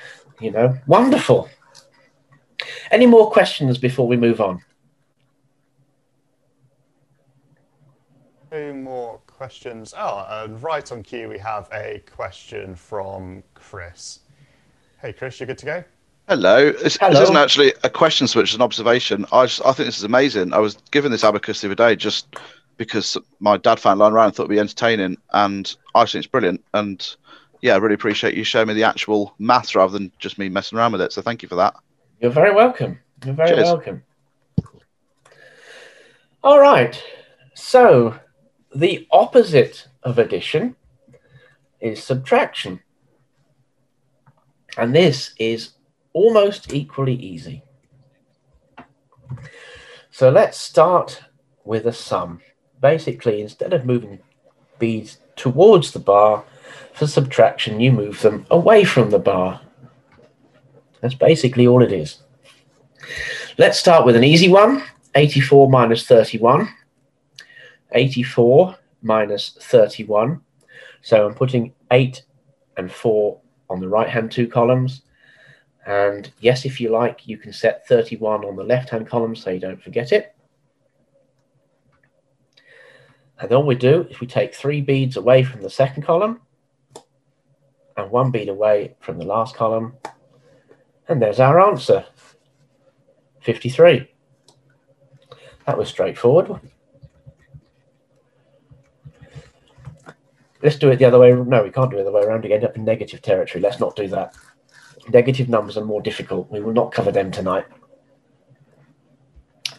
You 0.40 0.50
know, 0.50 0.76
wonderful. 0.86 1.48
Any 2.90 3.06
more 3.06 3.30
questions 3.30 3.78
before 3.78 4.06
we 4.06 4.16
move 4.16 4.40
on? 4.40 4.62
Two 8.50 8.74
more 8.74 9.20
questions. 9.42 9.92
Oh, 9.98 10.24
and 10.30 10.62
right 10.62 10.92
on 10.92 11.02
cue, 11.02 11.28
we 11.28 11.36
have 11.36 11.68
a 11.72 12.00
question 12.14 12.76
from 12.76 13.42
Chris. 13.54 14.20
Hey, 15.00 15.12
Chris, 15.12 15.40
you 15.40 15.46
good 15.46 15.58
to 15.58 15.66
go? 15.66 15.84
Hello. 16.28 16.70
This, 16.70 16.96
Hello. 17.00 17.10
this 17.10 17.22
isn't 17.22 17.36
actually 17.36 17.74
a 17.82 17.90
question 17.90 18.28
so 18.28 18.38
much 18.38 18.50
as 18.50 18.54
an 18.54 18.62
observation. 18.62 19.26
I 19.32 19.46
just, 19.46 19.60
I 19.66 19.72
think 19.72 19.88
this 19.88 19.98
is 19.98 20.04
amazing. 20.04 20.52
I 20.52 20.58
was 20.58 20.76
given 20.92 21.10
this 21.10 21.24
abacus 21.24 21.60
the 21.60 21.66
other 21.66 21.74
day 21.74 21.96
just 21.96 22.36
because 22.76 23.18
my 23.40 23.56
dad 23.56 23.80
found 23.80 23.98
it 23.98 24.02
lying 24.04 24.14
around 24.14 24.26
and 24.26 24.36
thought 24.36 24.44
it'd 24.44 24.50
be 24.50 24.60
entertaining, 24.60 25.16
and 25.32 25.74
I 25.96 26.04
think 26.04 26.22
it's 26.22 26.30
brilliant. 26.30 26.64
And 26.72 27.04
yeah, 27.62 27.74
I 27.74 27.78
really 27.78 27.96
appreciate 27.96 28.34
you 28.34 28.44
showing 28.44 28.68
me 28.68 28.74
the 28.74 28.84
actual 28.84 29.34
maths 29.40 29.74
rather 29.74 29.92
than 29.92 30.12
just 30.20 30.38
me 30.38 30.50
messing 30.50 30.78
around 30.78 30.92
with 30.92 31.00
it. 31.00 31.12
So 31.12 31.20
thank 31.20 31.42
you 31.42 31.48
for 31.48 31.56
that. 31.56 31.74
You're 32.20 32.30
very 32.30 32.54
welcome. 32.54 33.00
You're 33.24 33.34
very 33.34 33.56
Cheers. 33.56 33.64
welcome. 33.64 34.04
All 36.44 36.60
right. 36.60 37.02
So, 37.54 38.14
the 38.74 39.06
opposite 39.10 39.88
of 40.02 40.18
addition 40.18 40.76
is 41.80 42.02
subtraction. 42.02 42.80
And 44.76 44.94
this 44.94 45.34
is 45.38 45.70
almost 46.12 46.72
equally 46.72 47.14
easy. 47.14 47.62
So, 50.10 50.30
let's 50.30 50.58
start 50.58 51.24
with 51.64 51.86
a 51.86 51.92
sum. 51.92 52.40
Basically, 52.80 53.40
instead 53.40 53.72
of 53.72 53.86
moving 53.86 54.18
beads 54.78 55.18
towards 55.36 55.92
the 55.92 55.98
bar, 55.98 56.44
for 56.92 57.06
subtraction, 57.06 57.80
you 57.80 57.92
move 57.92 58.20
them 58.20 58.46
away 58.50 58.84
from 58.84 59.10
the 59.10 59.18
bar. 59.18 59.60
That's 61.00 61.14
basically 61.14 61.66
all 61.66 61.82
it 61.82 61.92
is. 61.92 62.18
Let's 63.58 63.78
start 63.78 64.04
with 64.06 64.16
an 64.16 64.24
easy 64.24 64.48
one 64.48 64.82
84 65.14 65.68
minus 65.68 66.06
31. 66.06 66.68
84 67.94 68.76
minus 69.02 69.56
31. 69.60 70.40
So 71.02 71.26
I'm 71.26 71.34
putting 71.34 71.72
8 71.90 72.22
and 72.76 72.90
4 72.90 73.40
on 73.70 73.80
the 73.80 73.88
right 73.88 74.08
hand 74.08 74.30
two 74.30 74.46
columns. 74.46 75.02
And 75.86 76.30
yes, 76.40 76.64
if 76.64 76.80
you 76.80 76.90
like, 76.90 77.26
you 77.26 77.38
can 77.38 77.52
set 77.52 77.86
31 77.88 78.44
on 78.44 78.56
the 78.56 78.62
left 78.62 78.90
hand 78.90 79.08
column 79.08 79.34
so 79.34 79.50
you 79.50 79.58
don't 79.58 79.82
forget 79.82 80.12
it. 80.12 80.34
And 83.40 83.52
all 83.52 83.64
we 83.64 83.74
do 83.74 84.06
is 84.08 84.20
we 84.20 84.28
take 84.28 84.54
three 84.54 84.80
beads 84.80 85.16
away 85.16 85.42
from 85.42 85.62
the 85.62 85.70
second 85.70 86.04
column 86.04 86.40
and 87.96 88.10
one 88.10 88.30
bead 88.30 88.48
away 88.48 88.94
from 89.00 89.18
the 89.18 89.24
last 89.24 89.56
column. 89.56 89.94
And 91.08 91.20
there's 91.20 91.40
our 91.40 91.60
answer 91.60 92.04
53. 93.40 94.08
That 95.66 95.76
was 95.76 95.88
straightforward. 95.88 96.60
Let's 100.62 100.76
do 100.76 100.90
it 100.90 100.96
the 100.96 101.04
other 101.04 101.18
way. 101.18 101.32
No, 101.32 101.62
we 101.62 101.70
can't 101.70 101.90
do 101.90 101.98
it 101.98 102.04
the 102.04 102.08
other 102.08 102.18
way 102.18 102.24
around. 102.24 102.44
We 102.44 102.52
end 102.52 102.64
up 102.64 102.76
in 102.76 102.84
negative 102.84 103.20
territory. 103.22 103.60
Let's 103.60 103.80
not 103.80 103.96
do 103.96 104.06
that. 104.08 104.34
Negative 105.08 105.48
numbers 105.48 105.76
are 105.76 105.84
more 105.84 106.00
difficult. 106.00 106.50
We 106.50 106.60
will 106.60 106.72
not 106.72 106.92
cover 106.92 107.10
them 107.10 107.30
tonight. 107.32 107.64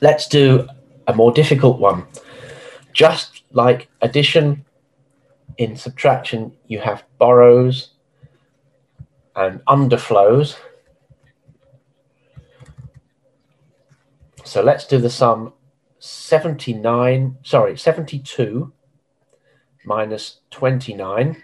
Let's 0.01 0.27
do 0.27 0.67
a 1.07 1.13
more 1.13 1.31
difficult 1.31 1.79
one. 1.79 2.05
Just 2.91 3.43
like 3.51 3.87
addition, 4.01 4.65
in 5.57 5.75
subtraction, 5.77 6.51
you 6.67 6.79
have 6.79 7.03
borrows 7.17 7.91
and 9.35 9.63
underflows. 9.65 10.57
So 14.43 14.61
let's 14.61 14.85
do 14.85 14.97
the 14.97 15.09
sum 15.09 15.53
79, 15.99 17.37
sorry, 17.43 17.77
72 17.77 18.73
minus 19.85 20.39
29. 20.51 21.43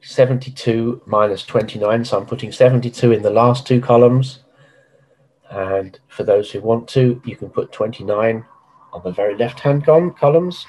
72 0.00 1.02
minus 1.06 1.44
29. 1.44 2.04
So 2.04 2.18
I'm 2.18 2.26
putting 2.26 2.52
72 2.52 3.12
in 3.12 3.22
the 3.22 3.30
last 3.30 3.66
two 3.66 3.80
columns. 3.80 4.40
And 5.50 5.98
for 6.08 6.24
those 6.24 6.50
who 6.50 6.60
want 6.60 6.88
to, 6.88 7.20
you 7.24 7.36
can 7.36 7.50
put 7.50 7.72
29 7.72 8.44
on 8.92 9.02
the 9.02 9.12
very 9.12 9.36
left 9.36 9.60
hand 9.60 9.84
col- 9.84 10.10
columns. 10.10 10.66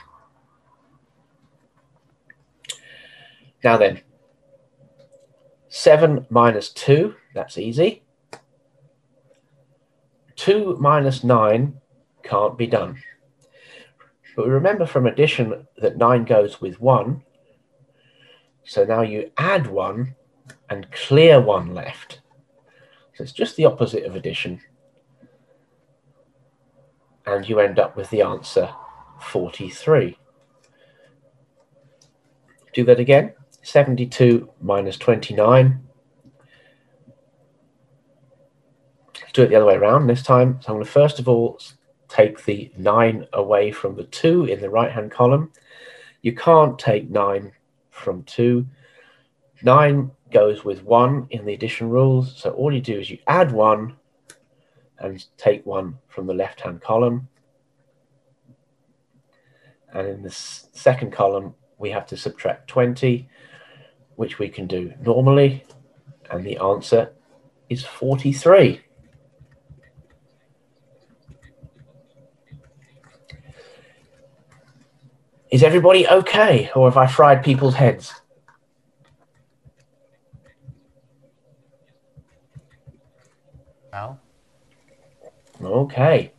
Now 3.63 3.77
then, 3.77 4.01
7 5.69 6.27
minus 6.29 6.69
2, 6.69 7.15
that's 7.33 7.57
easy. 7.57 8.03
2 10.35 10.77
minus 10.79 11.23
9 11.23 11.79
can't 12.23 12.57
be 12.57 12.67
done. 12.67 13.01
But 14.35 14.47
remember 14.47 14.85
from 14.85 15.05
addition 15.05 15.67
that 15.77 15.97
9 15.97 16.25
goes 16.25 16.59
with 16.59 16.79
1. 16.79 17.21
So 18.63 18.83
now 18.85 19.01
you 19.01 19.31
add 19.37 19.67
1 19.67 20.15
and 20.69 20.91
clear 20.91 21.39
1 21.39 21.73
left. 21.73 22.21
So 23.13 23.23
it's 23.23 23.31
just 23.31 23.55
the 23.55 23.65
opposite 23.65 24.05
of 24.05 24.15
addition. 24.15 24.61
And 27.25 27.47
you 27.47 27.59
end 27.59 27.79
up 27.79 27.95
with 27.95 28.09
the 28.09 28.21
answer 28.21 28.73
43. 29.21 30.17
Do 32.73 32.83
that 32.85 32.99
again. 32.99 33.33
72 33.61 34.49
minus 34.61 34.97
29. 34.97 35.83
Let's 39.21 39.31
do 39.31 39.43
it 39.43 39.49
the 39.49 39.55
other 39.55 39.65
way 39.65 39.75
around 39.75 40.07
this 40.07 40.23
time. 40.23 40.59
So 40.61 40.69
I'm 40.69 40.75
going 40.75 40.85
to 40.85 40.91
first 40.91 41.19
of 41.19 41.29
all 41.29 41.59
take 42.13 42.45
the 42.45 42.71
9 42.77 43.25
away 43.33 43.71
from 43.71 43.95
the 43.95 44.03
2 44.03 44.45
in 44.45 44.61
the 44.61 44.69
right 44.69 44.91
hand 44.91 45.09
column. 45.09 45.51
You 46.21 46.35
can't 46.35 46.77
take 46.77 47.09
9 47.09 47.51
from 47.89 48.23
2. 48.23 48.67
9 49.63 50.11
goes 50.31 50.63
with 50.63 50.83
1 50.83 51.27
in 51.31 51.45
the 51.45 51.53
addition 51.53 51.89
rules. 51.89 52.37
So 52.37 52.51
all 52.51 52.71
you 52.71 52.81
do 52.81 52.99
is 52.99 53.09
you 53.09 53.17
add 53.25 53.51
1 53.51 53.95
and 54.99 55.25
take 55.37 55.65
1 55.65 55.97
from 56.07 56.27
the 56.27 56.35
left 56.35 56.61
hand 56.61 56.81
column. 56.81 57.27
And 59.91 60.07
in 60.07 60.21
the 60.21 60.31
second 60.31 61.11
column, 61.11 61.55
we 61.79 61.89
have 61.89 62.05
to 62.07 62.17
subtract 62.17 62.67
20, 62.67 63.27
which 64.17 64.37
we 64.37 64.49
can 64.49 64.67
do 64.67 64.93
normally. 65.01 65.63
And 66.29 66.45
the 66.45 66.57
answer 66.57 67.11
is 67.69 67.83
43. 67.83 68.81
Is 75.53 75.61
everybody 75.61 76.07
okay, 76.07 76.71
or 76.75 76.89
have 76.89 76.97
I 76.97 77.05
fried 77.05 77.43
people's 77.43 77.75
heads? 77.75 78.11
Al? 83.93 84.19
Okay. 85.61 86.31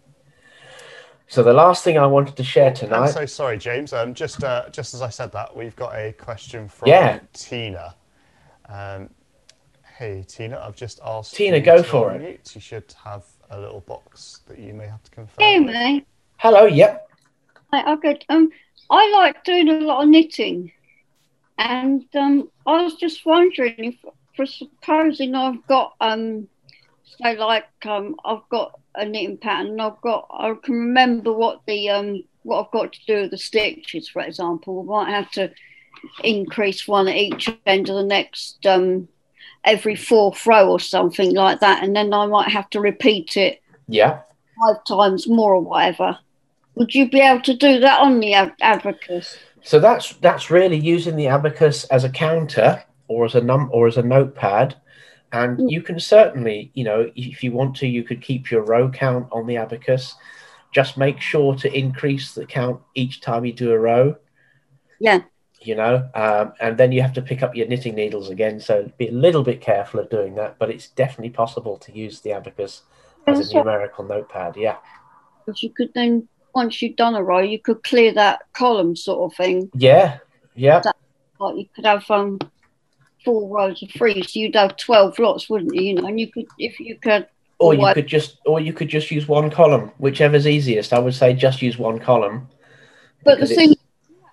So 1.29 1.45
the 1.45 1.53
last 1.53 1.85
thing 1.85 1.97
I 1.97 2.07
wanted 2.07 2.35
to 2.35 2.43
share 2.43 2.73
tonight. 2.73 3.07
I'm 3.07 3.13
so 3.13 3.25
sorry, 3.25 3.57
James. 3.57 3.93
Um, 3.93 4.15
just 4.15 4.43
uh, 4.43 4.69
just 4.71 4.95
as 4.95 5.01
I 5.01 5.11
said 5.11 5.31
that, 5.31 5.57
we've 5.57 5.77
got 5.77 5.95
a 5.95 6.13
question 6.15 6.67
from 6.67 6.89
Yeah. 6.89 7.21
Tina. 7.33 7.95
Um, 8.69 9.11
hey, 9.97 10.25
Tina, 10.27 10.59
I've 10.59 10.75
just 10.75 10.99
asked. 11.07 11.37
Tina, 11.37 11.59
you 11.59 11.63
go 11.63 11.77
to 11.77 11.85
for 11.85 12.11
it. 12.11 12.21
unmute. 12.21 12.53
You 12.57 12.61
should 12.61 12.93
have 13.05 13.23
a 13.51 13.61
little 13.61 13.83
box 13.83 14.41
that 14.49 14.59
you 14.59 14.75
may 14.75 14.89
have 14.89 15.05
to 15.05 15.11
confirm. 15.13 15.45
Hear 15.47 15.63
with. 15.63 15.73
me? 15.73 16.05
Hello. 16.39 16.67
Yep. 16.67 17.09
I, 17.71 17.93
I 17.93 17.97
good. 17.97 18.25
Um, 18.29 18.51
I 18.91 19.11
like 19.11 19.45
doing 19.45 19.69
a 19.69 19.81
lot 19.81 20.03
of 20.05 20.09
knitting, 20.09 20.73
and 21.59 22.05
um, 22.15 22.51
I 22.67 22.83
was 22.83 22.95
just 22.95 23.25
wondering 23.25 23.75
if, 23.79 23.97
for 24.37 24.47
supposing 24.47 25.35
I've 25.35 25.67
got 25.67 25.95
um, 26.01 26.49
say 27.05 27.37
like 27.37 27.67
um, 27.87 28.17
I've 28.25 28.49
got 28.51 28.79
a 28.95 29.05
knitting 29.05 29.39
pattern, 29.39 29.73
and 29.73 29.83
I've 29.83 30.01
got 30.01 30.29
I 30.31 30.55
can 30.63 30.75
remember 30.75 31.33
what 31.33 31.61
the 31.67 31.91
um 31.91 32.25
what 32.43 32.65
I've 32.67 32.73
got 32.73 32.93
to 32.93 33.01
do 33.07 33.21
with 33.23 33.31
the 33.31 33.39
stitches, 33.39 34.09
for 34.09 34.23
example. 34.23 34.81
I 34.81 35.05
might 35.05 35.11
have 35.11 35.31
to 35.33 35.51
increase 36.23 36.87
one 36.87 37.09
at 37.09 37.17
each 37.17 37.49
end 37.67 37.89
of 37.89 37.97
the 37.97 38.05
next 38.05 38.65
um 38.67 39.09
every 39.65 39.97
fourth 39.97 40.47
row 40.47 40.71
or 40.71 40.79
something 40.79 41.35
like 41.35 41.61
that, 41.61 41.83
and 41.83 41.97
then 41.97 42.13
I 42.13 42.27
might 42.27 42.51
have 42.51 42.69
to 42.71 42.81
repeat 42.81 43.37
it 43.37 43.63
Yeah. 43.89 44.21
five 44.61 44.85
times 44.85 45.27
more 45.27 45.55
or 45.55 45.61
whatever. 45.63 46.19
Would 46.77 46.95
you 46.95 47.09
be 47.09 47.21
able 47.21 47.43
to 47.43 47.55
do 47.55 47.81
that 47.81 48.01
on 48.01 48.21
the 48.21 48.35
ab- 48.35 48.53
abacus? 48.61 49.37
So 49.63 49.79
that's 49.79 50.15
that's 50.17 50.51
really 50.51 50.77
using 50.79 51.17
the 51.17 51.29
abacus 51.29 51.85
as 51.85 52.05
a 52.05 52.11
counter 52.11 52.83
or 53.09 53.25
as 53.25 53.35
a 53.35 53.41
num 53.41 53.71
or 53.73 53.87
as 53.87 53.97
a 53.97 54.03
notepad. 54.03 54.77
And 55.33 55.59
Mm. 55.59 55.71
you 55.71 55.83
can 55.83 55.99
certainly, 55.99 56.71
you 56.75 56.85
know, 56.85 57.11
if 57.17 57.43
you 57.43 57.53
want 57.53 57.75
to, 57.77 57.87
you 57.89 58.03
could 58.05 58.23
keep 58.23 58.51
your 58.51 58.63
row 58.63 58.89
count 58.89 59.27
on 59.33 59.47
the 59.47 59.57
abacus. 59.57 60.15
Just 60.73 60.97
make 60.97 61.21
sure 61.21 61.55
to 61.57 61.73
increase 61.77 62.35
the 62.35 62.47
count 62.47 62.81
each 62.95 63.21
time 63.21 63.45
you 63.45 63.53
do 63.53 63.73
a 63.73 63.79
row. 63.79 64.17
Yeah. 65.01 65.23
You 65.61 65.77
know, 65.77 66.09
um, 66.15 66.53
and 66.61 66.77
then 66.77 66.93
you 66.93 67.01
have 67.01 67.15
to 67.15 67.23
pick 67.23 67.43
up 67.43 67.57
your 67.57 67.67
knitting 67.67 67.95
needles 67.95 68.29
again. 68.29 68.61
So 68.61 68.91
be 68.99 69.09
a 69.09 69.13
little 69.13 69.43
bit 69.43 69.61
careful 69.61 69.99
of 69.99 70.11
doing 70.11 70.35
that, 70.35 70.59
but 70.59 70.71
it's 70.71 70.89
definitely 70.89 71.31
possible 71.31 71.79
to 71.79 71.93
use 71.97 72.21
the 72.21 72.33
abacus 72.33 72.83
as 73.27 73.51
a 73.51 73.55
numerical 73.55 74.05
notepad. 74.05 74.57
Yeah. 74.57 74.77
Because 75.45 75.63
you 75.63 75.71
could 75.71 75.93
then, 75.95 76.29
once 76.55 76.81
you've 76.81 76.97
done 76.97 77.15
a 77.15 77.23
row, 77.23 77.41
you 77.41 77.59
could 77.59 77.83
clear 77.83 78.13
that 78.15 78.43
column 78.53 78.95
sort 78.97 79.31
of 79.33 79.37
thing. 79.37 79.71
Yeah. 79.75 80.19
Yeah. 80.55 80.83
Like 81.41 81.57
you 81.57 81.67
could 81.75 81.85
have 81.85 82.09
um 82.11 82.39
four 83.25 83.49
rows 83.49 83.83
of 83.83 83.91
three, 83.91 84.23
so 84.23 84.39
you'd 84.39 84.55
have 84.55 84.77
twelve 84.77 85.19
lots, 85.19 85.49
wouldn't 85.51 85.75
you? 85.75 85.83
You 85.83 85.95
know, 85.95 86.07
and 86.07 86.21
you 86.21 86.31
could 86.31 86.47
if 86.59 86.79
you 86.79 86.97
could. 86.99 87.27
or 87.59 87.75
you 87.75 87.81
what- 87.81 87.95
could 87.95 88.07
just 88.07 88.39
or 88.47 88.61
you 88.61 88.73
could 88.73 88.89
just 88.89 89.11
use 89.11 89.27
one 89.29 89.51
column 89.51 89.91
whichever's 89.99 90.47
easiest 90.47 90.93
i 90.93 90.99
would 90.99 91.15
say 91.15 91.33
just 91.33 91.63
use 91.63 91.79
one 91.79 91.99
column 92.01 92.49
But 93.25 93.39
the 93.41 93.47
thing 93.47 93.75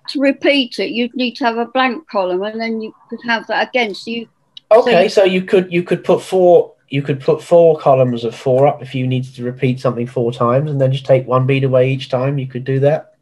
to 0.08 0.20
repeat 0.20 0.80
it, 0.80 0.90
you'd 0.90 1.14
need 1.14 1.36
to 1.36 1.44
have 1.44 1.56
a 1.56 1.66
blank 1.66 2.08
column, 2.08 2.42
and 2.42 2.60
then 2.60 2.80
you 2.82 2.92
could 3.08 3.20
have 3.24 3.46
that 3.46 3.68
again. 3.68 3.94
So 3.94 4.10
you 4.10 4.28
okay 4.70 5.08
so 5.08 5.22
you 5.24 5.42
could 5.42 5.72
you 5.72 5.82
could 5.82 6.02
put 6.04 6.20
four 6.22 6.74
you 6.92 7.00
could 7.00 7.20
put 7.20 7.42
four 7.42 7.78
columns 7.78 8.22
of 8.22 8.34
four 8.34 8.66
up 8.66 8.82
if 8.82 8.94
you 8.94 9.06
needed 9.06 9.34
to 9.34 9.42
repeat 9.42 9.80
something 9.80 10.06
four 10.06 10.30
times 10.30 10.70
and 10.70 10.80
then 10.80 10.92
just 10.92 11.06
take 11.06 11.26
one 11.26 11.46
bead 11.46 11.64
away 11.64 11.90
each 11.90 12.08
time 12.10 12.38
you 12.38 12.46
could 12.46 12.64
do 12.64 12.78
that 12.80 13.12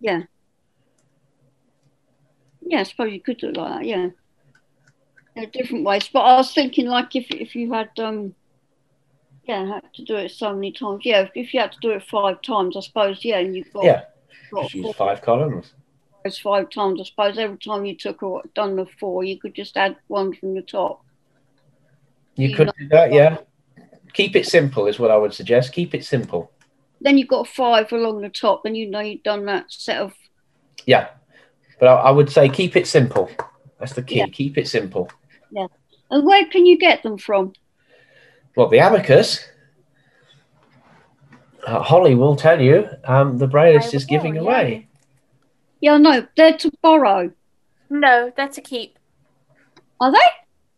yeah. 0.00 0.22
Yeah, 2.62 2.80
I 2.80 2.82
suppose 2.84 3.12
you 3.12 3.20
could 3.20 3.38
do 3.38 3.48
it 3.50 3.56
like 3.56 3.72
that, 3.72 3.86
yeah. 3.86 4.08
There 5.34 5.44
are 5.44 5.50
different 5.50 5.84
ways. 5.84 6.08
But 6.12 6.20
I 6.20 6.36
was 6.36 6.54
thinking 6.54 6.86
like 6.86 7.14
if 7.14 7.30
if 7.30 7.54
you 7.54 7.72
had 7.72 7.90
um 7.98 8.34
yeah, 9.44 9.66
had 9.66 9.94
to 9.94 10.04
do 10.04 10.16
it 10.16 10.30
so 10.30 10.54
many 10.54 10.72
times. 10.72 11.04
Yeah, 11.04 11.22
if, 11.22 11.30
if 11.34 11.54
you 11.54 11.60
had 11.60 11.72
to 11.72 11.78
do 11.82 11.90
it 11.90 12.02
five 12.04 12.40
times, 12.42 12.76
I 12.76 12.80
suppose, 12.80 13.24
yeah, 13.24 13.38
and 13.38 13.56
you've 13.56 13.72
got, 13.72 13.84
Yeah. 13.84 14.02
got 14.52 14.62
just 14.62 14.74
use 14.74 14.94
five 14.94 15.22
columns 15.22 15.74
rows 16.24 16.38
five 16.38 16.70
times, 16.70 17.00
I 17.00 17.04
suppose 17.04 17.38
every 17.38 17.58
time 17.58 17.84
you 17.84 17.96
took 17.96 18.22
or 18.22 18.42
done 18.54 18.76
the 18.76 18.86
four, 18.98 19.24
you 19.24 19.38
could 19.38 19.54
just 19.54 19.76
add 19.76 19.96
one 20.08 20.34
from 20.34 20.54
the 20.54 20.62
top. 20.62 21.04
You 22.40 22.48
You 22.48 22.56
could 22.56 22.70
do 22.78 22.88
that 22.88 23.12
yeah. 23.12 23.38
Keep 24.12 24.34
it 24.36 24.46
simple 24.46 24.86
is 24.86 24.98
what 24.98 25.10
i 25.10 25.16
would 25.16 25.32
suggest. 25.32 25.72
Keep 25.72 25.94
it 25.94 26.04
simple. 26.04 26.52
Then 27.00 27.16
you've 27.16 27.28
got 27.28 27.48
five 27.48 27.92
along 27.92 28.20
the 28.20 28.28
top, 28.28 28.62
then 28.64 28.74
you 28.74 28.90
know 28.90 29.00
you've 29.00 29.22
done 29.22 29.44
that 29.46 29.70
set 29.72 29.98
of 29.98 30.12
yeah. 30.86 31.08
But 31.78 31.88
i, 31.88 31.94
I 31.94 32.10
would 32.10 32.30
say 32.30 32.48
keep 32.48 32.76
it 32.76 32.86
simple. 32.86 33.30
That's 33.78 33.94
the 33.94 34.02
key. 34.02 34.18
Yeah. 34.18 34.26
keep 34.26 34.58
it 34.58 34.68
simple. 34.68 35.10
Yeah. 35.50 35.66
and 36.10 36.26
where 36.26 36.44
can 36.46 36.66
you 36.66 36.78
get 36.78 37.02
them 37.02 37.18
from? 37.18 37.52
well 38.56 38.68
the 38.68 38.80
abacus. 38.80 39.46
Uh, 41.66 41.82
holly 41.82 42.14
will 42.14 42.36
tell 42.36 42.60
you. 42.60 42.88
Um, 43.04 43.38
the 43.38 43.46
brailleist 43.46 43.92
I 43.92 43.96
is 43.96 44.04
giving 44.04 44.34
will, 44.34 44.42
away. 44.42 44.88
Yeah, 45.80 45.98
no, 45.98 46.26
they're 46.36 46.56
to 46.58 46.70
borrow. 46.82 47.30
No, 47.88 48.32
they're 48.36 48.48
to 48.48 48.60
keep. 48.60 48.98
Are 50.00 50.12
they? 50.12 50.18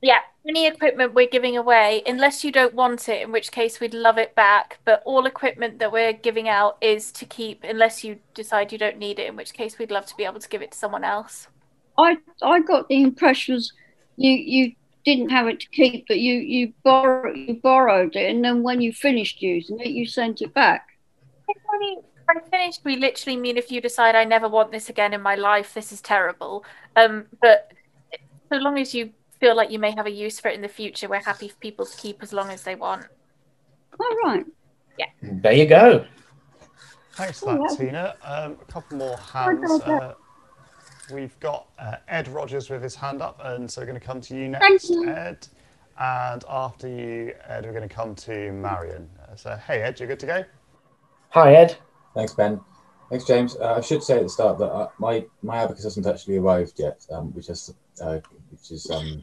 Yeah, 0.01 0.21
any 0.49 0.67
equipment 0.67 1.15
we're 1.15 1.29
giving 1.29 1.57
away, 1.57 2.03
unless 2.07 2.45
you 2.45 2.53
don't 2.53 2.75
want 2.75 3.09
it, 3.09 3.23
in 3.23 3.33
which 3.33 3.53
case 3.53 3.81
we'd 3.81 3.95
love 3.95 4.19
it 4.19 4.35
back. 4.35 4.79
But 4.85 5.03
all 5.05 5.27
equipment 5.27 5.79
that 5.79 5.93
we're 5.93 6.13
giving 6.13 6.49
out 6.49 6.77
is 6.81 7.13
to 7.13 7.25
keep, 7.25 7.65
unless 7.65 8.03
you 8.03 8.19
decide 8.35 8.73
you 8.73 8.79
don't 8.79 8.99
need 8.99 9.19
it, 9.19 9.29
in 9.29 9.37
which 9.37 9.53
case 9.53 9.79
we'd 9.79 9.91
love 9.91 10.07
to 10.07 10.17
be 10.17 10.25
able 10.25 10.41
to 10.41 10.49
give 10.49 10.63
it 10.63 10.73
to 10.73 10.79
someone 10.79 11.05
else. 11.05 11.49
I 11.99 12.19
I 12.43 12.61
got 12.61 12.89
the 12.89 13.03
impression 13.03 13.55
was 13.55 13.73
you 14.17 14.33
you 14.33 14.73
didn't 15.05 15.31
have 15.31 15.47
it 15.47 15.61
to 15.61 15.69
keep, 15.69 16.07
but 16.09 16.19
you 16.19 16.35
you 16.35 16.73
borrow 16.83 17.33
you 17.35 17.61
borrowed 17.63 18.17
it, 18.17 18.31
and 18.31 18.45
then 18.45 18.63
when 18.63 18.81
you 18.81 18.93
finished 18.93 19.43
using 19.43 19.79
it, 19.81 19.89
you 19.89 20.07
sent 20.07 20.41
it 20.41 20.55
back. 20.55 20.89
I 22.29 22.41
finished, 22.51 22.81
we 22.85 22.97
literally 22.97 23.37
mean 23.37 23.57
if 23.57 23.71
you 23.71 23.81
decide 23.81 24.15
I 24.15 24.25
never 24.25 24.49
want 24.49 24.73
this 24.73 24.89
again 24.89 25.13
in 25.13 25.21
my 25.21 25.35
life, 25.35 25.75
this 25.75 25.93
is 25.93 26.01
terrible. 26.01 26.65
Um, 26.97 27.27
but 27.41 27.73
so 28.51 28.59
long 28.59 28.79
as 28.79 28.95
you 28.95 29.11
feel 29.43 29.57
like 29.57 29.73
you 29.73 29.79
may 29.81 29.91
have 29.91 30.07
a 30.07 30.11
use 30.11 30.39
for 30.39 30.49
it 30.49 30.55
in 30.55 30.63
the 30.63 30.69
future, 30.69 31.09
we're 31.09 31.19
happy 31.21 31.49
for 31.49 31.57
people 31.57 31.85
to 31.85 31.97
keep 31.97 32.23
as 32.23 32.33
long 32.33 32.49
as 32.51 32.63
they 32.63 32.77
want. 32.77 33.05
All 33.99 34.17
right. 34.25 34.47
Yeah. 34.97 35.07
There 35.21 35.53
you 35.53 35.67
go. 35.67 36.07
Thanks 37.15 37.41
for 37.41 37.51
Oh, 37.51 37.53
that, 37.55 37.61
wow. 37.61 37.77
Tina. 37.77 38.15
Um, 38.23 38.57
a 38.63 38.73
couple 38.73 38.99
more 38.99 39.17
Oh, 39.19 39.33
hands. 39.33 39.59
no, 39.61 39.79
no. 39.79 39.99
Uh, 39.99 40.15
we've 41.13 41.39
got 41.41 41.67
uh, 41.81 41.97
Ed 42.07 42.29
Rogers 42.29 42.71
with 42.71 42.85
his 42.85 42.95
hand 42.95 43.21
up, 43.21 43.41
and 43.43 43.69
so 43.69 43.81
we're 43.81 43.87
going 43.87 43.99
to 43.99 44.07
come 44.07 44.21
to 44.21 44.37
you 44.37 44.53
Thank 44.53 44.63
next, 44.75 44.91
you. 44.91 45.09
Ed. 45.09 45.49
And 45.99 46.45
after 46.49 46.87
you, 46.89 47.35
Ed, 47.49 47.67
we're 47.67 47.73
going 47.73 47.89
to 47.89 47.93
come 47.95 48.15
to 48.15 48.53
Marion. 48.53 49.11
Uh, 49.29 49.35
so, 49.35 49.57
hey, 49.67 49.83
Ed, 49.83 49.99
you're 49.99 50.07
good 50.09 50.21
to 50.21 50.27
go? 50.27 50.45
Hi, 51.31 51.55
Ed. 51.57 51.77
Thanks, 52.15 52.33
Ben. 52.33 52.61
Thanks, 53.11 53.25
James. 53.25 53.57
Uh, 53.57 53.75
I 53.75 53.81
should 53.81 54.05
say 54.05 54.19
at 54.19 54.23
the 54.23 54.29
start 54.29 54.59
that 54.59 54.71
uh, 54.71 54.89
my 54.99 55.25
my 55.43 55.65
abacus 55.65 55.83
hasn't 55.83 56.07
actually 56.07 56.37
arrived 56.37 56.79
yet, 56.79 57.05
um, 57.11 57.33
which 57.35 57.51
is 57.51 57.75
uh, 58.01 58.21
which 58.51 58.71
is 58.71 58.91
um, 58.91 59.23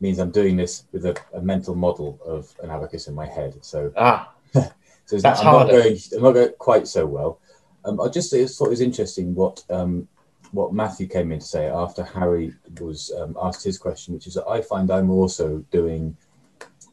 means 0.00 0.18
I'm 0.18 0.30
doing 0.30 0.56
this 0.56 0.84
with 0.92 1.06
a, 1.06 1.16
a 1.34 1.40
mental 1.40 1.74
model 1.74 2.18
of 2.24 2.54
an 2.62 2.70
abacus 2.70 3.08
in 3.08 3.14
my 3.14 3.26
head. 3.26 3.56
So, 3.64 3.92
Ah, 3.96 4.32
so 4.54 4.62
it's 5.10 5.22
That's 5.22 5.42
not, 5.42 5.46
I'm 5.46 5.52
not 5.52 5.58
harder. 5.68 5.72
going 5.82 5.98
I'm 6.16 6.22
not 6.22 6.32
going 6.32 6.52
quite 6.58 6.86
so 6.88 7.06
well. 7.06 7.40
Um, 7.84 8.00
I 8.00 8.08
just 8.08 8.30
thought 8.30 8.66
it 8.66 8.70
was 8.70 8.80
interesting 8.80 9.34
what 9.34 9.64
um, 9.70 10.06
what 10.52 10.72
Matthew 10.72 11.06
came 11.06 11.30
in 11.32 11.40
to 11.40 11.44
say 11.44 11.66
after 11.66 12.02
Harry 12.02 12.54
was 12.80 13.12
um, 13.20 13.36
asked 13.42 13.62
his 13.64 13.76
question, 13.78 14.14
which 14.14 14.26
is 14.26 14.34
that 14.34 14.46
I 14.48 14.62
find 14.62 14.90
I'm 14.90 15.10
also 15.10 15.58
doing, 15.70 16.16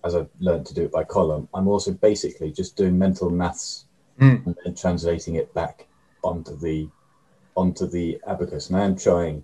as 0.04 0.14
I've 0.16 0.30
learned 0.40 0.66
to 0.68 0.74
do 0.74 0.84
it 0.84 0.92
by 0.92 1.04
column, 1.06 1.48
I'm 1.54 1.68
also 1.68 1.92
basically 1.94 2.52
just 2.52 2.76
doing 2.76 2.98
mental 2.98 3.30
maths 3.30 3.84
Mm. 4.18 4.46
and 4.46 4.56
then 4.64 4.74
translating 4.74 5.36
it 5.36 5.54
back 5.54 5.88
onto 6.24 6.56
the 6.56 6.88
onto 7.58 7.86
the 7.86 8.18
abacus. 8.26 8.70
And 8.70 8.78
I 8.78 8.86
am 8.86 8.96
trying 8.96 9.44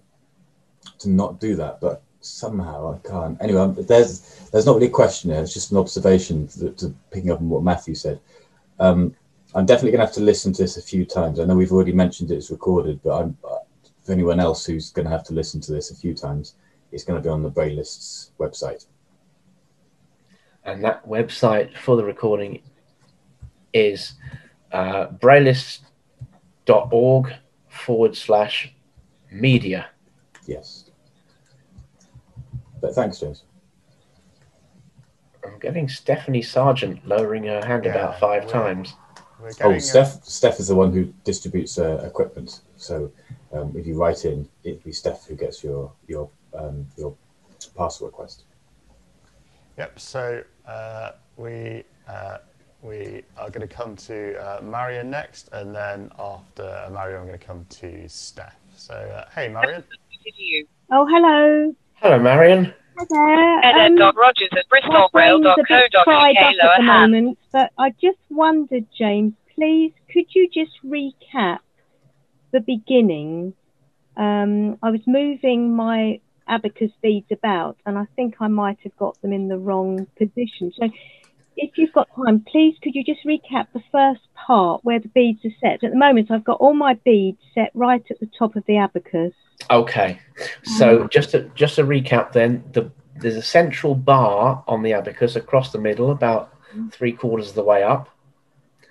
to 0.99 1.09
not 1.09 1.41
do 1.41 1.57
that, 1.57 1.81
but 1.81 2.01
somehow 2.21 2.93
I 2.93 3.07
can't. 3.07 3.41
Anyway, 3.41 3.73
there's 3.83 4.49
there's 4.51 4.65
not 4.65 4.75
really 4.75 4.87
a 4.87 4.91
question 4.91 5.31
there. 5.31 5.41
It's 5.41 5.53
just 5.53 5.71
an 5.71 5.77
observation 5.77 6.47
to, 6.47 6.71
to 6.71 6.93
picking 7.11 7.31
up 7.31 7.39
on 7.39 7.49
what 7.49 7.63
Matthew 7.63 7.95
said. 7.95 8.19
Um, 8.79 9.15
I'm 9.53 9.65
definitely 9.65 9.91
going 9.91 9.99
to 9.99 10.05
have 10.05 10.15
to 10.15 10.21
listen 10.21 10.53
to 10.53 10.61
this 10.61 10.77
a 10.77 10.81
few 10.81 11.05
times. 11.05 11.39
I 11.39 11.45
know 11.45 11.55
we've 11.55 11.73
already 11.73 11.91
mentioned 11.91 12.31
it's 12.31 12.51
recorded, 12.51 13.01
but 13.03 13.21
I'm, 13.21 13.37
uh, 13.43 13.57
for 14.01 14.13
anyone 14.13 14.39
else 14.39 14.65
who's 14.65 14.91
going 14.91 15.05
to 15.05 15.11
have 15.11 15.25
to 15.25 15.33
listen 15.33 15.59
to 15.61 15.73
this 15.73 15.91
a 15.91 15.95
few 15.95 16.13
times, 16.13 16.55
it's 16.91 17.03
going 17.03 17.21
to 17.21 17.23
be 17.23 17.29
on 17.29 17.43
the 17.43 17.51
Braillist's 17.51 18.31
website. 18.39 18.85
and 20.63 20.83
that 20.83 21.07
website 21.07 21.75
for 21.77 21.95
the 21.97 22.03
recording 22.03 22.61
is 23.73 24.13
uh, 24.71 25.07
braillist.org 25.07 27.33
forward 27.67 28.15
slash 28.15 28.73
media. 29.31 29.89
Yes. 30.45 30.90
But 32.81 32.95
thanks, 32.95 33.19
James. 33.19 33.43
I'm 35.45 35.57
getting 35.59 35.87
Stephanie 35.87 36.41
Sargent 36.41 37.05
lowering 37.07 37.43
her 37.45 37.63
hand 37.65 37.85
Yeah, 37.85 37.91
about 37.91 38.19
five 38.19 38.43
we're- 38.45 38.53
times. 38.53 38.93
We're 39.39 39.49
Oh, 39.49 39.53
getting, 39.53 39.75
uh, 39.77 39.79
Steph. 39.79 40.23
Steph 40.23 40.59
is 40.59 40.67
the 40.67 40.75
one 40.75 40.93
who 40.93 41.05
distributes 41.23 41.79
uh, 41.79 42.03
equipment. 42.05 42.61
So 42.77 43.11
um, 43.51 43.73
if 43.75 43.87
you 43.87 43.95
write 43.99 44.23
in, 44.25 44.47
it'd 44.63 44.83
be 44.83 44.91
Steph 44.91 45.25
who 45.25 45.35
gets 45.35 45.63
your 45.63 45.91
your 46.07 46.29
um, 46.53 46.85
your 46.95 47.15
parcel 47.75 48.05
request. 48.05 48.43
Yep. 49.79 49.99
So 49.99 50.43
uh, 50.67 51.11
we 51.37 51.83
uh, 52.07 52.37
we 52.83 53.23
are 53.35 53.49
going 53.49 53.67
to 53.67 53.73
come 53.75 53.95
to 53.95 54.35
uh, 54.37 54.61
Marion 54.61 55.09
next, 55.09 55.49
and 55.53 55.73
then 55.73 56.11
after 56.19 56.87
Marion, 56.91 57.21
I'm 57.21 57.27
going 57.27 57.39
to 57.39 57.43
come 57.45 57.65
to 57.69 58.07
Steph. 58.07 58.55
So, 58.77 58.93
uh, 58.93 59.25
hey, 59.33 59.47
Marion. 59.49 59.83
Oh, 60.93 61.07
hello. 61.07 61.73
Hello, 62.01 62.17
Marion. 62.17 62.73
Hi 62.97 63.05
there. 63.07 63.59
Ed. 63.59 63.91
Um, 63.91 64.17
Rogers 64.17 64.49
at 64.53 64.65
my 64.71 65.07
brain's 65.13 65.45
a 65.45 65.53
bit 65.55 65.67
bristolbraille.co.uk, 65.69 66.03
fried 66.03 66.35
up 66.35 66.55
at 66.63 66.77
the 66.77 66.83
moment, 66.83 67.37
but 67.51 67.71
I 67.77 67.91
just 67.91 68.17
wondered, 68.31 68.87
James, 68.97 69.33
please, 69.53 69.93
could 70.11 70.25
you 70.33 70.49
just 70.51 70.71
recap 70.83 71.59
the 72.51 72.59
beginning? 72.59 73.53
Um, 74.17 74.79
I 74.81 74.89
was 74.89 75.01
moving 75.05 75.75
my 75.75 76.19
abacus 76.47 76.89
beads 77.03 77.27
about, 77.31 77.77
and 77.85 77.99
I 77.99 78.07
think 78.15 78.37
I 78.39 78.47
might 78.47 78.79
have 78.81 78.97
got 78.97 79.21
them 79.21 79.31
in 79.31 79.47
the 79.47 79.59
wrong 79.59 80.07
position. 80.17 80.73
So, 80.79 80.89
if 81.61 81.77
you've 81.77 81.93
got 81.93 82.09
time, 82.15 82.43
please 82.51 82.75
could 82.81 82.95
you 82.95 83.03
just 83.03 83.23
recap 83.23 83.67
the 83.73 83.83
first 83.91 84.21
part 84.33 84.83
where 84.83 84.99
the 84.99 85.07
beads 85.09 85.45
are 85.45 85.51
set? 85.61 85.83
At 85.83 85.91
the 85.91 85.97
moment, 85.97 86.31
I've 86.31 86.43
got 86.43 86.59
all 86.59 86.73
my 86.73 86.95
beads 87.05 87.37
set 87.53 87.71
right 87.73 88.03
at 88.09 88.19
the 88.19 88.29
top 88.37 88.55
of 88.55 88.65
the 88.65 88.77
abacus. 88.77 89.33
Okay, 89.69 90.19
so 90.63 91.03
um, 91.03 91.09
just 91.09 91.31
to 91.31 91.49
just 91.53 91.75
to 91.75 91.83
recap, 91.83 92.33
then 92.33 92.63
the 92.73 92.91
there's 93.15 93.35
a 93.35 93.43
central 93.43 93.93
bar 93.93 94.63
on 94.67 94.81
the 94.81 94.93
abacus 94.93 95.35
across 95.35 95.71
the 95.71 95.77
middle, 95.77 96.09
about 96.11 96.57
three 96.91 97.11
quarters 97.11 97.49
of 97.49 97.55
the 97.55 97.63
way 97.63 97.83
up. 97.83 98.09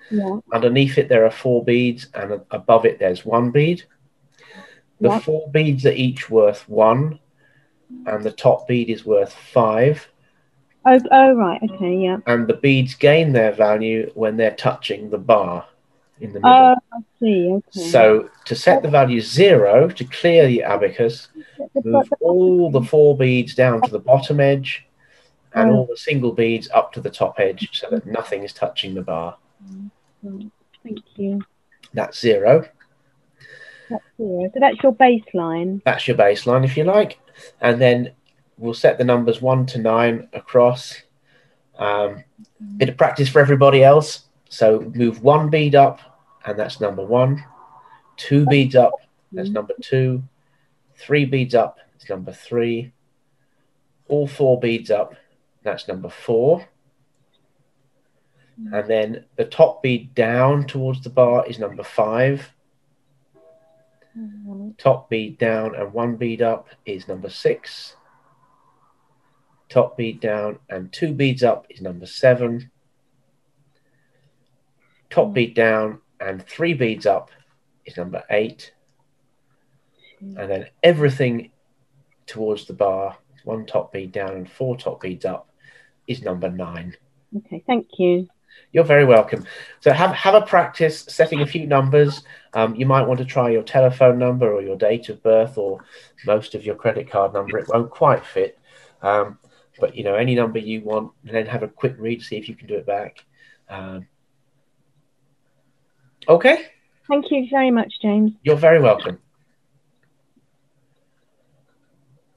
Yeah. 0.09 0.37
Underneath 0.53 0.97
it, 0.97 1.09
there 1.09 1.25
are 1.25 1.31
four 1.31 1.63
beads, 1.63 2.07
and 2.13 2.41
above 2.51 2.85
it, 2.85 2.99
there's 2.99 3.25
one 3.25 3.51
bead. 3.51 3.83
The 5.01 5.09
Yeah. 5.09 5.19
four 5.19 5.49
beads 5.49 5.85
are 5.85 5.91
each 5.91 6.29
worth 6.29 6.67
one, 6.69 7.19
and 8.05 8.23
the 8.23 8.31
top 8.31 8.67
bead 8.67 8.89
is 8.89 9.05
worth 9.05 9.33
five. 9.33 10.07
Oh, 10.85 10.99
oh, 11.11 11.33
right. 11.33 11.61
Okay. 11.63 11.95
Yeah. 11.97 12.17
And 12.25 12.47
the 12.47 12.55
beads 12.55 12.95
gain 12.95 13.33
their 13.33 13.51
value 13.51 14.11
when 14.15 14.37
they're 14.37 14.55
touching 14.55 15.09
the 15.09 15.17
bar 15.17 15.67
in 16.19 16.33
the 16.33 16.39
middle. 16.39 16.51
Oh, 16.51 16.75
I 16.93 16.99
see. 17.19 17.51
Okay. 17.51 17.89
So 17.89 18.29
to 18.45 18.55
set 18.55 18.81
the 18.81 18.89
value 18.89 19.21
zero, 19.21 19.89
to 19.89 20.03
clear 20.05 20.47
the 20.47 20.63
abacus, 20.63 21.27
move 21.83 22.09
all 22.19 22.71
the 22.71 22.81
four 22.81 23.15
beads 23.17 23.53
down 23.53 23.81
to 23.81 23.91
the 23.91 23.99
bottom 23.99 24.39
edge 24.39 24.85
and 25.53 25.69
Oh. 25.69 25.75
all 25.75 25.85
the 25.85 25.97
single 25.97 26.31
beads 26.31 26.69
up 26.73 26.93
to 26.93 27.01
the 27.01 27.09
top 27.09 27.39
edge 27.39 27.69
so 27.79 27.87
that 27.91 28.05
nothing 28.05 28.43
is 28.43 28.53
touching 28.53 28.95
the 28.95 29.01
bar. 29.01 29.37
Mm-hmm. 29.63 30.47
Thank 30.83 30.99
you. 31.15 31.41
That's 31.93 32.19
zero. 32.19 32.67
That's 33.89 34.03
zero. 34.17 34.49
So 34.53 34.59
that's 34.59 34.81
your 34.81 34.93
baseline. 34.93 35.83
That's 35.83 36.07
your 36.07 36.17
baseline, 36.17 36.63
if 36.63 36.77
you 36.77 36.85
like. 36.85 37.19
And 37.59 37.81
then 37.81 38.11
we'll 38.61 38.73
set 38.75 38.97
the 38.99 39.03
numbers 39.03 39.41
one 39.41 39.65
to 39.65 39.79
nine 39.79 40.29
across. 40.33 41.01
Um, 41.77 42.23
bit 42.77 42.89
of 42.89 42.97
practice 42.97 43.27
for 43.27 43.39
everybody 43.39 43.83
else. 43.83 44.25
So 44.49 44.81
move 44.93 45.23
one 45.23 45.49
bead 45.49 45.73
up, 45.73 45.99
and 46.45 46.57
that's 46.57 46.79
number 46.79 47.03
one. 47.03 47.43
Two 48.17 48.45
beads 48.45 48.75
up, 48.75 48.93
that's 49.31 49.47
mm-hmm. 49.47 49.55
number 49.55 49.73
two. 49.81 50.23
Three 50.95 51.25
beads 51.25 51.55
up, 51.55 51.79
it's 51.95 52.07
number 52.07 52.31
three. 52.31 52.91
All 54.07 54.27
four 54.27 54.59
beads 54.59 54.91
up, 54.91 55.15
that's 55.63 55.87
number 55.87 56.09
four. 56.09 56.67
Mm-hmm. 58.59 58.73
And 58.73 58.89
then 58.89 59.25
the 59.37 59.45
top 59.45 59.81
bead 59.81 60.13
down 60.13 60.67
towards 60.67 61.01
the 61.01 61.09
bar 61.09 61.47
is 61.47 61.57
number 61.57 61.83
five. 61.83 62.51
Mm-hmm. 64.15 64.71
Top 64.77 65.09
bead 65.09 65.39
down 65.39 65.73
and 65.73 65.93
one 65.93 66.15
bead 66.15 66.41
up 66.43 66.67
is 66.85 67.07
number 67.07 67.29
six. 67.29 67.95
Top 69.71 69.95
bead 69.95 70.19
down 70.19 70.59
and 70.69 70.91
two 70.91 71.13
beads 71.13 71.43
up 71.43 71.65
is 71.69 71.79
number 71.79 72.05
seven. 72.05 72.69
Top 75.09 75.33
bead 75.33 75.55
down 75.55 76.01
and 76.19 76.45
three 76.45 76.73
beads 76.73 77.05
up 77.05 77.31
is 77.85 77.95
number 77.95 78.21
eight. 78.29 78.73
And 80.19 80.51
then 80.51 80.67
everything 80.83 81.51
towards 82.27 82.65
the 82.65 82.73
bar, 82.73 83.17
one 83.45 83.65
top 83.65 83.93
bead 83.93 84.11
down 84.11 84.31
and 84.31 84.51
four 84.51 84.75
top 84.75 84.99
beads 85.01 85.23
up, 85.23 85.49
is 86.05 86.21
number 86.21 86.49
nine. 86.49 86.97
Okay. 87.37 87.63
Thank 87.65 87.87
you. 87.97 88.27
You're 88.73 88.83
very 88.83 89.05
welcome. 89.05 89.45
So 89.79 89.93
have 89.93 90.11
have 90.11 90.35
a 90.35 90.41
practice 90.45 91.05
setting 91.07 91.41
a 91.41 91.47
few 91.47 91.65
numbers. 91.65 92.23
Um, 92.53 92.75
you 92.75 92.85
might 92.85 93.07
want 93.07 93.19
to 93.19 93.25
try 93.25 93.49
your 93.49 93.63
telephone 93.63 94.19
number 94.19 94.53
or 94.53 94.61
your 94.61 94.75
date 94.75 95.07
of 95.07 95.23
birth 95.23 95.57
or 95.57 95.83
most 96.25 96.55
of 96.55 96.65
your 96.65 96.75
credit 96.75 97.09
card 97.09 97.31
number. 97.33 97.57
It 97.57 97.69
won't 97.69 97.89
quite 97.89 98.25
fit, 98.25 98.59
um, 99.01 99.39
but 99.81 99.95
you 99.95 100.03
know 100.05 100.15
any 100.15 100.35
number 100.35 100.59
you 100.59 100.81
want, 100.81 101.11
and 101.25 101.35
then 101.35 101.45
have 101.47 101.63
a 101.63 101.67
quick 101.67 101.95
read, 101.97 102.21
see 102.21 102.37
if 102.37 102.47
you 102.47 102.55
can 102.55 102.67
do 102.67 102.75
it 102.75 102.85
back. 102.85 103.25
Um, 103.67 104.07
okay, 106.29 106.67
Thank 107.09 107.31
you 107.31 107.47
very 107.49 107.71
much, 107.71 107.91
James. 108.01 108.31
you're 108.43 108.55
very 108.55 108.79
welcome. 108.79 109.19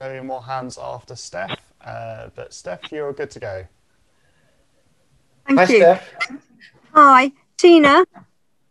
Any 0.01 0.21
more 0.21 0.43
hands 0.43 0.77
after 0.81 1.15
Steph? 1.15 1.57
Uh, 1.79 2.27
but 2.35 2.53
Steph, 2.53 2.91
you're 2.91 3.13
good 3.13 3.31
to 3.31 3.39
go. 3.39 3.65
Thank 5.47 5.59
Hi, 5.59 5.65
you. 5.67 5.77
Steph. 5.77 6.09
Hi, 6.93 7.31
Tina. 7.57 8.03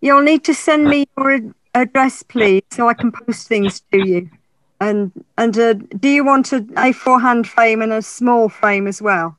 You'll 0.03 0.23
need 0.23 0.45
to 0.45 0.55
send 0.55 0.85
me 0.85 1.07
your 1.17 1.41
address, 1.75 2.23
please, 2.23 2.63
so 2.71 2.89
I 2.89 2.95
can 2.95 3.11
post 3.11 3.49
things 3.49 3.81
to 3.93 4.07
you. 4.07 4.31
And 4.85 5.13
and 5.39 5.57
uh, 5.59 5.73
do 5.73 6.09
you 6.11 6.23
want 6.27 6.53
a 6.53 6.61
A4 6.61 7.23
hand 7.23 7.49
frame 7.49 7.81
and 7.81 7.91
a 7.91 8.03
small 8.03 8.51
frame 8.51 8.87
as 8.87 9.01
well, 9.01 9.39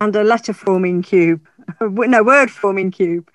and 0.00 0.14
a 0.14 0.22
letter 0.22 0.52
forming 0.52 1.02
cube? 1.02 1.44
no, 1.80 2.22
word 2.22 2.52
forming 2.52 2.92
cube. 2.92 3.28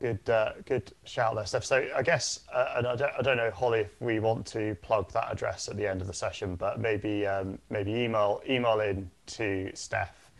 Good, 0.00 0.28
uh, 0.28 0.52
good 0.66 0.92
shout 1.04 1.34
there, 1.34 1.46
Steph. 1.46 1.64
So 1.64 1.88
I 1.96 2.02
guess, 2.02 2.40
uh, 2.52 2.74
and 2.76 2.86
I 2.88 2.96
don't, 2.96 3.12
I 3.18 3.22
don't 3.22 3.36
know, 3.38 3.50
Holly, 3.52 3.80
if 3.80 3.98
we 4.02 4.20
want 4.20 4.44
to 4.48 4.74
plug 4.82 5.10
that 5.12 5.32
address 5.32 5.68
at 5.68 5.78
the 5.78 5.86
end 5.86 6.02
of 6.02 6.06
the 6.06 6.12
session, 6.12 6.56
but 6.56 6.78
maybe, 6.78 7.26
um, 7.26 7.58
maybe 7.70 7.92
email, 7.92 8.42
email 8.46 8.80
in 8.80 9.10
to 9.28 9.70
Steph, 9.74 10.30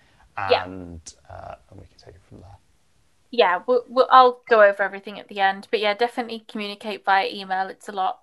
Yeah. 0.50 0.64
and 0.66 1.00
uh, 1.30 1.54
and 1.70 1.80
we 1.80 1.86
can 1.86 1.96
take 1.98 2.14
it 2.16 2.22
from 2.28 2.40
there. 2.40 2.58
Yeah, 3.34 3.62
we'll, 3.66 3.84
we'll, 3.88 4.08
I'll 4.10 4.42
go 4.46 4.62
over 4.62 4.82
everything 4.82 5.18
at 5.18 5.28
the 5.28 5.40
end. 5.40 5.66
But 5.70 5.80
yeah, 5.80 5.94
definitely 5.94 6.44
communicate 6.46 7.02
via 7.06 7.28
email. 7.32 7.68
It's 7.68 7.88
a 7.88 7.92
lot 7.92 8.20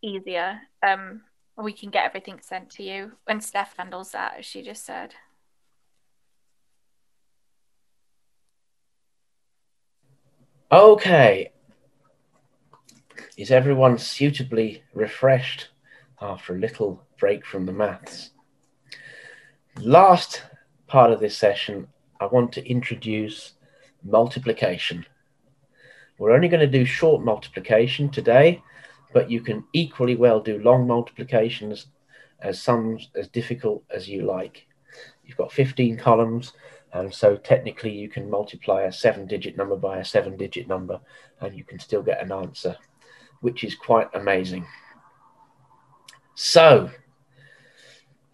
easier. 0.00 0.60
Um, 0.86 1.22
we 1.58 1.72
can 1.72 1.90
get 1.90 2.04
everything 2.04 2.38
sent 2.40 2.70
to 2.70 2.84
you. 2.84 3.12
And 3.26 3.42
Steph 3.42 3.76
handles 3.76 4.12
that, 4.12 4.36
as 4.38 4.46
she 4.46 4.62
just 4.62 4.86
said. 4.86 5.14
Okay. 10.70 11.50
Is 13.36 13.50
everyone 13.50 13.98
suitably 13.98 14.84
refreshed 14.94 15.70
after 16.20 16.54
a 16.54 16.60
little 16.60 17.02
break 17.18 17.44
from 17.44 17.66
the 17.66 17.72
maths? 17.72 18.30
Last 19.80 20.44
part 20.86 21.10
of 21.10 21.18
this 21.18 21.36
session, 21.36 21.88
I 22.20 22.26
want 22.26 22.52
to 22.52 22.64
introduce 22.68 23.54
multiplication. 24.04 25.04
We're 26.18 26.32
only 26.32 26.48
going 26.48 26.60
to 26.60 26.78
do 26.78 26.84
short 26.84 27.24
multiplication 27.24 28.08
today, 28.08 28.62
but 29.12 29.30
you 29.30 29.40
can 29.40 29.64
equally 29.72 30.16
well 30.16 30.40
do 30.40 30.58
long 30.58 30.86
multiplications 30.86 31.86
as 32.40 32.62
sums 32.62 33.10
as 33.16 33.28
difficult 33.28 33.82
as 33.90 34.08
you 34.08 34.22
like. 34.22 34.66
You've 35.24 35.36
got 35.36 35.52
15 35.52 35.96
columns, 35.96 36.52
and 36.92 37.12
so 37.12 37.36
technically 37.36 37.92
you 37.92 38.08
can 38.08 38.30
multiply 38.30 38.82
a 38.82 38.92
seven 38.92 39.26
digit 39.26 39.56
number 39.56 39.76
by 39.76 39.98
a 39.98 40.04
seven 40.04 40.36
digit 40.36 40.68
number 40.68 41.00
and 41.40 41.56
you 41.56 41.64
can 41.64 41.78
still 41.78 42.02
get 42.02 42.22
an 42.22 42.30
answer, 42.30 42.76
which 43.40 43.64
is 43.64 43.74
quite 43.74 44.08
amazing. 44.14 44.66
So, 46.36 46.90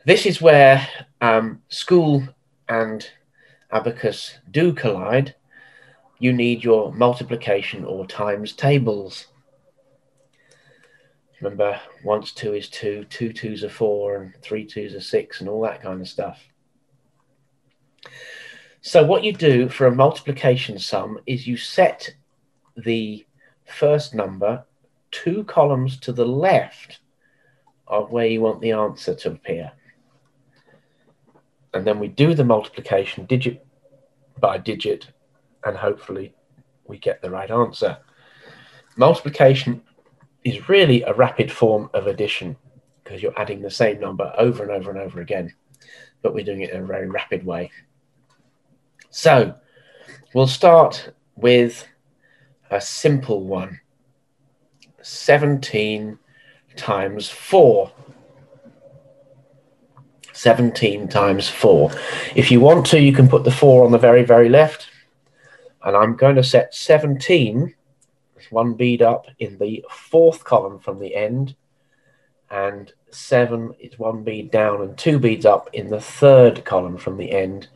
this 0.06 0.26
is 0.26 0.40
where 0.40 0.86
um, 1.20 1.62
school 1.68 2.22
and 2.68 3.06
abacus 3.70 4.38
do 4.50 4.72
collide. 4.72 5.34
You 6.20 6.32
need 6.32 6.62
your 6.62 6.92
multiplication 6.92 7.84
or 7.84 8.06
times 8.06 8.52
tables. 8.52 9.26
Remember, 11.40 11.80
once 12.04 12.30
two 12.32 12.52
is 12.52 12.68
two, 12.68 13.04
two 13.04 13.32
twos 13.32 13.64
are 13.64 13.70
four, 13.70 14.16
and 14.16 14.34
three 14.42 14.66
twos 14.66 14.94
are 14.94 15.00
six, 15.00 15.40
and 15.40 15.48
all 15.48 15.62
that 15.62 15.82
kind 15.82 16.00
of 16.00 16.08
stuff. 16.08 16.38
So 18.82 19.04
what 19.04 19.24
you 19.24 19.32
do 19.32 19.68
for 19.68 19.86
a 19.86 19.94
multiplication 19.94 20.78
sum 20.78 21.18
is 21.26 21.46
you 21.46 21.56
set 21.56 22.14
the 22.76 23.26
first 23.64 24.14
number 24.14 24.64
two 25.10 25.44
columns 25.44 25.98
to 26.00 26.12
the 26.12 26.26
left 26.26 27.00
of 27.86 28.10
where 28.10 28.26
you 28.26 28.40
want 28.40 28.60
the 28.60 28.72
answer 28.72 29.14
to 29.14 29.30
appear. 29.30 29.72
And 31.72 31.86
then 31.86 31.98
we 31.98 32.08
do 32.08 32.34
the 32.34 32.44
multiplication 32.44 33.24
digit 33.24 33.64
by 34.38 34.58
digit, 34.58 35.08
and 35.64 35.76
hopefully 35.76 36.34
we 36.86 36.98
get 36.98 37.22
the 37.22 37.30
right 37.30 37.50
answer. 37.50 37.98
Multiplication 38.96 39.82
is 40.44 40.68
really 40.68 41.02
a 41.02 41.14
rapid 41.14 41.50
form 41.50 41.90
of 41.94 42.06
addition 42.06 42.56
because 43.02 43.22
you're 43.22 43.38
adding 43.38 43.60
the 43.60 43.70
same 43.70 44.00
number 44.00 44.32
over 44.38 44.62
and 44.62 44.72
over 44.72 44.90
and 44.90 45.00
over 45.00 45.20
again, 45.20 45.52
but 46.22 46.34
we're 46.34 46.44
doing 46.44 46.62
it 46.62 46.70
in 46.70 46.82
a 46.82 46.86
very 46.86 47.08
rapid 47.08 47.44
way. 47.44 47.70
So 49.10 49.54
we'll 50.34 50.46
start 50.46 51.12
with 51.36 51.86
a 52.70 52.80
simple 52.80 53.44
one 53.44 53.80
17 55.02 56.18
times 56.76 57.28
4. 57.28 57.90
17 60.32 61.08
times 61.08 61.48
4. 61.48 61.90
If 62.34 62.50
you 62.50 62.60
want 62.60 62.86
to, 62.86 63.00
you 63.00 63.12
can 63.12 63.28
put 63.28 63.44
the 63.44 63.50
4 63.50 63.84
on 63.84 63.92
the 63.92 63.98
very, 63.98 64.24
very 64.24 64.48
left. 64.48 64.89
And 65.84 65.96
I'm 65.96 66.16
going 66.16 66.36
to 66.36 66.44
set 66.44 66.74
17, 66.74 67.74
one 68.50 68.74
bead 68.74 69.02
up 69.02 69.26
in 69.38 69.58
the 69.58 69.84
fourth 69.90 70.44
column 70.44 70.78
from 70.78 70.98
the 70.98 71.14
end, 71.14 71.54
and 72.50 72.92
7 73.10 73.74
is 73.78 73.98
one 73.98 74.22
bead 74.24 74.50
down 74.50 74.82
and 74.82 74.96
two 74.96 75.18
beads 75.18 75.46
up 75.46 75.70
in 75.72 75.88
the 75.88 76.00
third 76.00 76.64
column 76.64 76.96
from 76.96 77.16
the 77.16 77.30
end, 77.30 77.68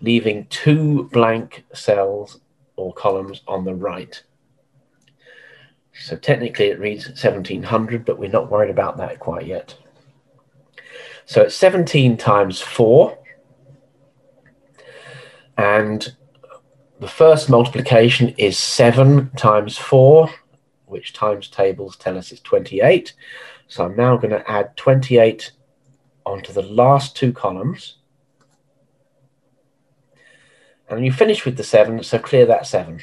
leaving 0.00 0.46
two 0.46 1.04
blank 1.12 1.64
cells 1.72 2.40
or 2.76 2.92
columns 2.92 3.42
on 3.46 3.64
the 3.64 3.74
right. 3.74 4.22
So 5.98 6.16
technically 6.16 6.66
it 6.66 6.78
reads 6.78 7.06
1700, 7.06 8.04
but 8.04 8.18
we're 8.18 8.30
not 8.30 8.50
worried 8.50 8.70
about 8.70 8.98
that 8.98 9.18
quite 9.18 9.46
yet. 9.46 9.76
So 11.24 11.42
it's 11.42 11.56
17 11.56 12.16
times 12.16 12.60
4. 12.60 13.18
And 15.58 16.14
the 16.98 17.08
first 17.08 17.50
multiplication 17.50 18.30
is 18.38 18.56
7 18.56 19.30
times 19.36 19.76
4, 19.76 20.30
which 20.86 21.12
times 21.12 21.48
tables 21.48 21.96
tell 21.96 22.16
us 22.16 22.32
it's 22.32 22.40
28. 22.40 23.12
So 23.68 23.84
I'm 23.84 23.96
now 23.96 24.16
going 24.16 24.30
to 24.30 24.50
add 24.50 24.76
28 24.76 25.52
onto 26.24 26.52
the 26.52 26.62
last 26.62 27.16
two 27.16 27.32
columns. 27.32 27.96
And 30.88 31.04
you 31.04 31.12
finish 31.12 31.44
with 31.44 31.56
the 31.56 31.64
7, 31.64 32.02
so 32.02 32.18
clear 32.18 32.46
that 32.46 32.66
7. 32.66 33.00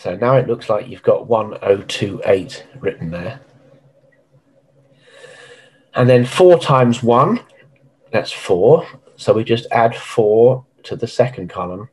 So 0.00 0.16
now 0.16 0.36
it 0.36 0.48
looks 0.48 0.68
like 0.68 0.88
you've 0.88 1.02
got 1.02 1.28
1028 1.28 2.66
written 2.80 3.10
there. 3.10 3.40
And 5.94 6.08
then 6.08 6.24
4 6.24 6.58
times 6.58 7.02
1, 7.02 7.40
that's 8.10 8.32
4. 8.32 8.86
So 9.22 9.32
we 9.32 9.44
just 9.44 9.68
add 9.70 9.94
4 9.94 10.66
to 10.82 10.96
the 10.96 11.06
second 11.06 11.48
column. 11.48 11.88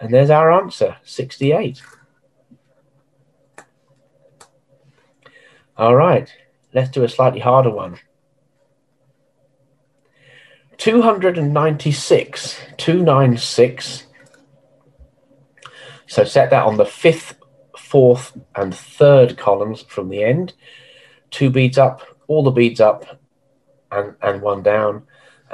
And 0.00 0.14
there's 0.14 0.30
our 0.30 0.52
answer, 0.52 0.96
68. 1.02 1.82
All 5.76 5.96
right, 5.96 6.32
let's 6.72 6.90
do 6.90 7.02
a 7.02 7.08
slightly 7.08 7.40
harder 7.40 7.70
one. 7.70 7.98
296, 10.76 12.60
296. 12.76 14.06
So 16.06 16.22
set 16.22 16.50
that 16.50 16.66
on 16.66 16.76
the 16.76 16.86
fifth, 16.86 17.34
fourth, 17.76 18.38
and 18.54 18.72
third 18.72 19.36
columns 19.36 19.82
from 19.82 20.08
the 20.08 20.22
end. 20.22 20.52
Two 21.32 21.50
beads 21.50 21.78
up, 21.78 22.02
all 22.28 22.44
the 22.44 22.52
beads 22.52 22.80
up, 22.80 23.20
and, 23.90 24.14
and 24.22 24.40
one 24.40 24.62
down, 24.62 25.02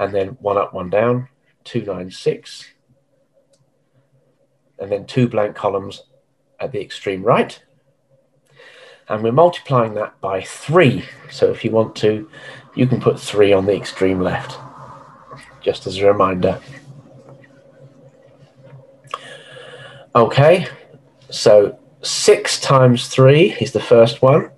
and 0.00 0.14
then 0.14 0.28
one 0.40 0.56
up, 0.56 0.72
one 0.72 0.88
down, 0.88 1.28
296. 1.64 2.72
And 4.78 4.90
then 4.90 5.04
two 5.04 5.28
blank 5.28 5.54
columns 5.54 6.04
at 6.58 6.72
the 6.72 6.80
extreme 6.80 7.22
right. 7.22 7.62
And 9.08 9.22
we're 9.22 9.32
multiplying 9.32 9.92
that 9.94 10.18
by 10.22 10.40
three. 10.40 11.04
So 11.30 11.50
if 11.50 11.66
you 11.66 11.70
want 11.70 11.94
to, 11.96 12.30
you 12.74 12.86
can 12.86 12.98
put 12.98 13.20
three 13.20 13.52
on 13.52 13.66
the 13.66 13.76
extreme 13.76 14.20
left 14.20 14.58
just 15.60 15.86
as 15.86 15.98
a 15.98 16.06
reminder. 16.06 16.58
Okay, 20.16 20.66
so 21.28 21.78
6 22.00 22.60
times 22.60 23.08
3 23.08 23.56
is 23.60 23.72
the 23.72 23.80
first 23.80 24.22
one, 24.22 24.50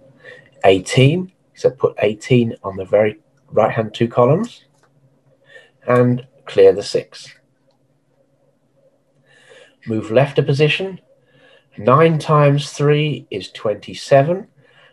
18. 0.64 1.32
So 1.54 1.70
put 1.70 1.96
18 1.98 2.54
on 2.62 2.76
the 2.76 2.84
very 2.84 3.18
right 3.50 3.72
hand 3.72 3.92
two 3.92 4.06
columns 4.06 4.62
and 5.86 6.26
clear 6.46 6.72
the 6.72 6.82
6. 6.82 7.34
Move 9.86 10.10
left 10.10 10.38
a 10.38 10.42
position. 10.42 11.00
9 11.78 12.18
times 12.18 12.70
3 12.72 13.26
is 13.30 13.50
27. 13.50 14.48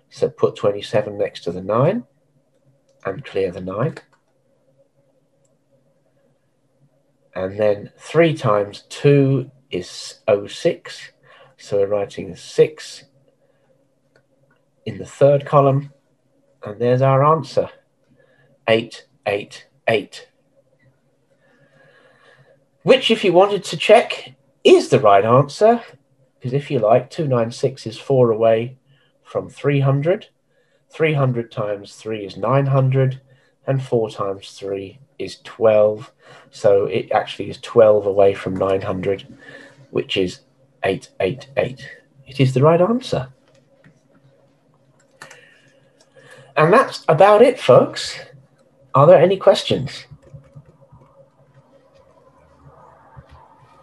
So 0.10 0.30
put 0.30 0.56
27 0.56 1.18
next 1.18 1.44
to 1.44 1.52
the 1.52 1.62
9 1.62 2.04
and 3.06 3.26
clear 3.26 3.52
the 3.52 3.62
9. 3.62 3.98
And 7.36 7.60
then 7.60 7.92
3 7.98 8.34
times 8.34 8.84
2 8.90 9.52
is 9.70 10.20
06. 10.48 11.12
So 11.58 11.78
we're 11.78 11.88
writing 11.88 12.36
6 12.36 13.04
in 14.86 14.98
the 14.98 15.06
third 15.06 15.46
column. 15.46 15.94
And 16.64 16.80
there's 16.82 17.02
our 17.02 17.24
answer 17.24 17.70
888. 18.68 20.28
Which, 22.90 23.12
if 23.12 23.24
you 23.24 23.34
wanted 23.34 23.64
to 23.66 23.78
check, 23.78 24.34
is 24.64 24.90
the 24.90 25.00
right 25.00 25.24
answer. 25.24 25.84
Because 26.34 26.54
if 26.54 26.72
you 26.72 26.80
like, 26.80 27.12
296 27.12 27.86
is 27.86 28.00
4 28.00 28.32
away 28.32 28.80
from 29.22 29.48
300. 29.48 30.30
300 30.90 31.52
times 31.52 31.94
3 31.98 32.26
is 32.26 32.36
900. 32.36 33.22
And 33.68 33.84
4 33.84 34.10
times 34.10 34.54
3 34.54 34.98
is 35.20 35.38
12. 35.44 36.12
So 36.50 36.86
it 36.86 37.12
actually 37.12 37.52
is 37.52 37.60
12 37.60 38.08
away 38.08 38.34
from 38.34 38.56
900, 38.56 39.38
which 39.92 40.18
is 40.18 40.40
888. 40.82 41.88
It 42.26 42.40
is 42.40 42.56
the 42.56 42.64
right 42.64 42.82
answer. 42.82 43.30
And 46.58 46.74
that's 46.74 47.06
about 47.08 47.44
it, 47.44 47.60
folks. 47.60 48.18
Are 48.96 49.06
there 49.06 49.22
any 49.22 49.38
questions? 49.38 50.08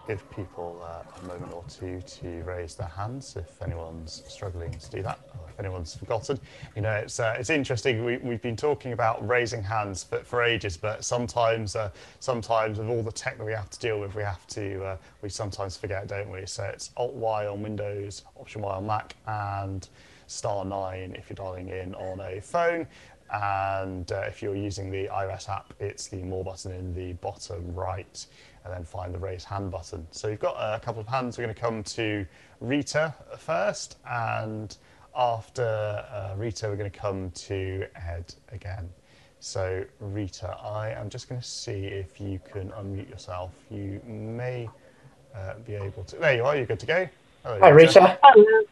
Give 0.07 0.31
people 0.31 0.81
uh, 0.85 1.03
a 1.21 1.27
moment 1.27 1.53
or 1.53 1.65
two 1.69 2.01
to 2.01 2.29
raise 2.45 2.77
their 2.77 2.87
hands 2.87 3.35
if 3.35 3.61
anyone's 3.61 4.23
struggling 4.29 4.71
to 4.71 4.91
do 4.91 5.03
that, 5.03 5.19
or 5.35 5.49
if 5.49 5.59
anyone's 5.59 5.97
forgotten. 5.97 6.39
You 6.77 6.83
know, 6.83 6.93
it's 6.93 7.19
uh, 7.19 7.35
it's 7.37 7.51
interesting. 7.51 8.05
We, 8.05 8.19
we've 8.19 8.41
been 8.41 8.55
talking 8.55 8.93
about 8.93 9.27
raising 9.27 9.65
hands 9.65 10.05
for, 10.05 10.21
for 10.21 10.45
ages, 10.45 10.77
but 10.77 11.05
sometimes 11.05 11.75
uh, 11.75 11.91
sometimes 12.21 12.79
with 12.79 12.89
all 12.89 13.03
the 13.03 13.11
tech 13.11 13.37
that 13.39 13.45
we 13.45 13.51
have 13.53 13.69
to 13.71 13.79
deal 13.81 13.99
with, 13.99 14.15
we 14.15 14.23
have 14.23 14.47
to 14.49 14.85
uh, 14.85 14.97
we 15.23 15.29
sometimes 15.29 15.77
forget, 15.77 16.07
don't 16.07 16.31
we? 16.31 16.47
So 16.47 16.63
it's 16.63 16.91
Alt 16.97 17.15
Y 17.15 17.49
on 17.49 17.63
Windows, 17.63 18.23
Option 18.39 18.63
Y 18.63 18.73
on 18.73 18.87
Mac, 18.87 19.17
and 19.27 19.89
star 20.29 20.65
nine 20.65 21.17
if 21.19 21.29
you're 21.29 21.35
dialing 21.35 21.69
in 21.71 21.97
on 21.97 22.21
a 22.21 22.41
phone. 22.41 22.87
And 23.33 24.11
uh, 24.13 24.23
if 24.29 24.41
you're 24.41 24.55
using 24.55 24.89
the 24.89 25.09
iOS 25.09 25.49
app, 25.49 25.75
it's 25.81 26.07
the 26.07 26.23
more 26.23 26.45
button 26.45 26.73
in 26.73 26.95
the 26.95 27.15
bottom 27.15 27.75
right 27.75 28.25
and 28.67 28.75
then 28.75 28.85
find 28.85 29.15
the 29.15 29.19
raise 29.19 29.45
hand 29.45 29.71
button. 29.71 30.07
So 30.11 30.29
you've 30.29 30.41
got 30.41 30.57
a 30.57 30.81
couple 30.81 31.01
of 31.01 31.07
hands. 31.07 31.39
We're 31.39 31.45
going 31.45 31.55
to 31.55 31.61
come 31.61 31.83
to 31.85 32.27
Rita 32.61 33.15
first, 33.39 33.99
and 34.11 34.77
after 35.17 36.05
uh, 36.13 36.35
Rita, 36.37 36.69
we're 36.69 36.77
going 36.77 36.91
to 36.91 36.99
come 36.99 37.31
to 37.31 37.87
Ed 37.95 38.35
again. 38.53 38.89
So 39.39 39.85
Rita, 40.01 40.57
I 40.63 40.91
am 40.91 41.09
just 41.09 41.29
going 41.29 41.41
to 41.41 41.47
see 41.47 41.85
if 41.85 42.21
you 42.21 42.41
can 42.53 42.71
unmute 42.71 43.09
yourself. 43.09 43.53
You 43.71 44.01
may 44.05 44.69
uh, 45.35 45.55
be 45.65 45.75
able 45.75 46.05
to. 46.05 46.17
There 46.17 46.35
you 46.35 46.45
are. 46.45 46.57
You're 46.57 46.67
good 46.67 46.81
to 46.81 46.87
go. 46.87 47.09
Hello, 47.45 47.59
Hi, 47.61 47.69
Rita. 47.69 48.01
Rita. 48.01 48.19
Hello. 48.23 48.67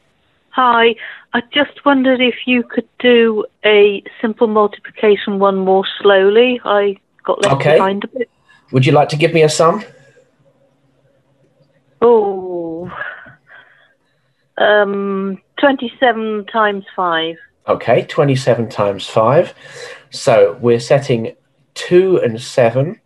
Hi. 0.50 0.96
I 1.32 1.42
just 1.52 1.84
wondered 1.84 2.20
if 2.20 2.34
you 2.46 2.62
could 2.62 2.88
do 2.98 3.44
a 3.64 4.02
simple 4.20 4.46
multiplication 4.48 5.38
one 5.38 5.58
more 5.58 5.84
slowly. 6.00 6.60
I 6.64 6.96
got 7.24 7.42
left 7.42 7.54
okay. 7.56 7.74
behind 7.74 8.04
a 8.04 8.08
bit. 8.08 8.30
Would 8.72 8.86
you 8.86 8.92
like 8.92 9.08
to 9.10 9.16
give 9.16 9.32
me 9.32 9.42
a 9.42 9.48
sum? 9.48 9.84
Oh, 12.00 12.90
um, 14.58 15.40
27 15.58 16.46
times 16.46 16.84
5. 16.94 17.36
Okay, 17.66 18.04
27 18.04 18.68
times 18.68 19.06
5. 19.06 19.54
So 20.10 20.58
we're 20.60 20.80
setting 20.80 21.34
2 21.74 22.18
and 22.18 22.40
7 22.40 23.00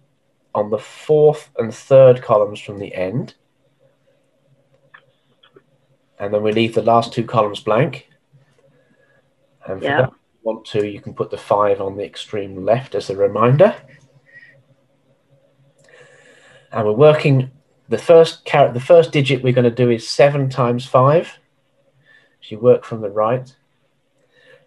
on 0.55 0.71
the 0.71 0.79
fourth 0.79 1.51
and 1.59 1.73
third 1.73 2.23
columns 2.23 2.61
from 2.61 2.79
the 2.79 2.95
end. 2.95 3.35
And 6.19 6.35
then 6.35 6.43
we 6.43 6.53
leave 6.53 6.75
the 6.75 6.83
last 6.83 7.13
two 7.13 7.25
columns 7.25 7.61
blank. 7.61 8.09
And 9.67 9.81
yeah. 9.81 10.05
if 10.05 10.09
you 10.09 10.17
want 10.43 10.65
to, 10.67 10.87
you 10.87 11.01
can 11.01 11.15
put 11.15 11.31
the 11.31 11.39
5 11.39 11.81
on 11.81 11.97
the 11.97 12.05
extreme 12.05 12.65
left 12.65 12.95
as 12.95 13.11
a 13.11 13.17
reminder 13.17 13.77
and 16.73 16.87
we're 16.87 16.93
working 16.93 17.51
the 17.89 17.99
first 17.99 18.45
the 18.45 18.85
first 18.85 19.13
digit 19.13 19.43
we're 19.43 19.53
going 19.53 19.65
to 19.65 19.71
do 19.71 19.91
is 19.91 20.09
7 20.09 20.49
times 20.49 20.85
5 20.87 21.39
so 22.41 22.49
you 22.49 22.59
work 22.59 22.85
from 22.85 23.01
the 23.01 23.11
right 23.11 23.55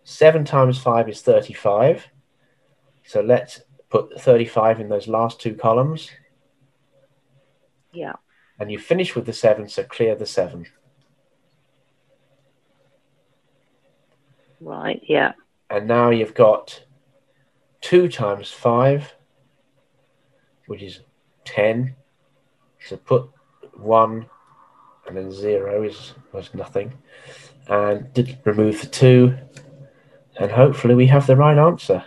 7 0.04 0.44
times 0.44 0.80
5 0.80 1.10
is 1.10 1.22
35 1.22 2.08
so 3.04 3.22
let's 3.22 3.62
put 3.92 4.20
35 4.20 4.80
in 4.80 4.90
those 4.90 5.08
last 5.08 5.40
two 5.42 5.54
columns, 5.54 6.10
Yeah. 7.92 8.14
and 8.58 8.72
you 8.72 8.80
finish 8.80 9.16
with 9.16 9.26
the 9.26 9.34
7, 9.34 9.68
so 9.68 9.84
clear 9.84 10.16
the 10.16 10.26
7. 10.26 10.66
Right. 14.62 15.04
Yeah. 15.04 15.34
And 15.70 15.88
now 15.88 16.10
you've 16.10 16.34
got 16.34 16.86
2 17.82 18.08
times 18.08 18.50
5, 18.52 19.14
which 20.68 20.82
is 20.82 21.02
10. 21.46 21.96
So 22.88 22.98
put 22.98 23.30
1 23.74 24.26
and 25.08 25.18
then 25.18 25.32
0 25.32 25.84
is 25.84 26.14
was 26.32 26.54
nothing. 26.54 26.94
And 27.68 28.12
did 28.14 28.40
remove 28.46 28.82
the 28.82 28.88
2. 28.88 29.38
And 30.40 30.52
hopefully 30.52 30.96
we 30.96 31.08
have 31.08 31.28
the 31.28 31.36
right 31.36 31.58
answer. 31.58 32.04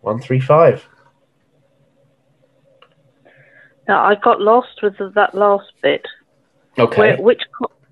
135. 0.00 0.88
Now 3.88 4.04
I 4.04 4.14
got 4.16 4.40
lost 4.40 4.82
with 4.82 4.98
the, 4.98 5.10
that 5.14 5.34
last 5.34 5.72
bit. 5.82 6.04
Okay. 6.78 7.00
Where, 7.00 7.22
which 7.22 7.42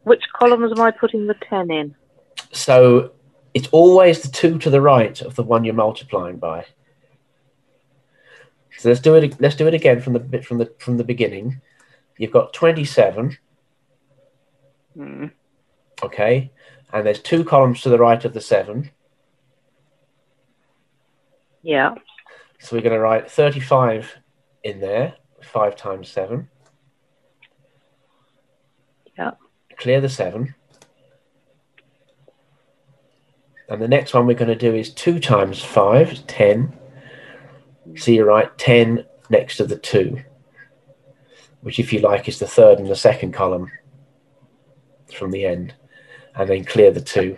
which 0.03 0.23
columns 0.37 0.73
am 0.73 0.81
I 0.81 0.91
putting 0.91 1.27
the 1.27 1.37
ten 1.49 1.71
in? 1.71 1.95
So 2.53 3.13
it's 3.55 3.69
always 3.69 4.21
the 4.23 4.29
2 4.29 4.59
to 4.59 4.71
the 4.71 4.81
right 4.81 5.21
of 5.23 5.37
the 5.37 5.43
one 5.43 5.65
you're 5.65 5.75
multiplying 5.75 6.39
by. 6.39 6.67
So 8.79 8.89
let's 8.89 9.01
do 9.01 9.15
it 9.15 9.41
let's 9.41 9.57
do 9.57 9.67
it 9.67 9.75
again 9.75 10.01
from 10.01 10.13
the 10.13 10.21
bit 10.21 10.45
from 10.45 10.59
the 10.59 10.73
from 10.79 10.97
the 10.97 11.05
beginning. 11.05 11.61
You've 12.19 12.33
got 12.33 12.53
27 12.53 13.39
Hmm. 14.95 15.27
Okay. 16.03 16.51
And 16.93 17.07
there's 17.07 17.21
two 17.21 17.45
columns 17.45 17.83
to 17.83 17.89
the 17.89 17.99
right 17.99 18.25
of 18.25 18.33
the 18.33 18.41
seven. 18.41 18.91
Yeah. 21.63 21.95
So 22.61 22.77
we're 22.77 22.83
going 22.83 22.95
to 22.95 23.01
write 23.01 23.31
35 23.31 24.17
in 24.63 24.81
there, 24.81 25.15
five 25.43 25.77
times 25.77 26.09
seven. 26.09 26.49
Yeah. 29.19 29.33
Clear 29.77 30.01
the 30.01 30.09
seven. 30.09 30.55
And 33.69 33.81
the 33.81 33.89
next 33.89 34.15
one 34.15 34.27
we're 34.27 34.35
going 34.35 34.49
to 34.49 34.55
do 34.55 34.75
is 34.75 34.91
two 34.91 35.19
times 35.19 35.63
five, 35.65 36.27
10. 36.27 36.79
So 37.97 38.11
you 38.11 38.25
write 38.25 38.57
10 38.59 39.05
next 39.31 39.57
to 39.59 39.67
the 39.67 39.77
two, 39.77 40.23
which, 41.61 41.79
if 41.79 41.93
you 41.93 42.01
like, 42.01 42.29
is 42.29 42.39
the 42.39 42.47
third 42.47 42.79
and 42.79 42.89
the 42.89 42.97
second 42.97 43.33
column 43.33 43.71
from 45.13 45.31
the 45.31 45.45
end. 45.45 45.75
And 46.35 46.49
then 46.49 46.65
clear 46.65 46.91
the 46.91 47.01
two. 47.01 47.37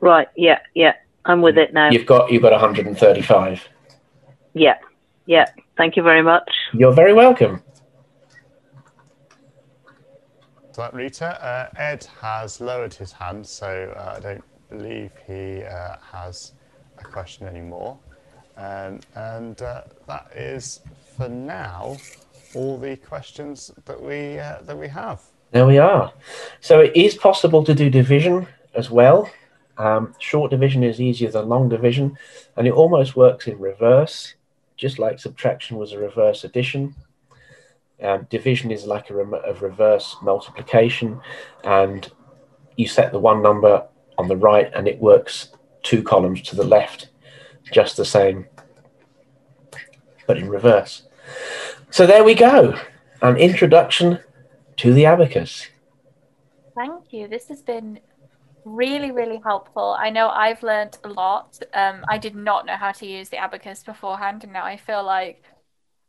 Right. 0.00 0.28
Yeah. 0.36 0.60
Yeah. 0.74 0.94
I'm 1.24 1.42
with 1.42 1.58
it 1.58 1.72
now. 1.72 1.90
You've 1.90 2.06
got 2.06 2.30
you've 2.30 2.42
got 2.42 2.52
135. 2.52 3.68
Yeah. 4.54 4.76
Yeah. 5.26 5.46
Thank 5.76 5.96
you 5.96 6.02
very 6.02 6.22
much. 6.22 6.50
You're 6.72 6.92
very 6.92 7.12
welcome. 7.12 7.62
So 10.72 10.82
that 10.82 10.94
Rita, 10.94 11.44
uh, 11.44 11.68
Ed 11.76 12.06
has 12.20 12.60
lowered 12.60 12.94
his 12.94 13.12
hand, 13.12 13.46
so 13.46 13.92
uh, 13.94 14.14
I 14.16 14.20
don't 14.20 14.44
believe 14.70 15.12
he 15.26 15.62
uh, 15.64 15.96
has 16.00 16.54
a 16.98 17.04
question 17.04 17.46
anymore. 17.46 17.98
Um, 18.56 19.00
and 19.14 19.60
uh, 19.62 19.82
that 20.06 20.30
is, 20.34 20.80
for 21.16 21.28
now, 21.28 21.96
all 22.54 22.78
the 22.78 22.96
questions 22.96 23.70
that 23.86 24.00
we 24.00 24.38
uh, 24.38 24.58
that 24.62 24.76
we 24.76 24.88
have. 24.88 25.22
There 25.52 25.66
we 25.66 25.78
are. 25.78 26.12
So 26.60 26.80
it 26.80 26.96
is 26.96 27.14
possible 27.14 27.64
to 27.64 27.74
do 27.74 27.90
division 27.90 28.46
as 28.74 28.90
well. 28.90 29.30
Um, 29.78 30.14
short 30.18 30.50
division 30.50 30.82
is 30.82 31.00
easier 31.00 31.30
than 31.30 31.48
long 31.48 31.68
division, 31.68 32.16
and 32.56 32.66
it 32.66 32.72
almost 32.72 33.16
works 33.16 33.46
in 33.46 33.58
reverse, 33.58 34.34
just 34.76 34.98
like 34.98 35.18
subtraction 35.18 35.76
was 35.76 35.92
a 35.92 35.98
reverse 35.98 36.44
addition. 36.44 36.94
Um, 38.02 38.26
division 38.30 38.70
is 38.70 38.84
like 38.84 39.10
a, 39.10 39.14
rem- 39.14 39.34
a 39.34 39.54
reverse 39.54 40.16
multiplication, 40.22 41.20
and 41.64 42.10
you 42.76 42.86
set 42.86 43.12
the 43.12 43.18
one 43.18 43.42
number 43.42 43.86
on 44.18 44.28
the 44.28 44.36
right, 44.36 44.70
and 44.74 44.88
it 44.88 44.98
works 45.00 45.48
two 45.82 46.02
columns 46.02 46.42
to 46.42 46.56
the 46.56 46.64
left, 46.64 47.08
just 47.70 47.96
the 47.96 48.04
same, 48.04 48.46
but 50.26 50.38
in 50.38 50.48
reverse. 50.48 51.02
So 51.90 52.06
there 52.06 52.24
we 52.24 52.34
go. 52.34 52.78
An 53.20 53.36
introduction 53.36 54.18
to 54.78 54.92
the 54.92 55.06
abacus. 55.06 55.68
Thank 56.74 57.12
you. 57.12 57.28
This 57.28 57.48
has 57.48 57.62
been 57.62 58.00
really, 58.64 59.10
really 59.10 59.40
helpful. 59.44 59.96
I 59.98 60.10
know 60.10 60.28
I've 60.28 60.62
learned 60.62 60.96
a 61.04 61.08
lot. 61.08 61.58
Um, 61.74 62.04
I 62.08 62.18
did 62.18 62.34
not 62.34 62.66
know 62.66 62.76
how 62.76 62.92
to 62.92 63.06
use 63.06 63.28
the 63.28 63.38
abacus 63.38 63.82
beforehand, 63.82 64.44
and 64.44 64.52
now 64.52 64.64
I 64.64 64.76
feel 64.76 65.04
like 65.04 65.44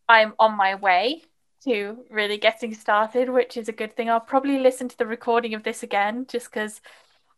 I'm 0.07 0.33
on 0.39 0.55
my 0.55 0.75
way 0.75 1.23
to 1.65 1.97
really 2.09 2.37
getting 2.37 2.73
started, 2.73 3.29
which 3.29 3.57
is 3.57 3.69
a 3.69 3.73
good 3.73 3.95
thing. 3.95 4.09
I'll 4.09 4.19
probably 4.19 4.59
listen 4.59 4.89
to 4.89 4.97
the 4.97 5.05
recording 5.05 5.53
of 5.53 5.63
this 5.63 5.83
again 5.83 6.25
just 6.27 6.51
because 6.51 6.81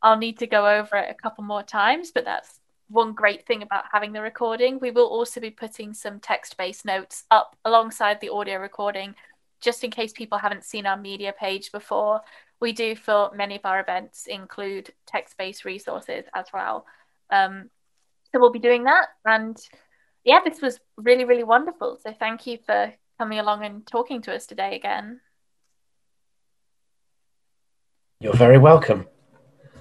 I'll 0.02 0.18
need 0.18 0.40
to 0.40 0.48
go 0.48 0.68
over 0.68 0.98
it 0.98 1.10
a 1.10 1.22
couple 1.22 1.44
more 1.44 1.64
times, 1.64 2.12
but 2.12 2.26
that's 2.26 2.60
one 2.90 3.14
great 3.14 3.46
thing 3.46 3.62
about 3.64 3.86
having 3.92 4.14
the 4.14 4.22
recording. 4.22 4.80
We 4.80 4.92
will 4.92 5.08
also 5.08 5.40
be 5.40 5.50
putting 5.50 5.94
some 5.94 6.20
text 6.20 6.58
based 6.58 6.86
notes 6.86 7.24
up 7.32 7.56
alongside 7.66 8.22
the 8.22 8.30
audio 8.30 8.60
recording 8.60 9.16
just 9.62 9.84
in 9.84 9.92
case 9.92 10.14
people 10.14 10.38
haven't 10.38 10.64
seen 10.64 10.86
our 10.86 10.98
media 10.98 11.34
page 11.38 11.72
before. 11.72 12.22
We 12.60 12.72
do 12.72 12.96
for 12.96 13.32
many 13.36 13.56
of 13.56 13.66
our 13.66 13.80
events 13.80 14.28
include 14.28 14.94
text 15.06 15.38
based 15.38 15.66
resources 15.66 16.26
as 16.34 16.46
well. 16.54 16.86
Um, 17.32 17.70
so 18.32 18.40
we'll 18.40 18.52
be 18.52 18.60
doing 18.60 18.84
that. 18.84 19.08
And 19.26 19.60
yeah, 20.24 20.40
this 20.44 20.62
was 20.62 20.80
really, 20.98 21.26
really 21.26 21.44
wonderful. 21.44 21.98
So 22.04 22.14
thank 22.18 22.46
you 22.48 22.60
for 22.66 22.94
coming 23.18 23.40
along 23.40 23.64
and 23.66 23.86
talking 23.88 24.22
to 24.24 24.36
us 24.36 24.46
today 24.46 24.76
again. 24.76 25.22
You're 28.20 28.34
very 28.34 28.58
welcome. 28.58 29.08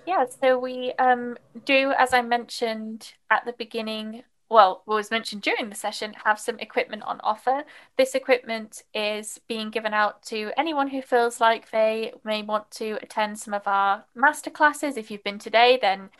Yeah, 0.06 0.26
so 0.42 0.58
we 0.58 0.92
um, 0.98 1.36
do, 1.64 1.92
as 1.96 2.12
I 2.12 2.20
mentioned 2.20 3.14
at 3.30 3.46
the 3.46 3.54
beginning, 3.54 4.24
well, 4.50 4.82
was 4.86 5.10
mentioned 5.10 5.40
during 5.42 5.70
the 5.70 5.74
session, 5.74 6.14
have 6.24 6.38
some 6.38 6.58
equipment 6.58 7.02
on 7.04 7.20
offer. 7.22 7.64
This 7.96 8.14
equipment 8.14 8.82
is 8.92 9.40
being 9.48 9.70
given 9.70 9.94
out 9.94 10.22
to 10.24 10.52
anyone 10.58 10.88
who 10.88 11.00
feels 11.00 11.40
like 11.40 11.70
they 11.70 12.12
may 12.22 12.42
want 12.42 12.70
to 12.72 12.98
attend 13.02 13.38
some 13.38 13.54
of 13.54 13.66
our 13.66 14.04
masterclasses. 14.16 14.98
If 14.98 15.10
you've 15.10 15.24
been 15.24 15.38
today, 15.38 15.78
then 15.80 16.10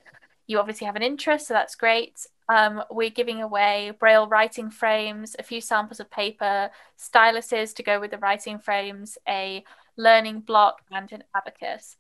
you 0.47 0.59
obviously 0.59 0.87
have 0.87 0.97
an 0.97 1.03
interest, 1.03 1.49
so 1.49 1.55
that's 1.55 1.75
great. 1.75 2.27
Um, 2.49 2.83
we're 2.91 3.11
giving 3.11 3.43
away 3.43 3.93
braille 3.99 4.27
writing 4.27 4.71
frames, 4.71 5.37
a 5.39 5.43
few 5.43 5.61
samples 5.61 6.01
of 6.01 6.11
paper, 6.11 6.71
styluses 6.99 7.75
to 7.75 7.83
go 7.83 8.01
with 8.01 8.11
the 8.11 8.19
writing 8.19 8.59
frames, 8.59 9.19
a 9.29 9.63
learning 9.97 10.41
block, 10.41 10.81
and 10.91 11.13
an 11.13 11.25
abacus. 11.37 11.97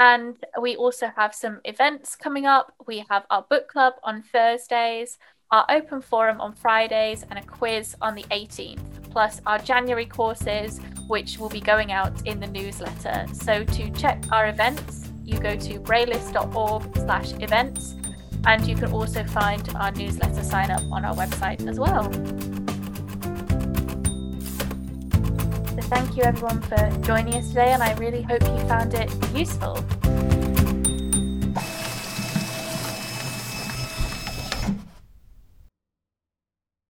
And 0.00 0.38
we 0.58 0.76
also 0.76 1.12
have 1.14 1.34
some 1.34 1.60
events 1.66 2.16
coming 2.16 2.46
up. 2.46 2.72
We 2.86 3.04
have 3.10 3.26
our 3.28 3.42
book 3.42 3.68
club 3.68 3.92
on 4.02 4.22
Thursdays, 4.22 5.18
our 5.50 5.66
open 5.68 6.00
forum 6.00 6.40
on 6.40 6.54
Fridays, 6.54 7.26
and 7.28 7.38
a 7.38 7.42
quiz 7.42 7.94
on 8.00 8.14
the 8.14 8.22
18th, 8.30 9.10
plus 9.10 9.42
our 9.44 9.58
January 9.58 10.06
courses, 10.06 10.80
which 11.06 11.36
will 11.38 11.50
be 11.50 11.60
going 11.60 11.92
out 11.92 12.26
in 12.26 12.40
the 12.40 12.46
newsletter. 12.46 13.26
So 13.34 13.62
to 13.62 13.90
check 13.90 14.24
our 14.32 14.48
events, 14.48 15.10
you 15.22 15.38
go 15.38 15.54
to 15.54 15.78
braillist.org 15.80 16.96
slash 16.96 17.34
events, 17.34 17.94
and 18.46 18.66
you 18.66 18.76
can 18.76 18.92
also 18.92 19.22
find 19.24 19.68
our 19.76 19.92
newsletter 19.92 20.42
sign 20.42 20.70
up 20.70 20.82
on 20.90 21.04
our 21.04 21.14
website 21.14 21.68
as 21.68 21.78
well. 21.78 22.08
So 25.80 25.86
thank 25.88 26.16
you 26.16 26.24
everyone 26.24 26.60
for 26.62 26.90
joining 27.00 27.34
us 27.36 27.48
today, 27.48 27.72
and 27.72 27.82
I 27.82 27.94
really 27.94 28.20
hope 28.20 28.42
you 28.42 28.58
found 28.68 28.92
it 28.92 29.10
useful. 29.34 29.82